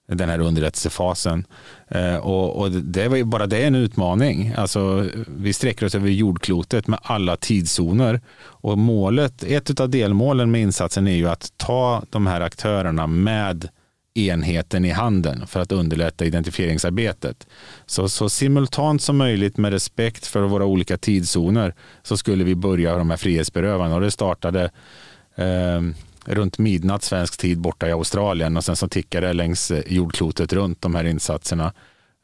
den 0.08 0.28
här 0.28 0.38
underrättelsefasen. 0.38 1.46
Eh, 1.88 2.16
och, 2.16 2.56
och 2.56 2.70
det 2.70 3.08
var 3.08 3.16
ju 3.16 3.24
bara 3.24 3.46
det 3.46 3.64
en 3.64 3.74
utmaning. 3.74 4.54
Alltså, 4.56 5.08
vi 5.26 5.52
sträcker 5.52 5.86
oss 5.86 5.94
över 5.94 6.08
jordklotet 6.08 6.86
med 6.86 6.98
alla 7.02 7.36
tidszoner. 7.36 8.20
Och 8.42 8.78
målet, 8.78 9.42
ett 9.42 9.80
av 9.80 9.88
delmålen 9.88 10.50
med 10.50 10.60
insatsen 10.60 11.08
är 11.08 11.16
ju 11.16 11.28
att 11.28 11.52
ta 11.56 12.02
de 12.10 12.26
här 12.26 12.40
aktörerna 12.40 13.06
med 13.06 13.68
enheten 14.14 14.84
i 14.84 14.90
handen 14.90 15.46
för 15.46 15.60
att 15.60 15.72
underlätta 15.72 16.24
identifieringsarbetet. 16.24 17.46
Så, 17.86 18.08
så 18.08 18.28
simultant 18.28 19.02
som 19.02 19.16
möjligt 19.16 19.56
med 19.56 19.72
respekt 19.72 20.26
för 20.26 20.40
våra 20.40 20.64
olika 20.64 20.98
tidszoner 20.98 21.74
så 22.02 22.16
skulle 22.16 22.44
vi 22.44 22.54
börja 22.54 22.96
de 22.96 23.10
här 23.10 23.16
frihetsberövandena 23.16 23.94
och 23.94 24.00
det 24.00 24.10
startade 24.10 24.70
eh, 25.36 25.82
runt 26.24 26.58
midnatt 26.58 27.02
svensk 27.02 27.36
tid 27.36 27.60
borta 27.60 27.88
i 27.88 27.92
Australien 27.92 28.56
och 28.56 28.64
sen 28.64 28.76
så 28.76 28.88
tickade 28.88 29.26
det 29.26 29.32
längs 29.32 29.70
eh, 29.70 29.82
jordklotet 29.86 30.52
runt 30.52 30.82
de 30.82 30.94
här 30.94 31.04
insatserna. 31.04 31.72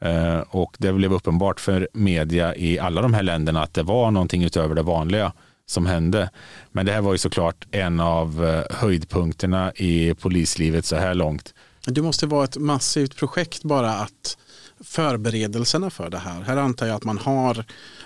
Eh, 0.04 0.38
och 0.38 0.76
det 0.78 0.92
blev 0.92 1.12
uppenbart 1.12 1.60
för 1.60 1.88
media 1.92 2.56
i 2.56 2.78
alla 2.78 3.02
de 3.02 3.14
här 3.14 3.22
länderna 3.22 3.62
att 3.62 3.74
det 3.74 3.82
var 3.82 4.10
någonting 4.10 4.44
utöver 4.44 4.74
det 4.74 4.82
vanliga 4.82 5.32
som 5.66 5.86
hände. 5.86 6.30
Men 6.72 6.86
det 6.86 6.92
här 6.92 7.00
var 7.00 7.12
ju 7.12 7.18
såklart 7.18 7.66
en 7.70 8.00
av 8.00 8.44
eh, 8.44 8.76
höjdpunkterna 8.76 9.72
i 9.72 10.14
polislivet 10.14 10.84
så 10.84 10.96
här 10.96 11.14
långt. 11.14 11.54
Det 11.86 12.02
måste 12.02 12.26
vara 12.26 12.44
ett 12.44 12.56
massivt 12.56 13.16
projekt 13.16 13.62
bara 13.62 13.90
att 13.90 14.38
förberedelserna 14.80 15.90
för 15.90 16.10
det 16.10 16.18
här. 16.18 16.40
Här 16.40 16.56
antar 16.56 16.86
jag 16.86 16.96
att 16.96 17.04
man 17.04 17.18
har, 17.18 17.64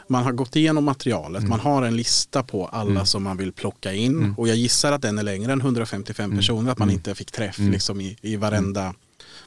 man 0.09 0.25
har 0.25 0.33
gått 0.33 0.57
igenom 0.57 0.85
materialet, 0.85 1.39
mm. 1.39 1.51
man 1.51 1.61
har 1.61 1.83
en 1.83 1.97
lista 1.97 2.43
på 2.43 2.67
alla 2.67 2.91
mm. 2.91 3.07
som 3.07 3.23
man 3.23 3.37
vill 3.37 3.53
plocka 3.53 3.93
in 3.93 4.13
mm. 4.13 4.35
och 4.39 4.49
jag 4.49 4.57
gissar 4.57 4.93
att 4.93 5.03
den 5.03 5.19
är 5.19 5.23
längre 5.23 5.53
än 5.53 5.61
155 5.61 6.25
mm. 6.25 6.39
personer, 6.39 6.73
att 6.73 6.79
man 6.79 6.89
mm. 6.89 6.95
inte 6.95 7.15
fick 7.15 7.31
träff 7.31 7.59
mm. 7.59 7.73
liksom 7.73 8.01
i, 8.01 8.17
i 8.21 8.37
varenda, 8.37 8.95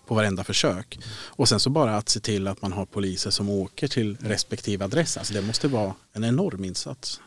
på 0.07 0.15
varenda 0.15 0.43
försök. 0.43 0.99
Och 1.25 1.49
sen 1.49 1.59
så 1.59 1.69
bara 1.69 1.97
att 1.97 2.09
se 2.09 2.19
till 2.19 2.47
att 2.47 2.61
man 2.61 2.73
har 2.73 2.85
poliser 2.85 3.29
som 3.29 3.49
åker 3.49 3.87
till 3.87 4.17
respektive 4.21 4.85
adress. 4.85 5.17
Alltså 5.17 5.33
det 5.33 5.41
måste 5.41 5.67
vara 5.67 5.93
en 6.13 6.23
enorm 6.23 6.63
insats. 6.63 7.19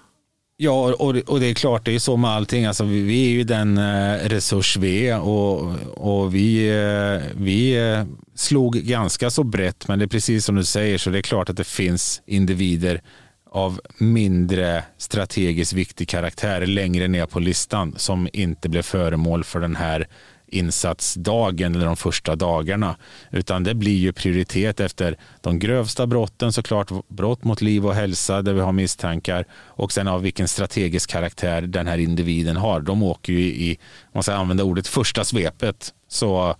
Ja, 0.60 0.94
och, 0.98 1.16
och 1.16 1.40
det 1.40 1.46
är 1.46 1.54
klart, 1.54 1.84
det 1.84 1.94
är 1.94 1.98
så 1.98 2.16
med 2.16 2.30
allting. 2.30 2.64
Alltså, 2.64 2.84
vi, 2.84 3.02
vi 3.02 3.26
är 3.26 3.30
ju 3.30 3.44
den 3.44 3.78
eh, 3.78 4.28
resurs 4.28 4.76
vi 4.76 5.08
är 5.08 5.20
och, 5.20 5.74
och 5.94 6.34
vi, 6.34 6.68
eh, 6.68 7.36
vi 7.36 7.90
eh, 7.90 8.04
slog 8.34 8.74
ganska 8.74 9.30
så 9.30 9.44
brett. 9.44 9.88
Men 9.88 9.98
det 9.98 10.04
är 10.04 10.06
precis 10.06 10.44
som 10.44 10.54
du 10.54 10.64
säger, 10.64 10.98
så 10.98 11.10
det 11.10 11.18
är 11.18 11.22
klart 11.22 11.50
att 11.50 11.56
det 11.56 11.64
finns 11.64 12.22
individer 12.26 13.02
av 13.50 13.80
mindre 13.98 14.84
strategiskt 14.96 15.72
viktig 15.72 16.08
karaktär 16.08 16.66
längre 16.66 17.08
ner 17.08 17.26
på 17.26 17.40
listan 17.40 17.94
som 17.96 18.28
inte 18.32 18.68
blev 18.68 18.82
föremål 18.82 19.44
för 19.44 19.60
den 19.60 19.76
här 19.76 20.08
insatsdagen 20.48 21.74
eller 21.74 21.86
de 21.86 21.96
första 21.96 22.36
dagarna. 22.36 22.96
Utan 23.30 23.64
det 23.64 23.74
blir 23.74 23.96
ju 23.96 24.12
prioritet 24.12 24.80
efter 24.80 25.16
de 25.40 25.58
grövsta 25.58 26.06
brotten 26.06 26.52
såklart, 26.52 26.90
brott 27.08 27.44
mot 27.44 27.60
liv 27.60 27.86
och 27.86 27.94
hälsa 27.94 28.42
där 28.42 28.52
vi 28.52 28.60
har 28.60 28.72
misstankar 28.72 29.44
och 29.52 29.92
sen 29.92 30.08
av 30.08 30.22
vilken 30.22 30.48
strategisk 30.48 31.10
karaktär 31.10 31.62
den 31.62 31.86
här 31.86 31.98
individen 31.98 32.56
har. 32.56 32.80
De 32.80 33.02
åker 33.02 33.32
ju 33.32 33.40
i, 33.40 33.78
man 34.12 34.22
ska 34.22 34.34
använda 34.34 34.64
ordet 34.64 34.86
första 34.86 35.24
svepet, 35.24 35.94
så, 36.08 36.54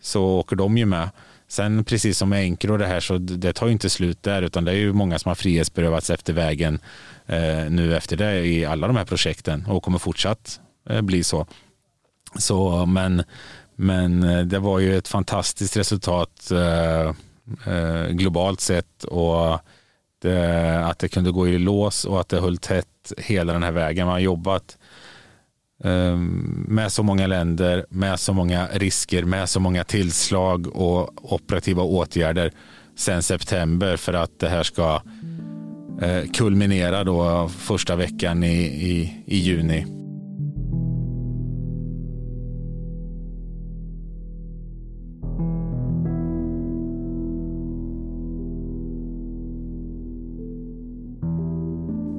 så 0.00 0.24
åker 0.24 0.56
de 0.56 0.78
ju 0.78 0.86
med. 0.86 1.10
Sen 1.48 1.84
precis 1.84 2.18
som 2.18 2.28
med 2.28 2.42
Enker 2.42 2.70
och 2.70 2.78
det 2.78 2.86
här 2.86 3.00
så 3.00 3.18
det 3.18 3.52
tar 3.52 3.66
ju 3.66 3.72
inte 3.72 3.90
slut 3.90 4.22
där 4.22 4.42
utan 4.42 4.64
det 4.64 4.72
är 4.72 4.76
ju 4.76 4.92
många 4.92 5.18
som 5.18 5.28
har 5.28 5.34
frihetsberövats 5.34 6.10
efter 6.10 6.32
vägen 6.32 6.78
eh, 7.26 7.70
nu 7.70 7.96
efter 7.96 8.16
det 8.16 8.46
i 8.46 8.64
alla 8.64 8.86
de 8.86 8.96
här 8.96 9.04
projekten 9.04 9.66
och 9.66 9.82
kommer 9.82 9.98
fortsatt 9.98 10.60
eh, 10.90 11.00
bli 11.00 11.24
så. 11.24 11.46
Så, 12.38 12.86
men, 12.86 13.22
men 13.76 14.22
eh, 14.22 14.40
det 14.40 14.58
var 14.58 14.78
ju 14.78 14.96
ett 14.96 15.08
fantastiskt 15.08 15.76
resultat 15.76 16.50
eh, 16.50 17.08
eh, 17.74 18.08
globalt 18.08 18.60
sett 18.60 19.04
och 19.04 19.58
det, 20.22 20.86
att 20.86 20.98
det 20.98 21.08
kunde 21.08 21.30
gå 21.30 21.48
i 21.48 21.58
lås 21.58 22.04
och 22.04 22.20
att 22.20 22.28
det 22.28 22.40
höll 22.40 22.56
tätt 22.56 23.12
hela 23.18 23.52
den 23.52 23.62
här 23.62 23.72
vägen. 23.72 24.06
Man 24.06 24.12
har 24.12 24.20
jobbat 24.20 24.78
eh, 25.84 26.16
med 26.68 26.92
så 26.92 27.02
många 27.02 27.26
länder, 27.26 27.86
med 27.88 28.20
så 28.20 28.32
många 28.32 28.66
risker, 28.72 29.24
med 29.24 29.48
så 29.48 29.60
många 29.60 29.84
tillslag 29.84 30.76
och 30.76 31.32
operativa 31.34 31.82
åtgärder 31.82 32.52
sedan 32.96 33.22
september 33.22 33.96
för 33.96 34.12
att 34.12 34.40
det 34.40 34.48
här 34.48 34.62
ska 34.62 35.02
eh, 36.02 36.30
kulminera 36.32 37.04
då 37.04 37.48
första 37.48 37.96
veckan 37.96 38.44
i, 38.44 38.56
i, 38.64 39.22
i 39.26 39.36
juni. 39.36 40.03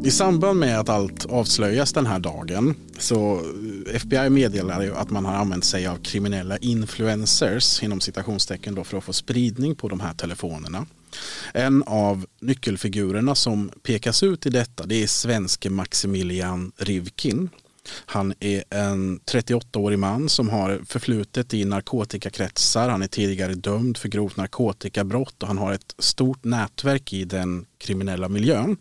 I 0.05 0.11
samband 0.11 0.59
med 0.59 0.79
att 0.79 0.89
allt 0.89 1.25
avslöjas 1.25 1.93
den 1.93 2.05
här 2.05 2.19
dagen 2.19 2.75
så 2.97 3.41
eh, 3.87 3.95
FBI 3.95 4.29
meddelar 4.29 4.81
ju 4.81 4.95
att 4.95 5.09
man 5.09 5.25
har 5.25 5.33
använt 5.33 5.65
sig 5.65 5.87
av 5.87 5.97
kriminella 5.97 6.57
influencers 6.57 7.83
inom 7.83 8.01
citationstecken 8.01 8.75
då 8.75 8.83
för 8.83 8.97
att 8.97 9.03
få 9.03 9.13
spridning 9.13 9.75
på 9.75 9.89
de 9.89 9.99
här 9.99 10.13
telefonerna. 10.13 10.85
En 11.53 11.83
av 11.83 12.25
nyckelfigurerna 12.41 13.35
som 13.35 13.71
pekas 13.83 14.23
ut 14.23 14.45
i 14.45 14.49
detta 14.49 14.85
det 14.85 15.03
är 15.03 15.07
svenske 15.07 15.69
Maximilian 15.69 16.71
Rivkin. 16.77 17.49
Han 18.05 18.33
är 18.39 18.63
en 18.69 19.19
38-årig 19.19 19.99
man 19.99 20.29
som 20.29 20.49
har 20.49 20.81
förflutet 20.85 21.53
i 21.53 21.65
narkotikakretsar. 21.65 22.89
Han 22.89 23.01
är 23.01 23.07
tidigare 23.07 23.53
dömd 23.53 23.97
för 23.97 24.09
grovt 24.09 24.37
narkotikabrott 24.37 25.41
och 25.43 25.47
han 25.47 25.57
har 25.57 25.73
ett 25.73 25.95
stort 25.99 26.43
nätverk 26.43 27.13
i 27.13 27.25
den 27.25 27.65
kriminella 27.77 28.29
miljön. 28.29 28.77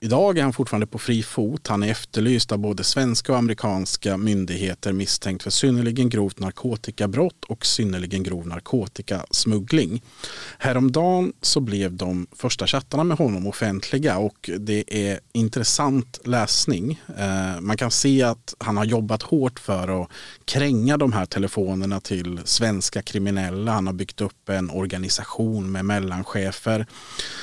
Idag 0.00 0.38
är 0.38 0.42
han 0.42 0.52
fortfarande 0.52 0.86
på 0.86 0.98
fri 0.98 1.22
fot. 1.22 1.66
Han 1.66 1.82
är 1.82 1.90
efterlyst 1.90 2.52
av 2.52 2.58
både 2.58 2.84
svenska 2.84 3.32
och 3.32 3.38
amerikanska 3.38 4.16
myndigheter 4.16 4.92
misstänkt 4.92 5.42
för 5.42 5.50
synnerligen 5.50 6.08
grovt 6.08 6.38
narkotikabrott 6.38 7.44
och 7.44 7.66
synnerligen 7.66 8.22
grov 8.22 8.46
narkotikasmuggling. 8.46 10.02
Häromdagen 10.58 11.32
så 11.42 11.60
blev 11.60 11.92
de 11.92 12.26
första 12.36 12.66
chattarna 12.66 13.04
med 13.04 13.18
honom 13.18 13.46
offentliga 13.46 14.18
och 14.18 14.50
det 14.58 14.84
är 15.08 15.20
intressant 15.32 16.20
läsning. 16.24 17.00
Eh, 17.18 17.60
man 17.60 17.76
kan 17.76 17.90
se 17.90 18.22
att 18.22 18.54
han 18.58 18.76
har 18.76 18.84
jobbat 18.84 19.22
hårt 19.22 19.58
för 19.58 20.02
att 20.02 20.08
kränga 20.44 20.96
de 20.96 21.12
här 21.12 21.26
telefonerna 21.26 22.00
till 22.00 22.40
svenska 22.44 23.02
kriminella. 23.02 23.72
Han 23.72 23.86
har 23.86 23.94
byggt 23.94 24.20
upp 24.20 24.48
en 24.48 24.70
organisation 24.70 25.72
med 25.72 25.84
mellanchefer. 25.84 26.86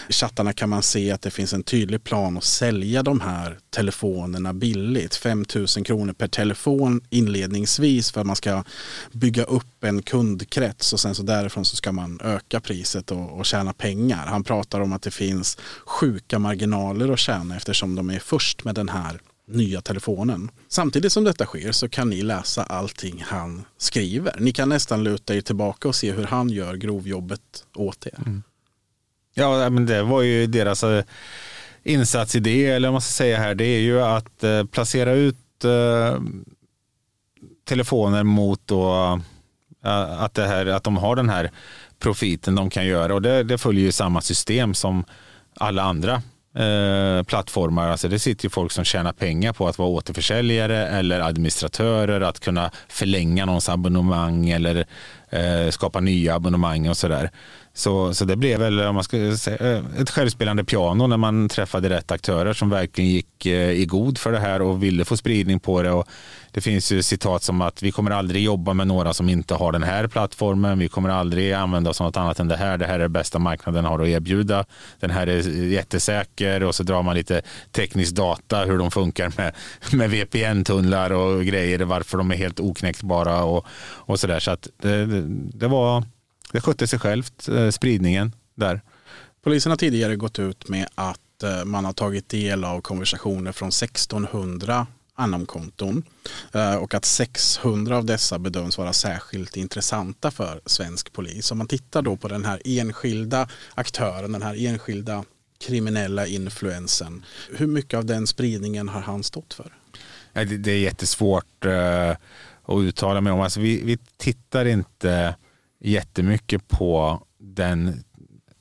I 0.09 0.13
chattarna 0.13 0.53
kan 0.53 0.69
man 0.69 0.83
se 0.83 1.11
att 1.11 1.21
det 1.21 1.31
finns 1.31 1.53
en 1.53 1.63
tydlig 1.63 2.03
plan 2.03 2.14
att 2.15 2.43
sälja 2.43 3.03
de 3.03 3.21
här 3.21 3.57
telefonerna 3.69 4.53
billigt. 4.53 5.15
5 5.15 5.45
000 5.55 5.67
kronor 5.67 6.13
per 6.13 6.27
telefon 6.27 7.01
inledningsvis 7.09 8.11
för 8.11 8.21
att 8.21 8.27
man 8.27 8.35
ska 8.35 8.63
bygga 9.11 9.43
upp 9.43 9.83
en 9.83 10.01
kundkrets 10.01 10.93
och 10.93 10.99
sen 10.99 11.15
så 11.15 11.23
därifrån 11.23 11.65
så 11.65 11.75
ska 11.75 11.91
man 11.91 12.19
öka 12.23 12.59
priset 12.59 13.11
och, 13.11 13.39
och 13.39 13.45
tjäna 13.45 13.73
pengar. 13.73 14.25
Han 14.27 14.43
pratar 14.43 14.79
om 14.79 14.93
att 14.93 15.01
det 15.01 15.11
finns 15.11 15.57
sjuka 15.85 16.39
marginaler 16.39 17.13
att 17.13 17.19
tjäna 17.19 17.55
eftersom 17.55 17.95
de 17.95 18.09
är 18.09 18.19
först 18.19 18.63
med 18.63 18.75
den 18.75 18.89
här 18.89 19.19
nya 19.47 19.81
telefonen. 19.81 20.51
Samtidigt 20.67 21.11
som 21.11 21.23
detta 21.23 21.45
sker 21.45 21.71
så 21.71 21.89
kan 21.89 22.09
ni 22.09 22.21
läsa 22.21 22.63
allting 22.63 23.23
han 23.27 23.65
skriver. 23.77 24.35
Ni 24.39 24.51
kan 24.51 24.69
nästan 24.69 25.03
luta 25.03 25.35
er 25.35 25.41
tillbaka 25.41 25.87
och 25.87 25.95
se 25.95 26.11
hur 26.11 26.23
han 26.23 26.49
gör 26.49 26.75
grovjobbet 26.75 27.41
åt 27.75 28.07
er. 28.07 28.19
Mm. 28.25 28.43
Ja, 29.33 29.69
men 29.69 29.85
det 29.85 30.03
var 30.03 30.21
ju 30.21 30.47
deras 30.47 30.83
eh, 30.83 31.03
insatsidé, 31.85 32.65
eller 32.65 32.87
vad 32.87 32.93
man 32.93 33.01
ska 33.01 33.11
säga 33.11 33.37
här, 33.37 33.55
det 33.55 33.65
är 33.65 33.79
ju 33.79 34.01
att 34.01 34.43
eh, 34.43 34.63
placera 34.63 35.13
ut 35.13 35.63
eh, 35.63 36.21
telefoner 37.65 38.23
mot 38.23 38.61
då 38.65 39.19
Eh, 39.85 40.21
att, 40.21 40.33
det 40.33 40.47
här, 40.47 40.65
att 40.65 40.83
de 40.83 40.97
har 40.97 41.15
den 41.15 41.29
här 41.29 41.51
profiten 41.99 42.55
de 42.55 42.69
kan 42.69 42.85
göra 42.85 43.13
och 43.13 43.21
det, 43.21 43.43
det 43.43 43.57
följer 43.57 43.85
ju 43.85 43.91
samma 43.91 44.21
system 44.21 44.73
som 44.73 45.05
alla 45.59 45.83
andra 45.83 46.13
eh, 46.55 47.23
plattformar. 47.23 47.89
Alltså 47.89 48.07
det 48.07 48.19
sitter 48.19 48.45
ju 48.45 48.49
folk 48.49 48.71
som 48.71 48.83
tjänar 48.83 49.13
pengar 49.13 49.53
på 49.53 49.67
att 49.67 49.77
vara 49.77 49.89
återförsäljare 49.89 50.87
eller 50.87 51.19
administratörer, 51.19 52.21
att 52.21 52.39
kunna 52.39 52.71
förlänga 52.87 53.45
någons 53.45 53.69
abonnemang 53.69 54.49
eller 54.49 54.85
eh, 55.29 55.69
skapa 55.69 55.99
nya 55.99 56.35
abonnemang 56.35 56.89
och 56.89 56.97
sådär. 56.97 57.31
Så, 57.77 58.13
så 58.13 58.25
det 58.25 58.35
blev 58.35 58.59
väl 58.59 58.79
om 58.79 58.95
man 58.95 59.03
ska 59.03 59.37
säga, 59.37 59.57
eh, 59.57 59.83
ett 59.99 60.09
självspelande 60.09 60.63
piano 60.63 61.07
när 61.07 61.17
man 61.17 61.49
träffade 61.49 61.89
rätt 61.89 62.11
aktörer 62.11 62.53
som 62.53 62.69
verkligen 62.69 63.09
gick 63.09 63.45
eh, 63.45 63.71
i 63.71 63.85
god 63.85 64.17
för 64.17 64.31
det 64.31 64.39
här 64.39 64.61
och 64.61 64.83
ville 64.83 65.05
få 65.05 65.17
spridning 65.17 65.59
på 65.59 65.81
det. 65.81 65.91
Och 65.91 66.07
det 66.51 66.61
finns 66.61 66.91
ju 66.91 67.03
citat 67.03 67.43
som 67.43 67.61
att 67.61 67.83
vi 67.83 67.91
kommer 67.91 68.11
aldrig 68.11 68.43
jobba 68.43 68.73
med 68.73 68.87
några 68.87 69.13
som 69.13 69.29
inte 69.29 69.53
har 69.53 69.71
den 69.71 69.83
här 69.83 70.07
plattformen. 70.07 70.79
Vi 70.79 70.87
kommer 70.87 71.09
aldrig 71.09 71.53
använda 71.53 71.89
oss 71.89 72.01
av 72.01 72.07
något 72.07 72.17
annat 72.17 72.39
än 72.39 72.47
det 72.47 72.57
här. 72.57 72.77
Det 72.77 72.85
här 72.85 72.93
är 72.93 72.99
det 72.99 73.09
bästa 73.09 73.39
marknaden 73.39 73.85
har 73.85 73.99
att 73.99 74.07
erbjuda. 74.07 74.65
Den 74.99 75.09
här 75.09 75.27
är 75.27 75.41
jättesäker 75.63 76.63
och 76.63 76.75
så 76.75 76.83
drar 76.83 77.03
man 77.03 77.15
lite 77.15 77.41
teknisk 77.71 78.15
data 78.15 78.63
hur 78.63 78.77
de 78.77 78.91
funkar 78.91 79.33
med, 79.37 79.55
med 79.93 80.09
VPN-tunnlar 80.09 81.11
och 81.11 81.45
grejer. 81.45 81.79
Varför 81.79 82.17
de 82.17 82.31
är 82.31 82.35
helt 82.35 82.59
oknäckbara 82.59 83.43
och, 83.43 83.65
och 83.85 84.19
så 84.19 84.27
där. 84.27 84.39
Så 84.39 84.51
att 84.51 84.67
det, 84.81 85.05
det, 85.05 85.23
det 85.53 85.67
var 85.67 86.03
det 86.55 86.61
skötte 86.61 86.87
sig 86.87 86.99
självt, 86.99 87.47
eh, 87.47 87.69
spridningen 87.69 88.35
där. 88.55 88.81
Polisen 89.43 89.69
har 89.69 89.77
tidigare 89.77 90.15
gått 90.15 90.39
ut 90.39 90.69
med 90.69 90.87
att 90.95 91.43
eh, 91.43 91.65
man 91.65 91.85
har 91.85 91.93
tagit 91.93 92.29
del 92.29 92.63
av 92.63 92.81
konversationer 92.81 93.51
från 93.51 93.69
1600 93.69 94.87
Anom-konton 95.15 96.03
eh, 96.53 96.75
och 96.75 96.93
att 96.93 97.05
600 97.05 97.97
av 97.97 98.05
dessa 98.05 98.39
bedöms 98.39 98.77
vara 98.77 98.93
särskilt 98.93 99.57
intressanta 99.57 100.31
för 100.31 100.61
svensk 100.65 101.13
polis. 101.13 101.51
Om 101.51 101.57
man 101.57 101.67
tittar 101.67 102.01
då 102.01 102.17
på 102.17 102.27
den 102.27 102.45
här 102.45 102.61
enskilda 102.65 103.47
aktören, 103.75 104.31
den 104.31 104.41
här 104.41 104.65
enskilda 104.65 105.23
kriminella 105.59 106.27
influensen. 106.27 107.25
Hur 107.57 107.67
mycket 107.67 107.97
av 107.97 108.05
den 108.05 108.27
spridningen 108.27 108.89
har 108.89 109.01
han 109.01 109.23
stått 109.23 109.53
för? 109.53 109.73
Det 110.33 110.71
är 110.71 110.77
jättesvårt 110.77 111.65
eh, 111.65 112.09
att 112.65 112.81
uttala 112.81 113.21
mig 113.21 113.33
om. 113.33 113.41
Alltså 113.41 113.59
vi, 113.59 113.81
vi 113.83 113.97
tittar 114.17 114.65
inte 114.65 115.35
jättemycket 115.85 116.67
på 116.67 117.21
den, 117.39 118.03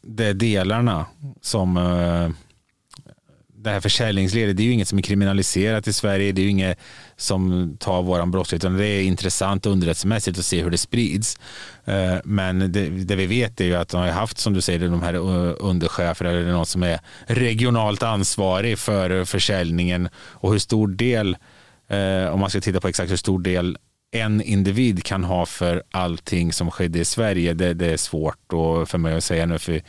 de 0.03 0.33
delarna 0.33 1.07
som 1.41 1.77
eh, 1.77 2.29
det 3.55 3.70
här 3.70 3.81
försäljningsledet. 3.81 4.57
Det 4.57 4.62
är 4.62 4.64
ju 4.64 4.72
inget 4.72 4.89
som 4.89 4.99
är 4.99 5.03
kriminaliserat 5.03 5.89
i 5.89 5.93
Sverige. 5.93 6.33
Det 6.33 6.41
är 6.41 6.45
ju 6.45 6.51
inget 6.51 6.79
som 7.16 7.77
tar 7.81 8.03
våran 8.03 8.31
brottslighet. 8.31 8.64
Utan 8.64 8.77
det 8.77 8.87
är 8.87 9.03
intressant 9.03 9.66
underrättelsemässigt 9.66 10.39
att 10.39 10.45
se 10.45 10.62
hur 10.62 10.70
det 10.70 10.79
sprids. 10.79 11.39
Eh, 11.85 12.16
men 12.25 12.72
det, 12.72 12.89
det, 12.89 13.16
vi 13.16 13.27
vet 13.27 13.61
är 13.61 13.64
ju 13.64 13.75
att 13.75 13.89
de 13.89 14.01
har 14.01 14.09
haft, 14.09 14.39
som 14.39 14.55
du 14.55 14.61
säger, 14.61 14.89
de 14.89 15.03
här 15.03 15.14
eh, 15.14 15.55
underchefer 15.59 16.25
eller 16.25 16.53
någon 16.53 16.66
som 16.66 16.83
är 16.83 17.01
regionalt 17.27 18.03
ansvarig 18.03 18.79
för 18.79 19.25
försäljningen 19.25 20.09
och 20.16 20.53
hur 20.53 20.59
stor 20.59 20.89
del 20.89 21.37
om 22.31 22.41
man 22.41 22.51
ska 22.51 22.61
titta 22.61 22.81
på 22.81 22.89
exakt 22.89 23.11
hur 23.11 23.16
stor 23.16 23.39
del 23.39 23.79
en 24.15 24.43
individ 24.43 25.05
kan 25.05 25.25
ha 25.25 25.47
för 25.47 25.83
allting 25.91 26.53
som 26.53 26.71
skedde 26.71 26.99
i 26.99 27.05
Sverige, 27.05 27.55
det, 27.55 27.75
det 27.75 27.93
är 27.93 27.97
svårt 27.97 28.39
för 28.87 28.99
mig 28.99 29.17
att 29.17 29.25
säga 29.25 29.47
nu. 29.47 29.59
För, 29.59 29.83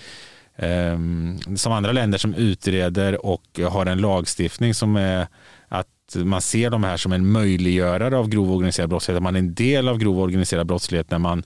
um, 0.57 1.39
som 1.57 1.71
andra 1.71 1.91
länder 1.91 2.17
som 2.17 2.33
utreder 2.33 3.25
och 3.25 3.59
har 3.69 3.85
en 3.85 3.97
lagstiftning 3.97 4.73
som 4.73 4.95
är 4.95 5.27
att 5.67 5.87
man 6.15 6.41
ser 6.41 6.69
de 6.69 6.83
här 6.83 6.97
som 6.97 7.11
en 7.11 7.31
möjliggörare 7.31 8.17
av 8.17 8.29
grov 8.29 8.51
organiserad 8.51 8.89
brottslighet. 8.89 9.23
Man 9.23 9.35
är 9.35 9.39
en 9.39 9.53
del 9.53 9.87
av 9.87 9.97
grov 9.97 10.19
organiserad 10.19 10.67
brottslighet 10.67 11.11
när 11.11 11.19
man 11.19 11.43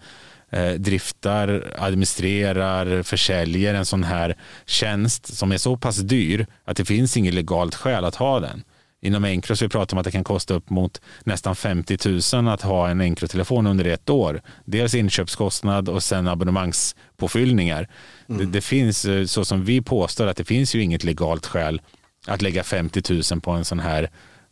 eh, 0.49 0.71
driftar, 0.71 1.73
administrerar, 1.77 3.03
försäljer 3.03 3.73
en 3.73 3.85
sån 3.85 4.03
här 4.03 4.37
tjänst 4.65 5.37
som 5.37 5.51
är 5.51 5.57
så 5.57 5.77
pass 5.77 5.97
dyr 5.97 6.47
att 6.65 6.77
det 6.77 6.85
finns 6.85 7.17
inget 7.17 7.33
legalt 7.33 7.75
skäl 7.75 8.05
att 8.05 8.15
ha 8.15 8.39
den. 8.39 8.63
Inom 9.01 9.25
Encro 9.25 9.55
så 9.55 9.65
vi 9.65 9.69
pratar 9.69 9.97
om 9.97 9.99
att 9.99 10.05
det 10.05 10.11
kan 10.11 10.23
kosta 10.23 10.53
upp 10.53 10.69
mot 10.69 11.01
nästan 11.23 11.55
50 11.55 11.97
000 12.35 12.47
att 12.47 12.61
ha 12.61 12.89
en 12.89 13.01
Encro-telefon 13.01 13.67
under 13.67 13.85
ett 13.85 14.09
år. 14.09 14.41
Dels 14.65 14.95
inköpskostnad 14.95 15.89
och 15.89 16.03
sen 16.03 16.27
abonnemangspåfyllningar. 16.27 17.89
Mm. 18.29 18.39
Det, 18.39 18.45
det, 18.45 18.61
finns, 18.61 19.05
eh, 19.05 19.25
så 19.25 19.45
som 19.45 19.63
vi 19.63 19.81
påstår, 19.81 20.27
att 20.27 20.37
det 20.37 20.45
finns 20.45 20.75
ju 20.75 20.81
inget 20.83 21.03
legalt 21.03 21.45
skäl 21.45 21.81
att 22.27 22.41
lägga 22.41 22.63
50 22.63 23.33
000 23.33 23.41
på 23.41 23.51
en 23.51 23.65
sån 23.65 23.79
här 23.79 24.09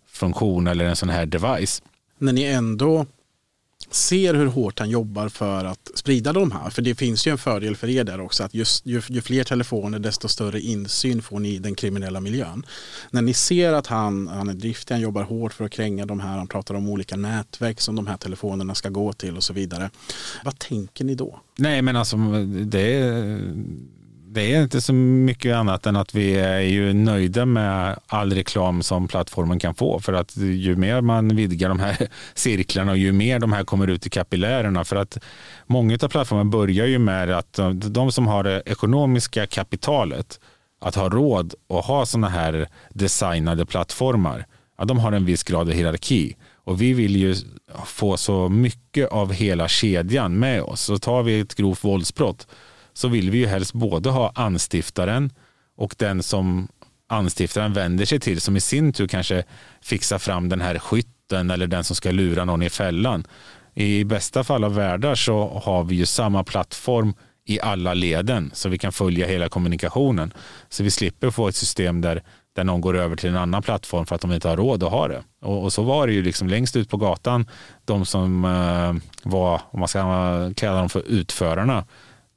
funktion 0.08 0.68
eller 0.68 0.86
en 0.86 0.95
sån 0.95 1.10
här 1.10 1.26
device. 1.26 1.82
När 2.20 2.34
ni 2.34 2.43
ändå 2.43 3.06
ser 3.92 4.34
hur 4.34 4.46
hårt 4.46 4.80
han 4.80 4.90
jobbar 4.90 5.30
för 5.30 5.66
att 5.66 5.92
sprida 5.96 6.34
de 6.34 6.52
här. 6.52 6.70
För 6.70 6.82
det 6.82 6.96
finns 6.96 7.28
ju 7.28 7.32
en 7.32 7.38
fördel 7.38 7.76
för 7.76 7.90
er 7.90 8.04
där 8.04 8.20
också 8.22 8.44
att 8.44 8.54
just, 8.54 8.86
ju, 8.86 9.02
ju, 9.08 9.22
fler 9.22 9.44
telefoner 9.44 10.00
desto 10.00 10.28
större 10.28 10.62
insyn 10.62 11.22
får 11.22 11.40
ni 11.40 11.50
i 11.50 11.60
den 11.60 11.76
kriminella 11.76 12.20
miljön. 12.20 12.66
När 13.12 13.22
ni 13.22 13.34
ser 13.34 13.74
att 13.74 13.88
han, 13.88 14.28
han 14.28 14.50
är 14.50 14.54
driftig, 14.54 14.96
han 14.96 15.02
jobbar 15.02 15.24
hårt 15.24 15.54
för 15.54 15.66
att 15.66 15.72
kränga 15.72 16.06
de 16.06 16.20
här, 16.20 16.38
han 16.38 16.48
pratar 16.48 16.76
om 16.76 16.90
olika 16.90 17.16
nätverk 17.16 17.82
som 17.82 17.96
de 17.96 18.08
här 18.08 18.18
telefonerna 18.18 18.76
ska 18.76 18.90
gå 18.90 19.14
till 19.14 19.38
och 19.38 19.44
så 19.44 19.54
vidare. 19.54 19.90
Vad 20.46 20.60
tänker 20.60 21.06
ni 21.06 21.16
då? 21.16 21.40
Nej 21.56 21.82
men 21.82 21.96
alltså 21.96 22.18
det 22.66 22.94
är 22.94 23.40
det 24.38 24.54
är 24.54 24.64
inte 24.64 24.82
så 24.82 24.94
mycket 24.94 25.56
annat 25.56 25.86
än 25.86 25.96
att 25.96 26.16
vi 26.16 26.36
är 26.36 26.60
ju 26.60 26.94
nöjda 26.94 27.46
med 27.46 28.00
all 28.08 28.34
reklam 28.34 28.84
som 28.84 29.08
plattformen 29.08 29.60
kan 29.60 29.76
få. 29.76 30.00
För 30.00 30.14
att 30.14 30.38
ju 30.38 30.76
mer 30.76 31.02
man 31.02 31.36
vidgar 31.36 31.70
de 31.70 31.80
här 31.80 32.08
cirklarna 32.34 32.92
och 32.92 32.98
ju 32.98 33.12
mer 33.12 33.40
de 33.40 33.54
här 33.54 33.64
kommer 33.64 33.88
ut 33.88 34.06
i 34.08 34.10
kapillärerna. 34.10 34.84
För 34.84 34.96
att 34.96 35.18
många 35.68 35.98
av 36.02 36.08
plattformarna 36.08 36.50
börjar 36.50 36.86
ju 36.86 37.00
med 37.00 37.32
att 37.32 37.60
de 37.74 38.12
som 38.12 38.28
har 38.28 38.44
det 38.44 38.64
ekonomiska 38.66 39.48
kapitalet 39.48 40.40
att 40.82 40.96
ha 40.96 41.10
råd 41.10 41.54
att 41.70 41.86
ha 41.86 42.06
sådana 42.06 42.30
här 42.30 42.68
designade 42.90 43.66
plattformar. 43.66 44.46
Ja, 44.78 44.86
de 44.86 45.00
har 45.00 45.12
en 45.12 45.26
viss 45.26 45.44
grad 45.44 45.68
av 45.68 45.74
hierarki. 45.74 46.36
Och 46.64 46.82
vi 46.82 46.94
vill 46.94 47.16
ju 47.16 47.36
få 47.86 48.18
så 48.18 48.50
mycket 48.50 49.10
av 49.10 49.34
hela 49.34 49.68
kedjan 49.68 50.40
med 50.40 50.62
oss. 50.62 50.82
Så 50.82 50.98
tar 50.98 51.24
vi 51.24 51.40
ett 51.40 51.56
grovt 51.56 51.84
våldsbrott 51.84 52.48
så 52.98 53.08
vill 53.08 53.32
vi 53.32 53.38
ju 53.38 53.48
helst 53.48 53.74
både 53.74 54.10
ha 54.10 54.32
anstiftaren 54.36 55.32
och 55.76 55.95
den 55.98 56.24
som 56.24 56.68
anstiftaren 57.10 57.74
vänder 57.74 58.06
sig 58.06 58.20
till 58.20 58.41
som 58.41 58.58
i 58.58 58.60
sin 58.60 58.93
tur 58.93 59.08
kanske 59.08 59.43
fixar 59.82 60.18
fram 60.18 60.50
den 60.50 60.62
här 60.62 60.80
skytten 60.80 61.52
eller 61.52 61.68
den 61.68 61.84
som 61.84 61.95
ska 61.95 62.12
lura 62.12 62.45
någon 62.45 62.62
i 62.62 62.70
fällan. 62.70 63.28
I 63.74 64.04
bästa 64.04 64.43
fall 64.43 64.64
av 64.64 64.76
världar 64.76 65.16
så 65.16 65.62
har 65.64 65.84
vi 65.84 65.95
ju 65.95 66.06
samma 66.06 66.43
plattform 66.43 67.14
i 67.45 67.60
alla 67.62 67.93
leden 67.93 68.52
så 68.54 68.70
vi 68.70 68.78
kan 68.78 68.91
följa 68.91 69.28
hela 69.28 69.50
kommunikationen. 69.50 70.34
Så 70.70 70.84
vi 70.84 70.91
slipper 70.91 71.30
få 71.30 71.48
ett 71.48 71.56
system 71.56 72.02
där, 72.02 72.24
där 72.56 72.64
någon 72.64 72.82
går 72.82 72.98
över 72.98 73.16
till 73.16 73.30
en 73.30 73.38
annan 73.38 73.64
plattform 73.64 74.06
för 74.06 74.16
att 74.16 74.22
de 74.22 74.32
inte 74.32 74.50
har 74.50 74.58
råd 74.58 74.84
att 74.84 74.91
ha 74.91 75.08
det. 75.08 75.24
Och, 75.41 75.64
och 75.64 75.74
så 75.74 75.84
var 75.84 76.08
det 76.08 76.14
ju 76.14 76.24
liksom 76.24 76.48
längst 76.48 76.76
ut 76.76 76.89
på 76.89 76.98
gatan, 76.98 77.50
de 77.86 78.06
som 78.06 78.45
eh, 78.45 79.30
var, 79.30 79.62
om 79.72 79.80
man 79.80 79.88
ska 79.88 80.00
kalla 80.56 80.80
dem 80.80 80.89
för 80.89 81.04
utförarna, 81.08 81.86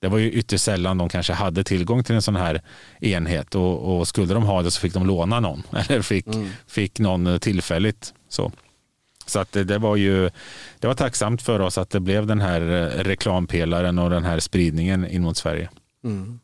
det 0.00 0.08
var 0.08 0.18
ju 0.18 0.30
ytterst 0.30 0.64
sällan 0.64 0.98
de 0.98 1.08
kanske 1.08 1.32
hade 1.32 1.64
tillgång 1.64 2.04
till 2.04 2.14
en 2.14 2.22
sån 2.22 2.36
här 2.36 2.62
enhet 3.00 3.54
och, 3.54 3.98
och 3.98 4.08
skulle 4.08 4.34
de 4.34 4.42
ha 4.42 4.62
det 4.62 4.70
så 4.70 4.80
fick 4.80 4.94
de 4.94 5.06
låna 5.06 5.40
någon 5.40 5.62
eller 5.72 6.02
fick, 6.02 6.26
mm. 6.26 6.48
fick 6.66 6.98
någon 6.98 7.40
tillfälligt. 7.40 8.14
Så. 8.28 8.52
Så 9.26 9.38
att 9.38 9.52
det, 9.52 9.64
det, 9.64 9.78
var 9.78 9.96
ju 9.96 10.30
det 10.78 10.86
var 10.86 10.94
tacksamt 10.94 11.42
för 11.42 11.60
oss 11.60 11.78
att 11.78 11.90
det 11.90 12.00
blev 12.00 12.26
den 12.26 12.40
här 12.40 12.60
reklampelaren 13.04 13.98
och 13.98 14.10
den 14.10 14.24
här 14.24 14.40
spridningen 14.40 15.06
in 15.06 15.22
mot 15.22 15.36
Sverige. 15.36 15.70
Mm. 16.04 16.40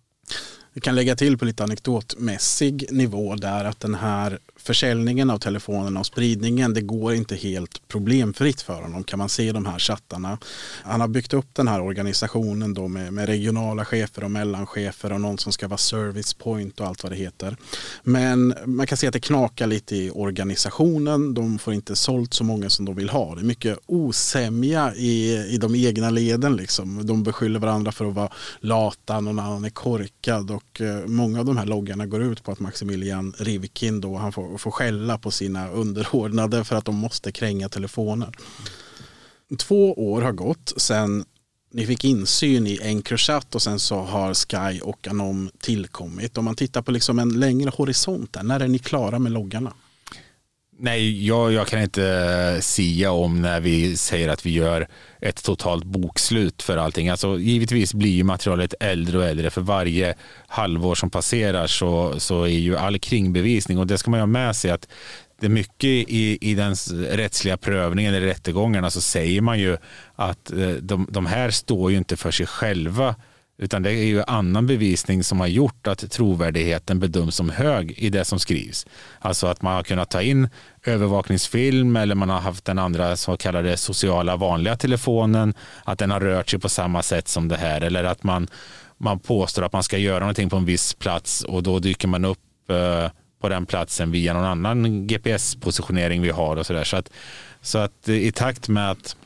Vi 0.72 0.80
kan 0.80 0.94
lägga 0.94 1.16
till 1.16 1.38
på 1.38 1.44
lite 1.44 1.64
anekdotmässig 1.64 2.86
nivå 2.90 3.34
där 3.34 3.64
att 3.64 3.80
den 3.80 3.94
här 3.94 4.38
försäljningen 4.66 5.30
av 5.30 5.38
telefonerna 5.38 6.00
och 6.00 6.06
spridningen 6.06 6.74
det 6.74 6.80
går 6.80 7.14
inte 7.14 7.36
helt 7.36 7.88
problemfritt 7.88 8.62
för 8.62 8.82
honom 8.82 9.04
kan 9.04 9.18
man 9.18 9.28
se 9.28 9.52
de 9.52 9.66
här 9.66 9.78
chattarna. 9.78 10.38
Han 10.82 11.00
har 11.00 11.08
byggt 11.08 11.34
upp 11.34 11.46
den 11.52 11.68
här 11.68 11.80
organisationen 11.80 12.74
då 12.74 12.88
med, 12.88 13.12
med 13.12 13.26
regionala 13.26 13.84
chefer 13.84 14.24
och 14.24 14.30
mellanchefer 14.30 15.12
och 15.12 15.20
någon 15.20 15.38
som 15.38 15.52
ska 15.52 15.68
vara 15.68 15.78
service 15.78 16.34
point 16.34 16.80
och 16.80 16.86
allt 16.86 17.02
vad 17.02 17.12
det 17.12 17.16
heter. 17.16 17.56
Men 18.02 18.54
man 18.64 18.86
kan 18.86 18.98
se 18.98 19.06
att 19.06 19.12
det 19.12 19.20
knakar 19.20 19.66
lite 19.66 19.96
i 19.96 20.10
organisationen. 20.10 21.34
De 21.34 21.58
får 21.58 21.74
inte 21.74 21.96
sålt 21.96 22.34
så 22.34 22.44
många 22.44 22.70
som 22.70 22.84
de 22.84 22.94
vill 22.94 23.08
ha. 23.08 23.34
Det 23.34 23.40
är 23.40 23.44
mycket 23.44 23.78
osämja 23.86 24.94
i, 24.94 25.36
i 25.54 25.56
de 25.56 25.74
egna 25.74 26.10
leden. 26.10 26.56
Liksom. 26.56 27.06
De 27.06 27.22
beskyller 27.22 27.60
varandra 27.60 27.92
för 27.92 28.08
att 28.08 28.14
vara 28.14 28.32
lata, 28.60 29.20
någon 29.20 29.38
annan 29.38 29.64
är 29.64 29.70
korkad 29.70 30.50
och 30.50 30.80
eh, 30.80 31.06
många 31.06 31.40
av 31.40 31.44
de 31.44 31.56
här 31.56 31.66
loggarna 31.66 32.06
går 32.06 32.22
ut 32.22 32.44
på 32.44 32.52
att 32.52 32.60
Maximilian 32.60 33.34
Rivkin 33.38 34.00
då, 34.00 34.16
han 34.16 34.32
får 34.32 34.55
och 34.56 34.60
får 34.60 34.70
skälla 34.70 35.18
på 35.18 35.30
sina 35.30 35.68
underordnade 35.68 36.64
för 36.64 36.76
att 36.76 36.84
de 36.84 36.96
måste 36.96 37.32
kränga 37.32 37.68
telefoner. 37.68 38.30
Två 39.58 39.92
år 39.92 40.22
har 40.22 40.32
gått 40.32 40.72
sedan 40.76 41.24
ni 41.72 41.86
fick 41.86 42.04
insyn 42.04 42.66
i 42.66 42.78
Encrochat 42.82 43.54
och 43.54 43.62
sen 43.62 43.78
så 43.78 43.96
har 43.96 44.34
Sky 44.34 44.80
och 44.80 45.08
Anom 45.08 45.50
tillkommit. 45.58 46.38
Om 46.38 46.44
man 46.44 46.54
tittar 46.54 46.82
på 46.82 46.90
liksom 46.90 47.18
en 47.18 47.40
längre 47.40 47.70
horisont 47.76 48.32
där, 48.32 48.42
när 48.42 48.60
är 48.60 48.68
ni 48.68 48.78
klara 48.78 49.18
med 49.18 49.32
loggarna? 49.32 49.72
Nej, 50.78 51.26
jag, 51.26 51.52
jag 51.52 51.66
kan 51.66 51.82
inte 51.82 52.04
eh, 52.06 52.60
sia 52.60 53.12
om 53.12 53.42
när 53.42 53.60
vi 53.60 53.96
säger 53.96 54.28
att 54.28 54.46
vi 54.46 54.50
gör 54.50 54.88
ett 55.20 55.44
totalt 55.44 55.84
bokslut 55.84 56.62
för 56.62 56.76
allting. 56.76 57.08
Alltså, 57.08 57.38
givetvis 57.38 57.94
blir 57.94 58.10
ju 58.10 58.24
materialet 58.24 58.74
äldre 58.80 59.18
och 59.18 59.24
äldre. 59.24 59.50
För 59.50 59.60
varje 59.60 60.14
halvår 60.46 60.94
som 60.94 61.10
passerar 61.10 61.66
så, 61.66 62.20
så 62.20 62.42
är 62.42 62.48
ju 62.48 62.76
all 62.76 62.98
kringbevisning 62.98 63.78
och 63.78 63.86
det 63.86 63.98
ska 63.98 64.10
man 64.10 64.20
ha 64.20 64.26
med 64.26 64.56
sig 64.56 64.70
att 64.70 64.88
det 65.40 65.46
är 65.46 65.50
mycket 65.50 65.84
i, 65.84 66.38
i 66.40 66.54
den 66.54 66.74
rättsliga 67.10 67.56
prövningen 67.56 68.14
eller 68.14 68.26
rättegångarna 68.26 68.90
så 68.90 69.00
säger 69.00 69.40
man 69.40 69.58
ju 69.58 69.76
att 70.14 70.52
eh, 70.52 70.68
de, 70.68 71.08
de 71.10 71.26
här 71.26 71.50
står 71.50 71.90
ju 71.90 71.96
inte 71.96 72.16
för 72.16 72.30
sig 72.30 72.46
själva 72.46 73.14
utan 73.58 73.82
det 73.82 73.90
är 73.90 74.04
ju 74.04 74.22
annan 74.22 74.66
bevisning 74.66 75.24
som 75.24 75.40
har 75.40 75.46
gjort 75.46 75.86
att 75.86 76.10
trovärdigheten 76.10 77.00
bedöms 77.00 77.36
som 77.36 77.50
hög 77.50 77.94
i 77.96 78.10
det 78.10 78.24
som 78.24 78.38
skrivs. 78.38 78.86
Alltså 79.18 79.46
att 79.46 79.62
man 79.62 79.74
har 79.74 79.82
kunnat 79.82 80.10
ta 80.10 80.22
in 80.22 80.48
övervakningsfilm 80.84 81.96
eller 81.96 82.14
man 82.14 82.30
har 82.30 82.40
haft 82.40 82.64
den 82.64 82.78
andra 82.78 83.16
så 83.16 83.36
kallade 83.36 83.76
sociala 83.76 84.36
vanliga 84.36 84.76
telefonen, 84.76 85.54
att 85.84 85.98
den 85.98 86.10
har 86.10 86.20
rört 86.20 86.50
sig 86.50 86.60
på 86.60 86.68
samma 86.68 87.02
sätt 87.02 87.28
som 87.28 87.48
det 87.48 87.56
här 87.56 87.80
eller 87.80 88.04
att 88.04 88.22
man, 88.22 88.48
man 88.98 89.18
påstår 89.18 89.62
att 89.62 89.72
man 89.72 89.82
ska 89.82 89.98
göra 89.98 90.20
någonting 90.20 90.50
på 90.50 90.56
en 90.56 90.64
viss 90.64 90.94
plats 90.94 91.44
och 91.44 91.62
då 91.62 91.78
dyker 91.78 92.08
man 92.08 92.24
upp 92.24 92.70
eh, 92.70 93.10
på 93.40 93.48
den 93.48 93.66
platsen 93.66 94.10
via 94.10 94.34
någon 94.34 94.44
annan 94.44 95.06
GPS-positionering 95.06 96.22
vi 96.22 96.30
har 96.30 96.56
och 96.56 96.66
sådär. 96.66 96.84
Så 96.84 96.96
att, 96.96 97.10
så 97.60 97.78
att 97.78 98.08
i 98.08 98.32
takt 98.32 98.68
med 98.68 98.90
att 98.90 99.16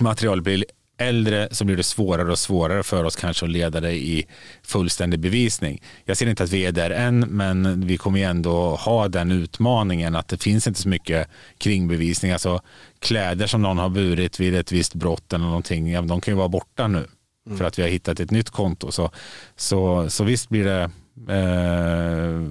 material 0.00 0.42
blir 0.42 0.64
äldre 0.98 1.48
så 1.50 1.64
blir 1.64 1.76
det 1.76 1.82
svårare 1.82 2.32
och 2.32 2.38
svårare 2.38 2.82
för 2.82 3.04
oss 3.04 3.16
kanske 3.16 3.44
att 3.46 3.50
leda 3.50 3.80
det 3.80 3.92
i 3.92 4.26
fullständig 4.62 5.20
bevisning. 5.20 5.82
Jag 6.04 6.16
ser 6.16 6.26
inte 6.26 6.44
att 6.44 6.52
vi 6.52 6.66
är 6.66 6.72
där 6.72 6.90
än, 6.90 7.20
men 7.20 7.86
vi 7.86 7.96
kommer 7.96 8.18
ju 8.18 8.24
ändå 8.24 8.76
ha 8.76 9.08
den 9.08 9.32
utmaningen 9.32 10.16
att 10.16 10.28
det 10.28 10.42
finns 10.42 10.66
inte 10.66 10.80
så 10.80 10.88
mycket 10.88 11.28
kringbevisning. 11.58 12.32
Alltså 12.32 12.60
kläder 12.98 13.46
som 13.46 13.62
någon 13.62 13.78
har 13.78 13.88
burit 13.88 14.40
vid 14.40 14.54
ett 14.54 14.72
visst 14.72 14.94
brott 14.94 15.32
eller 15.32 15.44
någonting, 15.44 15.92
ja, 15.92 16.02
de 16.02 16.20
kan 16.20 16.34
ju 16.34 16.38
vara 16.38 16.48
borta 16.48 16.88
nu 16.88 17.06
mm. 17.46 17.58
för 17.58 17.64
att 17.64 17.78
vi 17.78 17.82
har 17.82 17.88
hittat 17.88 18.20
ett 18.20 18.30
nytt 18.30 18.50
konto. 18.50 18.92
Så, 18.92 19.10
så, 19.56 20.10
så 20.10 20.24
visst 20.24 20.48
blir 20.48 20.64
det 20.64 20.90
eh, 21.34 22.42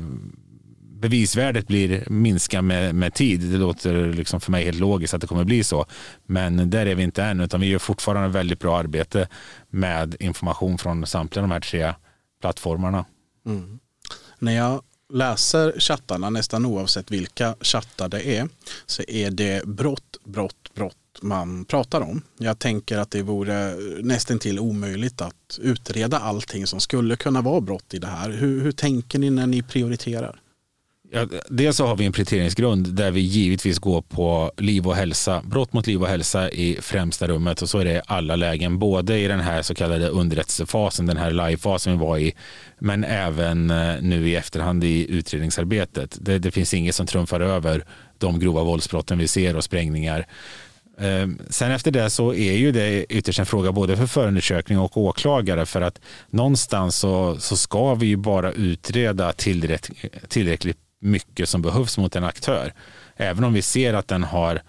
bevisvärdet 0.99 1.67
blir 1.67 2.03
minska 2.09 2.61
med, 2.61 2.95
med 2.95 3.13
tid. 3.13 3.39
Det 3.39 3.57
låter 3.57 4.13
liksom 4.13 4.41
för 4.41 4.51
mig 4.51 4.65
helt 4.65 4.79
logiskt 4.79 5.13
att 5.13 5.21
det 5.21 5.27
kommer 5.27 5.43
bli 5.43 5.63
så. 5.63 5.85
Men 6.25 6.69
där 6.69 6.85
är 6.85 6.95
vi 6.95 7.03
inte 7.03 7.23
än, 7.23 7.39
utan 7.39 7.61
vi 7.61 7.67
gör 7.67 7.79
fortfarande 7.79 8.29
väldigt 8.29 8.59
bra 8.59 8.77
arbete 8.77 9.27
med 9.69 10.15
information 10.19 10.77
från 10.77 11.05
samtliga 11.05 11.41
de 11.41 11.51
här 11.51 11.59
tre 11.59 11.93
plattformarna. 12.41 13.05
Mm. 13.45 13.79
När 14.39 14.55
jag 14.55 14.81
läser 15.13 15.79
chattarna, 15.79 16.29
nästan 16.29 16.65
oavsett 16.65 17.11
vilka 17.11 17.55
chattar 17.61 18.09
det 18.09 18.37
är, 18.37 18.49
så 18.85 19.03
är 19.07 19.31
det 19.31 19.65
brott, 19.65 20.17
brott, 20.23 20.73
brott 20.73 20.95
man 21.21 21.65
pratar 21.65 22.01
om. 22.01 22.21
Jag 22.37 22.59
tänker 22.59 22.97
att 22.97 23.11
det 23.11 23.21
vore 23.21 23.75
nästan 24.01 24.39
till 24.39 24.59
omöjligt 24.59 25.21
att 25.21 25.59
utreda 25.61 26.19
allting 26.19 26.67
som 26.67 26.79
skulle 26.79 27.15
kunna 27.15 27.41
vara 27.41 27.61
brott 27.61 27.93
i 27.93 27.99
det 27.99 28.07
här. 28.07 28.29
Hur, 28.29 28.61
hur 28.61 28.71
tänker 28.71 29.19
ni 29.19 29.29
när 29.29 29.47
ni 29.47 29.61
prioriterar? 29.61 30.41
Ja, 31.11 31.27
dels 31.49 31.77
så 31.77 31.85
har 31.85 31.95
vi 31.95 32.05
en 32.05 32.11
prioriteringsgrund 32.11 32.87
där 32.87 33.11
vi 33.11 33.19
givetvis 33.19 33.79
går 33.79 34.01
på 34.01 34.51
liv 34.57 34.87
och 34.87 34.95
hälsa, 34.95 35.41
brott 35.45 35.73
mot 35.73 35.87
liv 35.87 36.01
och 36.01 36.07
hälsa 36.07 36.49
i 36.49 36.77
främsta 36.81 37.27
rummet 37.27 37.61
och 37.61 37.69
så 37.69 37.79
är 37.79 37.85
det 37.85 37.93
i 37.93 38.01
alla 38.05 38.35
lägen, 38.35 38.79
både 38.79 39.19
i 39.19 39.27
den 39.27 39.39
här 39.39 39.61
så 39.61 39.75
kallade 39.75 40.07
underrättelsefasen, 40.07 41.05
den 41.05 41.17
här 41.17 41.31
livefasen 41.31 41.93
vi 41.93 41.99
var 41.99 42.17
i, 42.17 42.33
men 42.79 43.03
även 43.03 43.69
eh, 43.69 43.95
nu 44.01 44.29
i 44.29 44.35
efterhand 44.35 44.83
i 44.83 45.11
utredningsarbetet. 45.11 46.17
Det, 46.21 46.39
det 46.39 46.51
finns 46.51 46.73
inget 46.73 46.95
som 46.95 47.05
trumfar 47.05 47.39
över 47.39 47.85
de 48.17 48.39
grova 48.39 48.63
våldsbrotten 48.63 49.17
vi 49.17 49.27
ser 49.27 49.55
och 49.55 49.63
sprängningar. 49.63 50.27
Ehm, 50.99 51.39
sen 51.49 51.71
efter 51.71 51.91
det 51.91 52.09
så 52.09 52.33
är 52.33 52.53
ju 52.53 52.71
det 52.71 53.05
ytterst 53.09 53.39
en 53.39 53.45
fråga 53.45 53.71
både 53.71 53.97
för 53.97 54.07
förundersökning 54.07 54.79
och 54.79 54.97
åklagare 54.97 55.65
för 55.65 55.81
att 55.81 56.01
någonstans 56.29 56.95
så, 56.95 57.37
så 57.39 57.57
ska 57.57 57.95
vi 57.95 58.05
ju 58.05 58.17
bara 58.17 58.51
utreda 58.51 59.33
tillräckligt, 59.33 60.29
tillräckligt 60.29 60.77
mycket 60.99 61.49
som 61.49 61.61
behövs 61.61 61.97
mot 61.97 62.15
en 62.15 62.23
aktör. 62.23 62.73
Även 63.15 63.43
om 63.43 63.53
vi 63.53 63.61
ser 63.61 63.93
att 63.93 64.07
den 64.07 64.23
har 64.23 64.61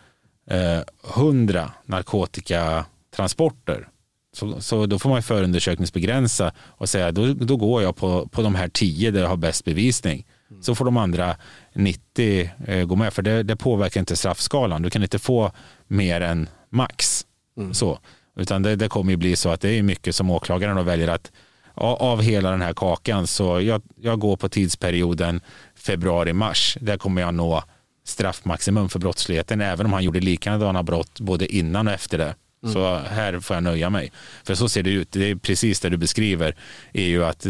eh, 0.51 0.81
100 1.17 1.73
narkotikatransporter 1.85 3.89
så, 4.33 4.61
så 4.61 4.87
då 4.87 4.99
får 4.99 5.11
man 5.11 5.23
förundersökningsbegränsa 5.23 6.53
och 6.59 6.89
säga 6.89 7.13
då, 7.13 7.33
då 7.33 7.57
går 7.57 7.83
jag 7.83 7.97
på, 7.97 8.27
på 8.27 8.43
de 8.43 8.55
här 8.55 8.69
10 8.69 9.11
där 9.11 9.21
jag 9.21 9.29
har 9.29 9.37
bäst 9.37 9.65
bevisning. 9.65 10.27
Mm. 10.51 10.63
Så 10.63 10.75
får 10.75 10.85
de 10.85 10.97
andra 10.97 11.37
90 11.75 12.51
eh, 12.67 12.87
gå 12.87 12.97
med 12.97 13.13
för 13.13 13.23
det, 13.23 13.43
det, 13.43 13.57
påverkar 13.57 14.01
inte 14.01 14.17
straffskalan. 14.17 14.83
Du 14.83 14.91
kan 14.91 15.03
inte 15.03 15.19
få 15.19 15.53
mer 15.87 16.21
än 16.21 16.49
max. 16.71 17.27
Mm. 17.57 17.75
Så. 17.75 17.99
Utan 18.37 18.63
det, 18.63 18.77
det 18.77 18.89
kommer 18.89 19.11
ju 19.11 19.17
bli 19.17 19.37
så 19.37 19.51
att 19.51 19.61
det 19.61 19.71
är 19.71 19.83
mycket 19.83 20.15
som 20.15 20.31
åklagaren 20.31 20.85
väljer 20.85 21.09
att 21.09 21.33
av 21.81 22.23
hela 22.23 22.51
den 22.51 22.63
här 22.63 22.73
kakan 22.73 23.27
så 23.27 23.61
jag, 23.61 23.83
jag 24.01 24.19
går 24.19 24.37
på 24.37 24.49
tidsperioden 24.49 25.41
februari-mars. 25.79 26.79
Där 26.81 26.97
kommer 26.97 27.23
jag 27.23 27.35
nå 27.35 27.63
straffmaximum 28.05 28.89
för 28.89 28.99
brottsligheten 28.99 29.61
även 29.61 29.87
om 29.87 29.93
han 29.93 30.05
gjorde 30.05 30.21
likadana 30.21 30.83
brott 30.83 31.21
både 31.21 31.55
innan 31.55 31.89
och 31.89 31.95
efter 31.95 32.19
det. 32.19 32.35
Mm. 32.63 32.75
Så 32.75 32.97
här 32.97 33.41
får 33.41 33.57
jag 33.57 33.63
nöja 33.63 33.91
mig. 33.91 34.13
För 34.45 34.55
så 34.55 34.69
ser 34.69 34.83
det 34.83 34.91
ut. 34.91 35.13
Det 35.13 35.31
är 35.31 35.37
precis 35.37 35.81
det 35.81 35.89
du 35.89 35.97
beskriver. 35.97 36.57
är 36.93 37.07
ju 37.07 37.25
att 37.25 37.47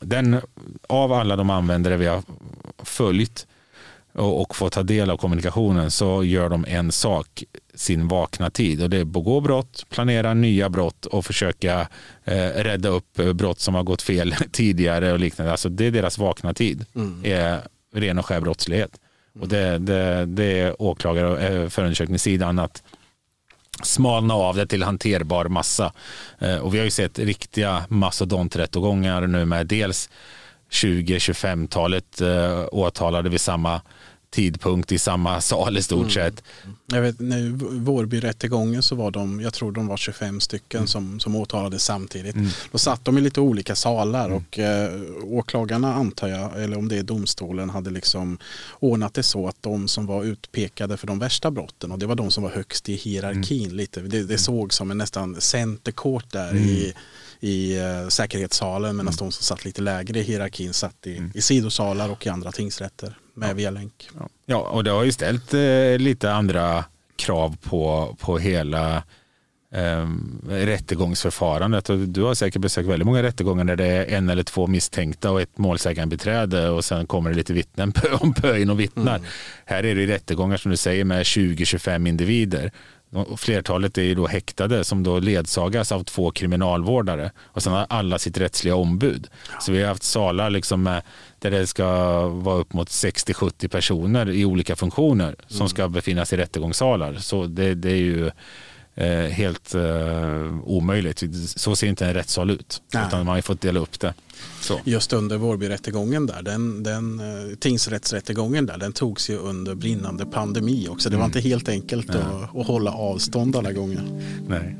den, 0.00 0.40
av 0.88 1.12
alla 1.12 1.36
de 1.36 1.50
användare 1.50 1.96
vi 1.96 2.06
har 2.06 2.22
följt 2.78 3.46
och, 4.12 4.40
och 4.40 4.56
få 4.56 4.70
ta 4.70 4.82
del 4.82 5.10
av 5.10 5.16
kommunikationen 5.16 5.90
så 5.90 6.24
gör 6.24 6.48
de 6.48 6.64
en 6.68 6.92
sak 6.92 7.44
sin 7.78 8.08
vakna 8.08 8.50
tid 8.50 8.82
och 8.82 8.90
det 8.90 8.96
är 8.96 9.02
att 9.02 9.08
begå 9.08 9.40
brott, 9.40 9.86
planera 9.88 10.34
nya 10.34 10.68
brott 10.68 11.06
och 11.06 11.24
försöka 11.24 11.88
eh, 12.24 12.48
rädda 12.48 12.88
upp 12.88 13.14
brott 13.34 13.60
som 13.60 13.74
har 13.74 13.82
gått 13.82 14.02
fel 14.02 14.34
tidigare 14.52 15.12
och 15.12 15.18
liknande. 15.18 15.52
Alltså 15.52 15.68
det 15.68 15.86
är 15.86 15.90
deras 15.90 16.18
vakna 16.18 16.54
tid, 16.54 16.86
mm. 16.94 17.20
är 17.24 17.60
ren 17.94 18.18
och 18.18 18.26
skär 18.26 18.40
brottslighet. 18.40 18.90
Mm. 19.34 19.42
Och 19.42 19.48
det, 19.48 19.78
det, 19.78 20.26
det 20.26 20.60
är 20.60 20.82
åklagare 20.82 21.26
och 21.26 21.40
eh, 21.40 21.68
förundersökningssidan 21.68 22.58
att 22.58 22.82
smalna 23.82 24.34
av 24.34 24.56
det 24.56 24.66
till 24.66 24.82
hanterbar 24.82 25.44
massa. 25.44 25.92
Eh, 26.38 26.56
och 26.56 26.74
vi 26.74 26.78
har 26.78 26.84
ju 26.84 26.90
sett 26.90 27.18
riktiga 27.18 27.84
mastodonträttegångar 27.88 29.26
nu 29.26 29.44
med 29.44 29.66
dels 29.66 30.10
20-25-talet 30.70 32.20
eh, 32.20 32.64
åtalade 32.72 33.28
vid 33.28 33.40
samma 33.40 33.80
tidpunkt 34.30 34.92
i 34.92 34.98
samma 34.98 35.40
sal 35.40 35.78
i 35.78 35.82
stort 35.82 35.98
mm. 35.98 36.10
sett. 36.10 36.42
Jag 36.86 37.02
vet, 37.02 37.20
nu, 37.20 37.50
Vårbyrättegången 37.60 38.82
så 38.82 38.94
var 38.94 39.10
de, 39.10 39.40
jag 39.40 39.54
tror 39.54 39.72
de 39.72 39.86
var 39.86 39.96
25 39.96 40.40
stycken 40.40 40.78
mm. 40.78 40.88
som, 40.88 41.20
som 41.20 41.36
åtalades 41.36 41.84
samtidigt. 41.84 42.34
Mm. 42.34 42.48
Då 42.72 42.78
satt 42.78 43.04
de 43.04 43.18
i 43.18 43.20
lite 43.20 43.40
olika 43.40 43.74
salar 43.74 44.24
mm. 44.24 44.36
och 44.36 44.58
eh, 44.58 45.00
åklagarna 45.24 45.94
antar 45.94 46.28
jag, 46.28 46.62
eller 46.62 46.78
om 46.78 46.88
det 46.88 46.96
är 46.96 47.02
domstolen, 47.02 47.70
hade 47.70 47.90
liksom 47.90 48.38
ordnat 48.80 49.14
det 49.14 49.22
så 49.22 49.48
att 49.48 49.56
de 49.60 49.88
som 49.88 50.06
var 50.06 50.24
utpekade 50.24 50.96
för 50.96 51.06
de 51.06 51.18
värsta 51.18 51.50
brotten 51.50 51.92
och 51.92 51.98
det 51.98 52.06
var 52.06 52.14
de 52.14 52.30
som 52.30 52.42
var 52.42 52.50
högst 52.50 52.88
i 52.88 52.94
hierarkin 52.94 53.64
mm. 53.64 53.76
lite. 53.76 54.00
Det, 54.00 54.08
det 54.08 54.18
mm. 54.18 54.38
såg 54.38 54.72
som 54.72 54.90
en 54.90 54.98
nästan 54.98 55.40
centerkort 55.40 56.32
där 56.32 56.56
i 56.56 56.94
i 57.40 57.80
uh, 57.80 58.08
säkerhetssalen 58.08 58.96
medan 58.96 59.00
mm. 59.00 59.16
de 59.18 59.32
som 59.32 59.42
satt 59.44 59.64
lite 59.64 59.82
lägre 59.82 60.18
i 60.18 60.22
hierarkin 60.22 60.72
satt 60.72 61.06
i, 61.06 61.16
mm. 61.16 61.30
i 61.34 61.40
sidosalar 61.40 62.08
och 62.08 62.26
i 62.26 62.28
andra 62.28 62.52
tingsrätter 62.52 63.14
med 63.34 63.50
ja. 63.50 63.54
via 63.54 63.70
länk. 63.70 64.08
Ja. 64.18 64.28
ja, 64.46 64.58
och 64.58 64.84
det 64.84 64.90
har 64.90 65.04
ju 65.04 65.12
ställt 65.12 65.54
eh, 65.54 65.98
lite 65.98 66.32
andra 66.32 66.84
krav 67.16 67.56
på, 67.62 68.16
på 68.20 68.38
hela 68.38 69.02
eh, 69.74 70.06
rättegångsförfarandet. 70.48 71.90
Och 71.90 71.98
du 71.98 72.22
har 72.22 72.34
säkert 72.34 72.62
besökt 72.62 72.88
väldigt 72.88 73.06
många 73.06 73.22
rättegångar 73.22 73.64
där 73.64 73.76
det 73.76 73.86
är 73.86 74.16
en 74.16 74.28
eller 74.28 74.42
två 74.42 74.66
misstänkta 74.66 75.30
och 75.30 75.40
ett 75.40 75.58
målsägandebiträde 75.58 76.70
och 76.70 76.84
sen 76.84 77.06
kommer 77.06 77.30
det 77.30 77.36
lite 77.36 77.52
vittnen 77.52 77.92
pö 77.92 78.08
om 78.20 78.34
pö 78.34 78.58
in 78.58 78.70
och 78.70 78.80
vittnar. 78.80 79.16
Mm. 79.16 79.28
Här 79.64 79.84
är 79.84 79.94
det 79.94 80.06
rättegångar 80.06 80.56
som 80.56 80.70
du 80.70 80.76
säger 80.76 81.04
med 81.04 81.22
20-25 81.22 82.08
individer 82.08 82.72
Flertalet 83.36 83.98
är 83.98 84.02
ju 84.02 84.14
då 84.14 84.26
häktade 84.26 84.84
som 84.84 85.02
då 85.02 85.18
ledsagas 85.18 85.92
av 85.92 86.04
två 86.04 86.30
kriminalvårdare 86.30 87.30
och 87.44 87.62
sen 87.62 87.72
har 87.72 87.86
alla 87.88 88.18
sitt 88.18 88.38
rättsliga 88.38 88.74
ombud. 88.74 89.26
Så 89.60 89.72
vi 89.72 89.82
har 89.82 89.88
haft 89.88 90.02
salar 90.02 90.50
liksom 90.50 90.82
med, 90.82 91.02
där 91.38 91.50
det 91.50 91.66
ska 91.66 91.86
vara 92.28 92.56
upp 92.56 92.72
mot 92.72 92.88
60-70 92.88 93.68
personer 93.68 94.30
i 94.30 94.44
olika 94.44 94.76
funktioner 94.76 95.36
som 95.46 95.60
mm. 95.60 95.68
ska 95.68 95.88
befinna 95.88 96.24
sig 96.24 96.38
i 96.38 96.42
rättegångssalar. 96.42 97.14
Så 97.14 97.46
det, 97.46 97.74
det 97.74 97.90
är 97.90 97.96
ju 97.96 98.30
helt 99.30 99.74
eh, 99.74 100.60
omöjligt. 100.64 101.22
Så 101.56 101.76
ser 101.76 101.86
inte 101.86 102.06
en 102.06 102.14
rättssal 102.14 102.50
ut. 102.50 102.82
Nej. 102.94 103.04
Utan 103.06 103.26
man 103.26 103.34
har 103.34 103.42
fått 103.42 103.60
dela 103.60 103.80
upp 103.80 104.00
det. 104.00 104.14
Så. 104.60 104.80
Just 104.84 105.12
under 105.12 105.36
Vårbyrättegången 105.36 106.26
där, 106.26 106.42
den, 106.42 106.82
den 106.82 107.20
uh, 107.20 107.54
tingsrättsrättegången 107.54 108.66
där, 108.66 108.78
den 108.78 108.92
togs 108.92 109.30
ju 109.30 109.36
under 109.36 109.74
brinnande 109.74 110.26
pandemi 110.26 110.88
också. 110.88 111.10
Det 111.10 111.16
var 111.16 111.24
mm. 111.24 111.36
inte 111.36 111.48
helt 111.48 111.68
enkelt 111.68 112.10
att, 112.10 112.56
att 112.56 112.66
hålla 112.66 112.92
avstånd 112.92 113.56
alla 113.56 113.72
gånger. 113.72 114.02
Nej. 114.48 114.76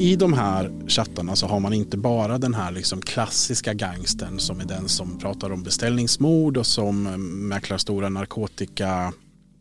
I 0.00 0.16
de 0.16 0.32
här 0.32 0.88
chattarna 0.88 1.36
så 1.36 1.46
har 1.46 1.60
man 1.60 1.72
inte 1.72 1.96
bara 1.96 2.38
den 2.38 2.54
här 2.54 2.70
liksom 2.70 3.02
klassiska 3.02 3.74
gangstern 3.74 4.38
som 4.38 4.60
är 4.60 4.64
den 4.64 4.88
som 4.88 5.18
pratar 5.18 5.52
om 5.52 5.62
beställningsmord 5.62 6.56
och 6.56 6.66
som 6.66 7.06
eh, 7.06 7.16
mäklar 7.16 7.78
stora 7.78 8.08
narkotika 8.08 9.12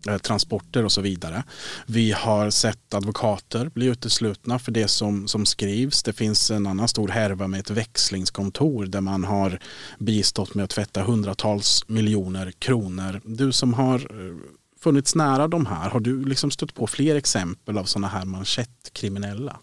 eh, 0.08 0.18
transporter 0.18 0.86
och 0.86 0.92
så 0.92 1.02
vidare. 1.02 1.44
Vi 1.86 2.12
har 2.12 2.50
sett 2.50 2.94
advokater 2.94 3.70
bli 3.70 3.86
uteslutna 3.86 4.60
för 4.60 4.72
det 4.72 4.88
som, 4.88 5.28
som 5.28 5.46
skrivs. 5.46 6.04
Det 6.04 6.14
finns 6.14 6.52
en 6.52 6.68
annan 6.68 6.88
stor 6.88 7.08
härva 7.08 7.48
med 7.48 7.60
ett 7.60 7.70
växlingskontor 7.70 8.86
där 8.86 9.02
man 9.02 9.24
har 9.24 9.60
bistått 10.00 10.56
med 10.56 10.64
att 10.64 10.70
tvätta 10.70 11.04
hundratals 11.04 11.84
miljoner 11.88 12.52
kronor. 12.52 13.22
Du 13.26 13.52
som 13.52 13.74
har 13.74 13.96
eh, 13.96 14.36
funnits 14.82 15.16
nära 15.16 15.48
de 15.48 15.66
här, 15.66 15.90
har 15.90 16.00
du 16.00 16.26
liksom 16.26 16.52
stött 16.52 16.76
på 16.76 16.88
fler 16.88 17.16
exempel 17.16 17.78
av 17.78 17.84
sådana 17.84 18.08
här 18.08 18.26
manschettkriminella? 18.26 19.60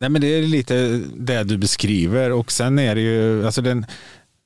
Nej, 0.00 0.10
men 0.10 0.20
det 0.20 0.26
är 0.26 0.42
lite 0.42 1.02
det 1.16 1.44
du 1.44 1.58
beskriver 1.58 2.32
och 2.32 2.52
sen 2.52 2.78
är 2.78 2.94
det 2.94 3.00
ju, 3.00 3.46
alltså 3.46 3.62
den, 3.62 3.86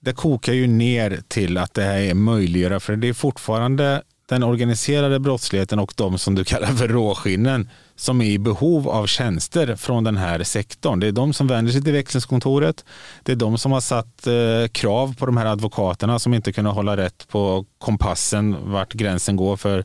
det 0.01 0.12
kokar 0.12 0.53
ju 0.53 0.66
ner 0.66 1.22
till 1.28 1.59
att 1.59 1.74
det 1.74 1.82
här 1.82 1.98
är 1.98 2.14
möjliggöra, 2.14 2.80
för 2.80 2.96
det 2.96 3.09
är 3.09 3.12
fortfarande 3.12 4.03
den 4.30 4.42
organiserade 4.42 5.20
brottsligheten 5.20 5.78
och 5.78 5.92
de 5.96 6.18
som 6.18 6.34
du 6.34 6.44
kallar 6.44 6.68
för 6.68 6.88
råskinnen 6.88 7.68
som 7.96 8.20
är 8.20 8.26
i 8.26 8.38
behov 8.38 8.88
av 8.88 9.07
tjänster 9.07 9.76
från 9.76 10.05
den 10.05 10.16
här 10.16 10.42
sektorn. 10.42 11.01
Det 11.01 11.07
är 11.07 11.12
de 11.12 11.32
som 11.32 11.46
vänder 11.46 11.72
sig 11.72 11.82
till 11.82 11.92
växlingskontoret. 11.92 12.84
Det 13.22 13.32
är 13.32 13.36
de 13.36 13.59
som 13.59 13.72
har 13.72 13.80
satt 13.80 14.26
eh, 14.26 14.68
krav 14.72 15.16
på 15.16 15.26
de 15.26 15.36
här 15.36 15.46
advokaterna 15.46 16.18
som 16.18 16.34
inte 16.34 16.53
kunde 16.53 16.70
hålla 16.70 16.96
rätt 16.96 17.28
på 17.28 17.64
kompassen 17.78 18.57
vart 18.72 18.92
gränsen 18.92 19.36
går 19.36 19.57
för, 19.57 19.84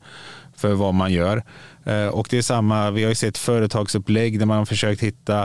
för 0.58 0.74
vad 0.74 0.94
man 0.94 1.14
gör. 1.14 1.44
Eh, 1.86 2.08
och 2.08 2.28
det 2.30 2.38
är 2.38 2.42
samma, 2.42 2.92
vi 2.92 3.04
har 3.04 3.10
ju 3.10 3.16
sett 3.16 3.38
företagsupplägg 3.38 4.40
där 4.40 4.46
man 4.46 4.58
har 4.58 4.66
försökt 4.66 5.02
hitta 5.02 5.42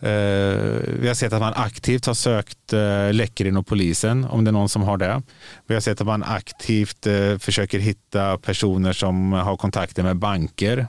eh, 0.00 0.58
vi 1.00 1.04
har 1.06 1.14
sett 1.14 1.32
att 1.32 1.40
man 1.40 1.52
aktivt 1.56 2.06
har 2.06 2.14
sökt 2.14 2.72
eh, 2.72 3.12
läckor 3.12 3.46
inom 3.46 3.64
polisen, 3.64 4.24
om 4.24 4.44
det 4.44 4.50
är 4.50 4.52
någon 4.52 4.68
som 4.68 4.82
har 4.82 4.96
det. 4.96 5.22
Vi 5.66 5.74
har 5.74 5.80
sett 5.80 6.00
att 6.00 6.06
man 6.06 6.22
aktivt 6.22 7.06
försöker 7.38 7.78
hitta 7.78 8.38
personer 8.38 8.92
som 8.92 9.32
har 9.32 9.56
kontakter 9.56 10.02
med 10.02 10.16
banker, 10.16 10.86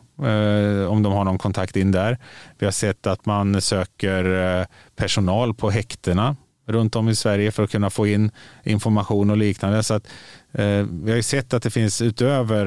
om 0.90 1.04
de 1.04 1.14
har 1.14 1.24
någon 1.24 1.38
kontakt 1.38 1.76
in 1.76 1.92
där. 1.92 2.18
Vi 2.58 2.66
har 2.66 2.72
sett 2.72 3.08
att 3.08 3.26
man 3.26 3.62
söker 3.62 4.68
personal 4.96 5.54
på 5.54 5.70
häktena 5.70 6.36
runt 6.70 6.96
om 6.96 7.10
i 7.10 7.16
Sverige 7.16 7.52
för 7.52 7.64
att 7.64 7.72
kunna 7.72 7.90
få 7.90 8.08
in 8.08 8.32
information 8.64 9.30
och 9.30 9.38
liknande. 9.38 9.84
Så 9.84 9.94
att, 9.94 10.08
eh, 10.52 10.86
vi 11.04 11.12
har 11.12 11.16
ju 11.16 11.24
sett 11.24 11.54
att 11.54 11.64
det 11.64 11.70
finns 11.70 12.02
utöver 12.02 12.66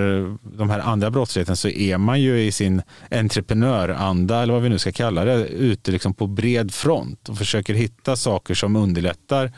de 0.57 0.71
här 0.71 0.79
andra 0.79 1.11
brottsligheten 1.11 1.57
så 1.57 1.69
är 1.69 1.99
man 1.99 2.21
ju 2.21 2.41
i 2.41 2.53
sin 2.53 2.83
entreprenöranda 3.11 4.43
eller 4.43 4.55
vad 4.55 4.63
vi 4.63 4.69
nu 4.69 4.79
ska 4.79 4.93
kalla 4.93 5.25
det 5.25 5.47
ute 5.47 5.91
liksom 5.91 6.15
på 6.15 6.27
bred 6.27 6.75
front 6.75 7.29
och 7.29 7.39
försöker 7.39 7.75
hitta 7.75 8.17
saker 8.17 8.55
som 8.55 8.77
underlättar 8.77 9.53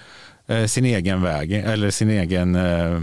eh, 0.46 0.64
sin 0.64 0.84
egen 0.84 1.22
väg 1.22 1.52
eller 1.52 1.90
sin 1.90 2.10
egen 2.10 2.54
eh, 2.54 3.02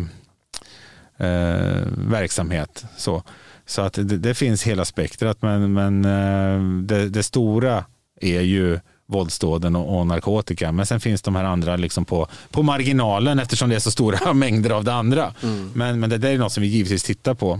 eh 1.17 1.87
verksamhet. 1.97 2.85
Så, 2.97 3.23
så 3.65 3.81
att 3.81 3.93
det, 3.93 4.03
det, 4.03 4.33
finns 4.33 4.63
hela 4.63 4.85
spektrat 4.85 5.41
men, 5.41 5.73
men 5.73 6.05
eh, 6.05 6.83
det, 6.83 7.09
det 7.09 7.23
stora 7.23 7.85
är 8.21 8.41
ju 8.41 8.79
våldsdåden 9.11 9.75
och, 9.75 9.99
och, 9.99 10.07
narkotika. 10.07 10.71
Men 10.71 10.85
sen 10.85 10.99
finns 10.99 11.21
de 11.21 11.35
här 11.35 11.43
andra 11.43 11.75
liksom 11.75 12.05
på, 12.05 12.27
på 12.51 12.63
marginalen 12.63 13.39
eftersom 13.39 13.69
det 13.69 13.75
är 13.75 13.79
så 13.79 13.91
stora 13.91 14.33
mängder 14.33 14.69
av 14.69 14.83
det 14.83 14.93
andra. 14.93 15.33
Mm. 15.43 15.71
Men, 15.73 15.99
men 15.99 16.09
det 16.09 16.17
där 16.17 16.29
är 16.29 16.37
något 16.37 16.53
som 16.53 16.63
vi 16.63 16.67
givetvis 16.67 17.03
tittar 17.03 17.33
på. 17.33 17.59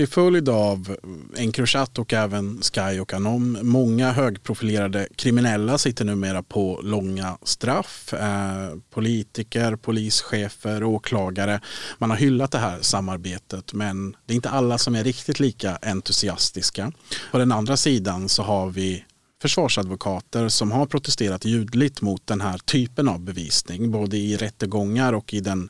Till 0.00 0.08
följd 0.08 0.48
av 0.48 0.96
Encrochat 1.36 1.98
och 1.98 2.12
även 2.12 2.60
Sky 2.62 3.00
och 3.00 3.14
Anom, 3.14 3.58
många 3.62 4.12
högprofilerade 4.12 5.08
kriminella 5.16 5.78
sitter 5.78 6.04
numera 6.04 6.42
på 6.42 6.80
långa 6.82 7.38
straff. 7.42 8.14
Eh, 8.14 8.76
politiker, 8.90 9.76
polischefer, 9.76 10.84
åklagare. 10.84 11.60
Man 11.98 12.10
har 12.10 12.16
hyllat 12.16 12.50
det 12.50 12.58
här 12.58 12.78
samarbetet 12.80 13.72
men 13.72 14.16
det 14.26 14.32
är 14.32 14.36
inte 14.36 14.50
alla 14.50 14.78
som 14.78 14.94
är 14.94 15.04
riktigt 15.04 15.40
lika 15.40 15.78
entusiastiska. 15.82 16.92
På 17.30 17.38
den 17.38 17.52
andra 17.52 17.76
sidan 17.76 18.28
så 18.28 18.42
har 18.42 18.70
vi 18.70 19.04
försvarsadvokater 19.40 20.48
som 20.48 20.72
har 20.72 20.86
protesterat 20.86 21.44
ljudligt 21.44 22.02
mot 22.02 22.26
den 22.26 22.40
här 22.40 22.58
typen 22.58 23.08
av 23.08 23.20
bevisning, 23.20 23.90
både 23.90 24.16
i 24.16 24.36
rättegångar 24.36 25.12
och 25.12 25.34
i 25.34 25.40
den 25.40 25.68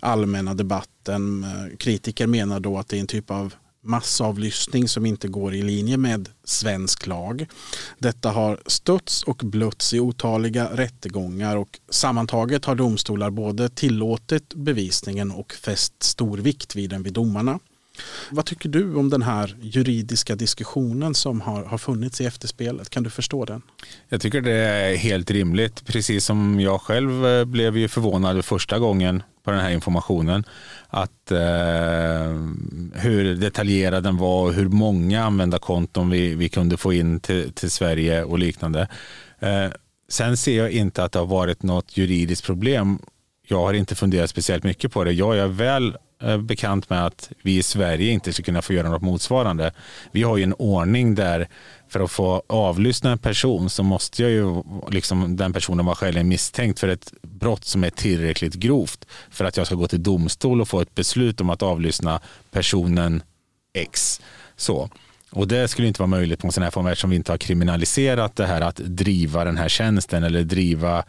allmänna 0.00 0.54
debatten. 0.54 1.46
Kritiker 1.78 2.26
menar 2.26 2.60
då 2.60 2.78
att 2.78 2.88
det 2.88 2.96
är 2.96 3.00
en 3.00 3.06
typ 3.06 3.30
av 3.30 3.54
massavlyssning 3.82 4.88
som 4.88 5.06
inte 5.06 5.28
går 5.28 5.54
i 5.54 5.62
linje 5.62 5.96
med 5.96 6.28
svensk 6.44 7.06
lag. 7.06 7.46
Detta 7.98 8.30
har 8.30 8.60
stötts 8.66 9.22
och 9.22 9.36
blötts 9.36 9.94
i 9.94 10.00
otaliga 10.00 10.68
rättegångar 10.76 11.56
och 11.56 11.80
sammantaget 11.88 12.64
har 12.64 12.74
domstolar 12.74 13.30
både 13.30 13.68
tillåtit 13.68 14.54
bevisningen 14.54 15.30
och 15.30 15.52
fäst 15.52 16.02
stor 16.02 16.38
vikt 16.38 16.76
vid 16.76 16.90
den 16.90 17.02
vid 17.02 17.12
domarna. 17.12 17.58
Vad 18.30 18.46
tycker 18.46 18.68
du 18.68 18.94
om 18.94 19.10
den 19.10 19.22
här 19.22 19.56
juridiska 19.60 20.36
diskussionen 20.36 21.14
som 21.14 21.40
har, 21.40 21.64
har 21.64 21.78
funnits 21.78 22.20
i 22.20 22.24
efterspelet? 22.24 22.90
Kan 22.90 23.02
du 23.02 23.10
förstå 23.10 23.44
den? 23.44 23.62
Jag 24.08 24.20
tycker 24.20 24.40
det 24.40 24.52
är 24.52 24.96
helt 24.96 25.30
rimligt. 25.30 25.86
Precis 25.86 26.24
som 26.24 26.60
jag 26.60 26.80
själv 26.80 27.26
eh, 27.26 27.44
blev 27.44 27.76
ju 27.76 27.88
förvånad 27.88 28.44
första 28.44 28.78
gången 28.78 29.22
på 29.44 29.50
den 29.50 29.60
här 29.60 29.70
informationen. 29.70 30.44
Att 30.88 31.30
eh, 31.30 31.38
hur 32.94 33.36
detaljerad 33.36 34.02
den 34.02 34.16
var 34.16 34.42
och 34.42 34.52
hur 34.52 34.68
många 34.68 35.24
användarkonton 35.24 36.10
vi, 36.10 36.34
vi 36.34 36.48
kunde 36.48 36.76
få 36.76 36.92
in 36.92 37.20
till, 37.20 37.52
till 37.52 37.70
Sverige 37.70 38.24
och 38.24 38.38
liknande. 38.38 38.88
Eh, 39.38 39.66
sen 40.08 40.36
ser 40.36 40.58
jag 40.58 40.70
inte 40.70 41.04
att 41.04 41.12
det 41.12 41.18
har 41.18 41.26
varit 41.26 41.62
något 41.62 41.96
juridiskt 41.96 42.44
problem. 42.44 42.98
Jag 43.46 43.58
har 43.58 43.74
inte 43.74 43.94
funderat 43.94 44.30
speciellt 44.30 44.64
mycket 44.64 44.92
på 44.92 45.04
det. 45.04 45.12
Jag 45.12 45.38
är 45.38 45.46
väl 45.46 45.96
Eh, 46.22 46.38
bekant 46.38 46.90
med 46.90 47.06
att 47.06 47.30
vi 47.42 47.56
i 47.56 47.62
Sverige 47.62 48.12
inte 48.12 48.32
ska 48.32 48.42
kunna 48.42 48.62
få 48.62 48.72
göra 48.72 48.90
något 48.90 49.02
motsvarande. 49.02 49.72
Vi 50.12 50.22
har 50.22 50.36
ju 50.36 50.42
en 50.42 50.54
ordning 50.54 51.14
där 51.14 51.48
för 51.88 52.00
att 52.00 52.10
få 52.10 52.42
avlyssna 52.46 53.12
en 53.12 53.18
person 53.18 53.70
så 53.70 53.82
måste 53.82 54.22
jag 54.22 54.30
ju, 54.30 54.62
liksom, 54.90 55.36
den 55.36 55.52
personen 55.52 55.86
vara 55.86 55.96
skäligen 55.96 56.28
misstänkt 56.28 56.80
för 56.80 56.88
ett 56.88 57.12
brott 57.22 57.64
som 57.64 57.84
är 57.84 57.90
tillräckligt 57.90 58.54
grovt 58.54 59.06
för 59.30 59.44
att 59.44 59.56
jag 59.56 59.66
ska 59.66 59.74
gå 59.74 59.86
till 59.86 60.02
domstol 60.02 60.60
och 60.60 60.68
få 60.68 60.80
ett 60.80 60.94
beslut 60.94 61.40
om 61.40 61.50
att 61.50 61.62
avlyssna 61.62 62.20
personen 62.50 63.22
X. 63.74 64.20
Så. 64.56 64.90
Och 65.30 65.48
det 65.48 65.68
skulle 65.68 65.88
inte 65.88 66.00
vara 66.00 66.06
möjligt 66.06 66.40
på 66.40 66.46
en 66.46 66.52
sån 66.52 66.62
här 66.62 66.70
form 66.70 66.86
eftersom 66.86 67.10
vi 67.10 67.16
inte 67.16 67.32
har 67.32 67.38
kriminaliserat 67.38 68.36
det 68.36 68.46
här 68.46 68.60
att 68.60 68.76
driva 68.76 69.44
den 69.44 69.56
här 69.56 69.68
tjänsten 69.68 70.24
eller 70.24 70.42
driva 70.42 71.04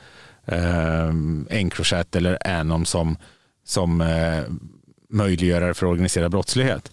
eh, 0.45 1.09
Encrochat 1.49 2.15
eller 2.15 2.47
Anom 2.47 2.85
som, 2.85 3.17
som 3.65 4.01
eh, 4.01 4.43
möjliggörare 5.09 5.73
för 5.73 5.85
organiserad 5.85 6.31
brottslighet. 6.31 6.91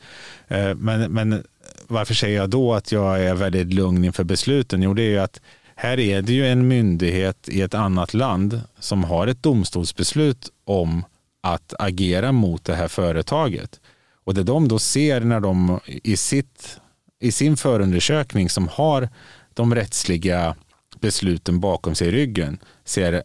Eh, 0.49 0.75
men, 0.75 1.13
men 1.13 1.45
varför 1.87 2.15
säger 2.15 2.37
jag 2.37 2.51
då 2.51 2.75
att 2.75 2.93
jag 2.93 3.25
är 3.25 3.35
väldigt 3.35 3.75
lugn 3.75 4.05
inför 4.05 4.25
besluten? 4.25 4.83
Jo, 4.83 4.95
det 4.95 5.03
är 5.03 5.11
ju 5.11 5.19
att 5.19 5.41
här 5.75 6.01
är 6.01 6.23
det 6.23 6.33
ju 6.33 6.47
en 6.47 6.69
myndighet 6.69 7.49
i 7.49 7.63
ett 7.63 7.75
annat 7.75 8.15
land 8.15 8.61
som 8.79 9.05
har 9.05 9.27
ett 9.27 9.43
domstolsbeslut 9.43 10.51
om 10.65 11.05
att 11.41 11.75
agera 11.79 12.33
mot 12.33 12.65
det 12.65 12.75
här 12.75 12.89
företaget. 12.89 13.81
Och 14.25 14.35
det 14.35 14.43
de 14.43 14.69
då 14.69 14.79
ser 14.79 15.21
när 15.21 15.41
de 15.41 15.81
i, 15.87 16.17
sitt, 16.17 16.81
i 17.21 17.33
sin 17.33 17.57
förundersökning 17.57 18.49
som 18.49 18.69
har 18.69 19.09
de 19.55 19.75
rättsliga 19.75 20.57
besluten 21.01 21.61
bakom 21.61 21.95
sig 21.95 22.09
i 22.09 22.11
ryggen 22.11 22.59
ser 22.85 23.23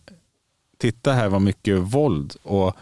titta 0.78 1.14
här 1.14 1.30
vad 1.30 1.42
mycket 1.42 1.78
våld 1.80 2.36
och 2.44 2.76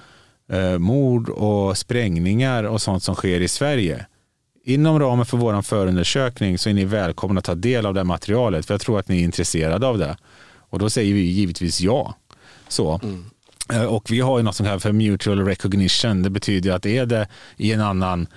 eh, 0.49 0.77
mord 0.77 1.29
och 1.29 1.77
sprängningar 1.77 2.63
och 2.63 2.81
sånt 2.81 3.03
som 3.03 3.15
sker 3.15 3.41
i 3.41 3.47
Sverige. 3.47 4.05
Inom 4.63 4.99
ramen 4.99 5.25
för 5.25 5.37
vår 5.37 5.61
förundersökning 5.61 6.57
så 6.57 6.69
är 6.69 6.73
ni 6.73 6.85
välkomna 6.85 7.39
att 7.39 7.45
ta 7.45 7.55
del 7.55 7.85
av 7.85 7.93
det 7.93 8.03
materialet 8.03 8.65
för 8.65 8.73
jag 8.73 8.81
tror 8.81 8.99
att 8.99 9.07
ni 9.07 9.19
är 9.19 9.23
intresserade 9.23 9.87
av 9.87 9.97
det. 9.97 10.17
Och 10.69 10.79
då 10.79 10.89
säger 10.89 11.13
vi 11.13 11.21
givetvis 11.21 11.81
ja. 11.81 12.15
Så. 12.67 12.99
Mm. 13.03 13.25
Och 13.89 14.11
vi 14.11 14.19
har 14.19 14.37
ju 14.37 14.43
något 14.43 14.55
som 14.55 14.65
kallas 14.65 14.83
för 14.83 14.91
mutual 14.91 15.45
recognition. 15.45 16.23
Det 16.23 16.29
betyder 16.29 16.71
att 16.71 16.85
är 16.85 17.05
det 17.05 17.27
i 17.57 17.71
en 17.71 17.81
annan 17.81 18.27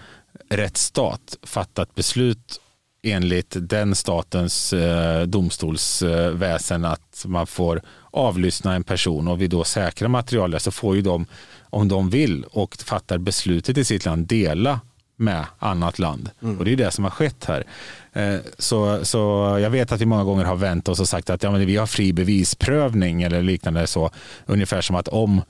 rättsstat 0.49 1.37
fattat 1.43 1.95
beslut 1.95 2.61
enligt 3.03 3.57
den 3.61 3.95
statens 3.95 4.73
eh, 4.73 5.23
domstolsväsen 5.23 6.85
att 6.85 7.25
man 7.27 7.47
får 7.47 7.83
avlyssna 8.13 8.75
en 8.75 8.85
person 8.85 9.29
och 9.29 9.41
vi 9.41 9.47
då 9.47 9.65
säkrar 9.65 10.09
materialet 10.09 10.63
så 10.63 10.71
får 10.71 10.97
ju 10.97 11.03
de 11.03 11.27
om 11.71 11.89
de 11.89 12.11
vill 12.11 12.45
och 12.45 12.77
fattar 12.77 13.19
beslutet 13.19 13.79
i 13.79 13.85
sitt 13.85 14.05
land 14.05 14.27
dela 14.27 14.81
med 15.17 15.45
annat 15.59 15.99
land. 15.99 16.31
Mm. 16.43 16.59
Och 16.59 16.65
det 16.65 16.73
är 16.73 16.77
det 16.77 16.91
som 16.91 17.05
har 17.05 17.11
skett 17.11 17.45
här. 17.45 17.65
Eh, 18.13 18.41
så, 18.59 19.05
så 19.05 19.19
jag 19.63 19.71
vet 19.71 19.93
att 19.93 20.01
vi 20.01 20.07
många 20.07 20.25
gånger 20.25 20.45
har 20.45 20.57
vänt 20.57 20.89
oss 20.89 21.01
och 21.01 21.09
sagt 21.09 21.31
att 21.31 21.43
ja, 21.43 21.51
men 21.51 21.67
vi 21.67 21.77
har 21.77 21.87
fri 21.87 22.13
bevisprövning 22.13 23.23
eller 23.23 23.43
liknande 23.43 23.87
så. 23.87 24.11
Ungefär 24.47 24.81
som 24.81 24.97
att 24.97 25.09
om 25.09 25.43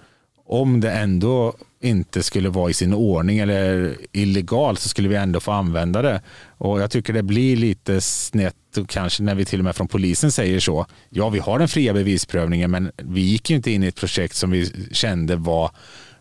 om 0.53 0.81
det 0.81 0.91
ändå 0.91 1.55
inte 1.81 2.23
skulle 2.23 2.49
vara 2.49 2.71
i 2.71 2.75
sin 2.75 2.95
ordning 2.95 3.39
eller 3.39 3.97
illegalt 4.13 4.81
så 4.81 4.89
skulle 4.89 5.09
vi 5.09 5.17
ändå 5.17 5.41
få 5.41 5.53
använda 5.53 6.03
det. 6.03 6.21
Och 6.59 6.81
jag 6.81 6.91
tycker 6.91 7.13
det 7.13 7.23
blir 7.23 7.57
lite 7.57 8.01
snett 8.01 8.55
kanske 8.89 9.23
när 9.23 9.35
vi 9.35 9.45
till 9.45 9.61
och 9.61 9.65
med 9.65 9.77
från 9.77 9.89
polisen 9.89 10.33
säger 10.33 10.61
så. 10.61 10.87
Ja, 11.09 11.29
vi 11.29 11.39
har 11.39 11.59
den 11.59 11.69
fria 11.69 11.93
bevisprövningen 11.93 12.71
men 12.71 12.93
vi 12.97 13.21
gick 13.21 13.51
ju 13.51 13.57
inte 13.57 13.71
in 13.71 13.83
i 13.83 13.87
ett 13.87 13.97
projekt 13.97 14.35
som 14.35 14.51
vi 14.51 14.89
kände 14.93 15.37
var, 15.37 15.71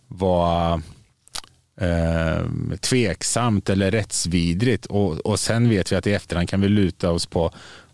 var 0.07 0.81
eh, 1.81 2.45
tveksamt 2.81 3.69
eller 3.69 3.91
rättsvidrigt 3.91 4.85
och, 4.85 5.17
och 5.17 5.39
sen 5.39 5.69
vet 5.69 5.91
vi 5.91 5.95
att 5.95 6.07
i 6.07 6.13
efterhand 6.13 6.49
kan 6.49 6.61
vi 6.61 6.67
luta 6.67 7.11
oss 7.11 7.25
på 7.25 7.51